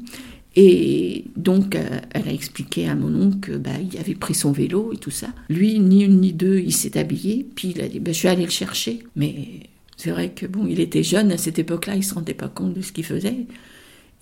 Et 0.56 1.24
donc, 1.36 1.76
euh, 1.76 2.00
elle 2.10 2.28
a 2.28 2.32
expliqué 2.32 2.88
à 2.88 2.94
mon 2.96 3.14
oncle 3.22 3.38
que 3.40 3.52
bah, 3.56 3.70
avait 3.98 4.14
pris 4.14 4.34
son 4.34 4.50
vélo 4.52 4.92
et 4.92 4.96
tout 4.96 5.10
ça. 5.12 5.28
Lui, 5.48 5.78
ni 5.78 6.02
une 6.04 6.20
ni 6.20 6.32
deux, 6.32 6.58
il 6.58 6.72
s'est 6.72 6.98
habillé. 6.98 7.46
Puis 7.54 7.72
il 7.74 7.80
a 7.80 7.88
dit 7.88 8.00
bah, 8.00 8.12
Je 8.12 8.22
vais 8.22 8.28
aller 8.30 8.44
le 8.44 8.50
chercher. 8.50 9.00
Mais 9.14 9.34
c'est 9.96 10.10
vrai 10.10 10.30
que 10.30 10.46
bon, 10.46 10.66
il 10.66 10.80
était 10.80 11.02
jeune 11.04 11.30
à 11.30 11.38
cette 11.38 11.58
époque-là, 11.60 11.94
il 11.94 12.02
se 12.04 12.14
rendait 12.14 12.34
pas 12.34 12.48
compte 12.48 12.74
de 12.74 12.80
ce 12.82 12.90
qu'il 12.92 13.04
faisait. 13.04 13.46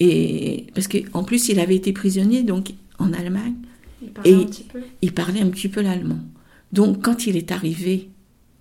Et 0.00 0.66
parce 0.74 0.86
qu'en 0.88 1.24
plus, 1.24 1.48
il 1.48 1.58
avait 1.60 1.76
été 1.76 1.92
prisonnier 1.92 2.42
donc 2.42 2.72
en 2.98 3.12
Allemagne. 3.12 3.54
Il 4.02 4.08
parlait 4.10 4.30
Et- 4.30 4.34
un 4.34 4.44
petit 4.44 4.64
peu. 4.64 4.80
Il 5.02 5.12
parlait 5.12 5.40
un 5.40 5.48
petit 5.48 5.68
peu 5.68 5.80
l'allemand. 5.80 6.20
Donc, 6.72 7.02
quand 7.02 7.26
il 7.26 7.36
est 7.36 7.50
arrivé 7.52 8.08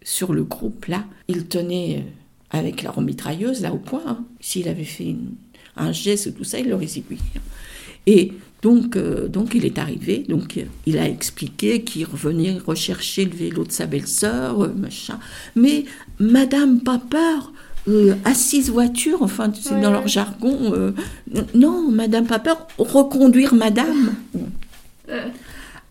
sur 0.01 0.34
le 0.34 0.43
groupe, 0.43 0.86
là, 0.86 1.05
il 1.28 1.45
tenait 1.47 1.97
euh, 1.97 2.57
avec 2.57 2.82
la 2.82 2.93
mitrailleuse, 2.99 3.61
là, 3.61 3.74
au 3.74 3.78
point. 3.78 4.01
hein. 4.07 4.26
S'il 4.39 4.68
avait 4.70 4.84
fait 4.86 5.03
une- 5.09 5.36
un 5.78 5.92
geste 5.92 6.28
ou 6.28 6.32
tout 6.32 6.44
ça, 6.44 6.60
il 6.60 6.70
l'aurait 6.70 6.86
aiguillé. 6.86 7.20
Et 8.06 8.34
donc, 8.62 8.96
euh, 8.96 9.28
donc, 9.28 9.54
il 9.54 9.66
est 9.66 9.78
arrivé, 9.78 10.26
donc 10.28 10.60
il 10.86 10.98
a 10.98 11.08
expliqué 11.08 11.84
qu'il 11.84 12.06
revenait 12.06 12.58
rechercher 12.58 13.26
le 13.26 13.36
vélo 13.36 13.64
de 13.66 13.72
sa 13.72 13.86
belle-sœur, 13.86 14.64
euh, 14.64 14.74
machin. 14.74 15.20
Mais 15.56 15.86
Madame, 16.20 16.80
pas 16.82 16.98
peur, 17.00 17.52
euh, 17.88 18.16
assise 18.26 18.70
voiture, 18.70 19.22
enfin, 19.22 19.52
c'est 19.54 19.74
Ouais, 19.76 19.82
dans 19.82 19.92
leur 19.92 20.08
jargon. 20.08 20.74
euh, 20.74 20.92
non, 21.54 21.90
Madame, 21.92 22.26
pas 22.26 22.40
peur, 22.40 22.68
reconduire 22.78 23.54
Madame. 23.54 24.16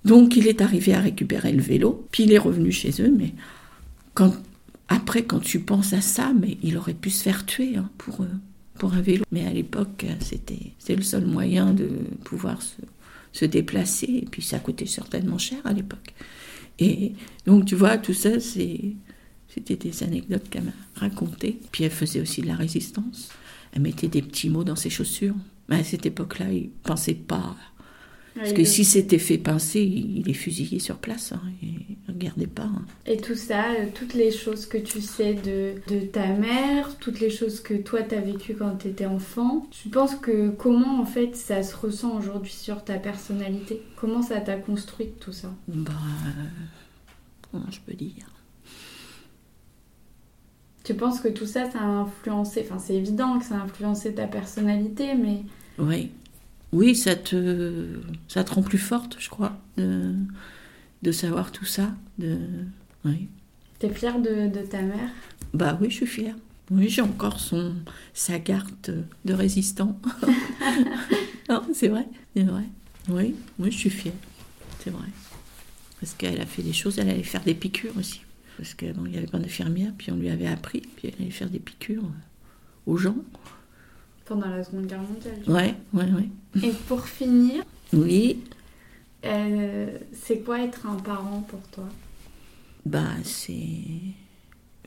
Donc 0.04 0.36
il 0.36 0.46
est 0.46 0.60
arrivé 0.60 0.94
à 0.94 1.00
récupérer 1.00 1.52
le 1.52 1.62
vélo, 1.62 2.06
puis 2.12 2.24
il 2.24 2.32
est 2.32 2.38
revenu 2.38 2.70
chez 2.70 2.90
eux, 3.02 3.12
mais 3.16 3.32
quand, 4.14 4.32
après 4.88 5.24
quand 5.24 5.40
tu 5.40 5.58
penses 5.60 5.92
à 5.94 6.00
ça, 6.00 6.32
mais 6.38 6.58
il 6.62 6.76
aurait 6.76 6.94
pu 6.94 7.10
se 7.10 7.22
faire 7.24 7.44
tuer 7.44 7.76
hein, 7.76 7.88
pour, 7.98 8.20
euh, 8.20 8.26
pour 8.78 8.94
un 8.94 9.00
vélo. 9.00 9.24
Mais 9.32 9.46
à 9.46 9.52
l'époque, 9.52 10.06
c'était 10.20 10.96
le 10.96 11.02
seul 11.02 11.26
moyen 11.26 11.72
de 11.72 11.88
pouvoir 12.24 12.62
se, 12.62 12.76
se 13.32 13.44
déplacer, 13.44 14.22
et 14.22 14.26
puis 14.30 14.42
ça 14.42 14.58
coûtait 14.58 14.86
certainement 14.86 15.38
cher 15.38 15.58
à 15.64 15.72
l'époque. 15.72 16.14
Et 16.78 17.12
donc 17.46 17.64
tu 17.64 17.74
vois, 17.74 17.98
tout 17.98 18.14
ça, 18.14 18.40
c'était 18.40 19.76
des 19.76 20.02
anecdotes 20.02 20.48
qu'elle 20.48 20.64
m'a 20.64 20.72
racontées. 20.94 21.58
Puis 21.72 21.84
elle 21.84 21.90
faisait 21.90 22.20
aussi 22.20 22.42
de 22.42 22.46
la 22.46 22.56
résistance. 22.56 23.30
Elle 23.72 23.82
mettait 23.82 24.08
des 24.08 24.22
petits 24.22 24.50
mots 24.50 24.64
dans 24.64 24.76
ses 24.76 24.90
chaussures. 24.90 25.34
Mais 25.68 25.76
à 25.76 25.84
cette 25.84 26.06
époque-là, 26.06 26.52
il 26.52 26.64
ne 26.64 26.68
pensait 26.82 27.14
pas 27.14 27.56
parce 28.36 28.52
que 28.52 28.64
si 28.64 28.84
c'était 28.84 29.18
fait 29.18 29.38
pincer, 29.38 29.82
il 29.82 30.28
est 30.28 30.34
fusillé 30.34 30.78
sur 30.78 30.96
place. 30.98 31.32
Hein, 31.32 31.40
il 31.62 31.96
ne 32.08 32.12
regardait 32.12 32.46
pas. 32.46 32.64
hein. 32.64 32.84
Et 33.06 33.16
tout 33.16 33.34
ça, 33.34 33.70
euh, 33.72 33.86
toutes 33.94 34.14
les 34.14 34.30
choses 34.30 34.66
que 34.66 34.78
tu 34.78 35.00
sais 35.00 35.34
de, 35.34 35.74
de 35.92 36.00
ta 36.06 36.26
mère, 36.28 36.96
toutes 36.98 37.20
les 37.20 37.30
choses 37.30 37.60
que 37.60 37.74
toi 37.74 38.02
t'as 38.02 38.20
vécues 38.20 38.54
quand 38.54 38.76
t'étais 38.76 39.06
enfant, 39.06 39.66
tu 39.70 39.88
penses 39.88 40.14
que 40.16 40.50
comment 40.50 41.00
en 41.00 41.06
fait 41.06 41.34
ça 41.36 41.62
se 41.62 41.74
ressent 41.76 42.16
aujourd'hui 42.18 42.52
sur 42.52 42.84
ta 42.84 42.98
personnalité? 42.98 43.82
Comment 43.96 44.22
ça 44.22 44.40
t'a 44.40 44.56
construit 44.56 45.08
tout 45.20 45.32
ça? 45.32 45.52
Bah, 45.68 45.92
euh, 46.26 46.42
comment 47.50 47.70
je 47.70 47.80
peux 47.80 47.94
dire? 47.94 48.26
Tu 50.84 50.94
penses 50.94 51.20
que 51.20 51.28
tout 51.28 51.46
ça, 51.46 51.68
ça 51.70 51.80
a 51.80 51.84
influencé, 51.84 52.64
enfin 52.64 52.78
c'est 52.78 52.94
évident 52.94 53.38
que 53.40 53.44
ça 53.44 53.56
a 53.56 53.62
influencé 53.64 54.14
ta 54.14 54.26
personnalité, 54.28 55.14
mais 55.16 55.42
Oui, 55.78 56.10
oui, 56.76 56.94
ça 56.94 57.16
te, 57.16 57.86
ça 58.28 58.44
te 58.44 58.52
rend 58.52 58.62
plus 58.62 58.78
forte, 58.78 59.16
je 59.18 59.30
crois, 59.30 59.58
de, 59.78 60.12
de 61.02 61.10
savoir 61.10 61.50
tout 61.50 61.64
ça. 61.64 61.94
De, 62.18 62.38
oui. 63.06 63.28
t'es 63.78 63.88
fière 63.88 64.20
de, 64.20 64.48
de 64.48 64.60
ta 64.60 64.82
mère? 64.82 65.08
Bah 65.54 65.78
oui, 65.80 65.88
je 65.88 65.96
suis 65.96 66.06
fière. 66.06 66.34
Oui, 66.70 66.90
j'ai 66.90 67.00
encore 67.00 67.40
son, 67.40 67.74
sa 68.12 68.38
carte 68.38 68.90
de 69.24 69.32
résistant. 69.32 69.98
non, 71.48 71.62
c'est 71.72 71.88
vrai, 71.88 72.06
c'est 72.36 72.42
vrai. 72.42 72.64
Oui, 73.08 73.34
oui, 73.58 73.70
je 73.70 73.78
suis 73.78 73.90
fière, 73.90 74.12
c'est 74.84 74.90
vrai. 74.90 75.08
Parce 75.98 76.12
qu'elle 76.12 76.42
a 76.42 76.46
fait 76.46 76.62
des 76.62 76.74
choses, 76.74 76.98
elle 76.98 77.08
allait 77.08 77.22
faire 77.22 77.42
des 77.42 77.54
piqûres 77.54 77.96
aussi. 77.96 78.20
Parce 78.58 78.74
qu'il 78.74 78.92
bon, 78.92 79.06
n'y 79.06 79.16
avait 79.16 79.26
pas 79.26 79.38
d'infirmière, 79.38 79.92
puis 79.96 80.12
on 80.12 80.16
lui 80.16 80.28
avait 80.28 80.46
appris, 80.46 80.82
puis 80.96 81.08
elle 81.08 81.22
allait 81.22 81.30
faire 81.30 81.48
des 81.48 81.58
piqûres 81.58 82.10
aux 82.84 82.98
gens. 82.98 83.16
Pendant 84.26 84.48
la 84.48 84.62
Seconde 84.64 84.86
Guerre 84.86 85.00
mondiale. 85.00 85.40
Ouais, 85.46 85.74
ouais, 85.92 86.10
ouais. 86.12 86.28
Et 86.68 86.72
pour 86.88 87.06
finir, 87.06 87.64
Oui, 87.92 88.42
euh, 89.24 89.98
c'est 90.12 90.40
quoi 90.40 90.60
être 90.60 90.86
un 90.86 90.96
parent 90.96 91.40
pour 91.48 91.60
toi? 91.70 91.88
Bah 92.84 93.14
c'est 93.24 93.54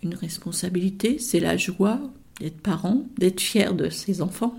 une 0.04 0.14
responsabilité, 0.14 1.20
c'est 1.20 1.40
la 1.40 1.58
joie 1.58 2.00
d'être 2.40 2.62
parent, 2.62 3.04
d'être 3.18 3.42
fier 3.42 3.74
de 3.74 3.90
ses 3.90 4.22
enfants. 4.22 4.58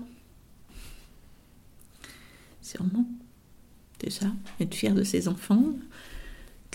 Sûrement, 2.61 3.05
c'est 4.01 4.11
ça, 4.11 4.27
être 4.59 4.75
fier 4.75 4.93
de 4.93 5.03
ses 5.03 5.27
enfants, 5.27 5.73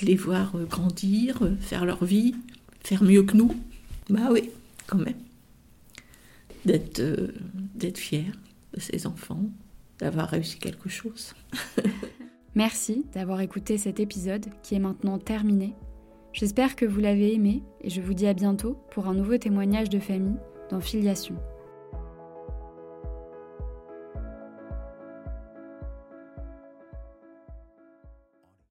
de 0.01 0.07
les 0.07 0.17
voir 0.17 0.57
grandir, 0.69 1.39
faire 1.61 1.85
leur 1.85 2.05
vie, 2.05 2.35
faire 2.81 3.03
mieux 3.05 3.23
que 3.23 3.37
nous. 3.37 3.55
Bah 4.11 4.29
oui, 4.33 4.51
quand 4.87 4.99
même. 4.99 5.15
D'être 6.67 7.01
euh, 7.01 7.29
fier 7.95 8.33
de 8.75 8.81
ses 8.81 9.07
enfants, 9.07 9.45
d'avoir 9.99 10.29
réussi 10.29 10.59
quelque 10.59 10.89
chose. 10.89 11.35
Merci 12.55 13.07
d'avoir 13.15 13.41
écouté 13.41 13.79
cet 13.79 14.01
épisode 14.01 14.47
qui 14.63 14.75
est 14.75 14.81
maintenant 14.81 15.19
terminé. 15.19 15.75
J'espère 16.33 16.77
que 16.77 16.85
vous 16.85 17.01
l'avez 17.01 17.35
aimé 17.35 17.63
et 17.83 17.91
je 17.91 18.01
vous 18.01 18.15
dis 18.15 18.27
à 18.27 18.35
bientôt 18.35 18.77
pour 18.91 19.07
un 19.09 19.15
nouveau 19.15 19.39
témoignage 19.39 19.89
de 19.89 19.99
famille 19.99 20.37
dans 20.71 20.81
Filiation. 20.81 21.37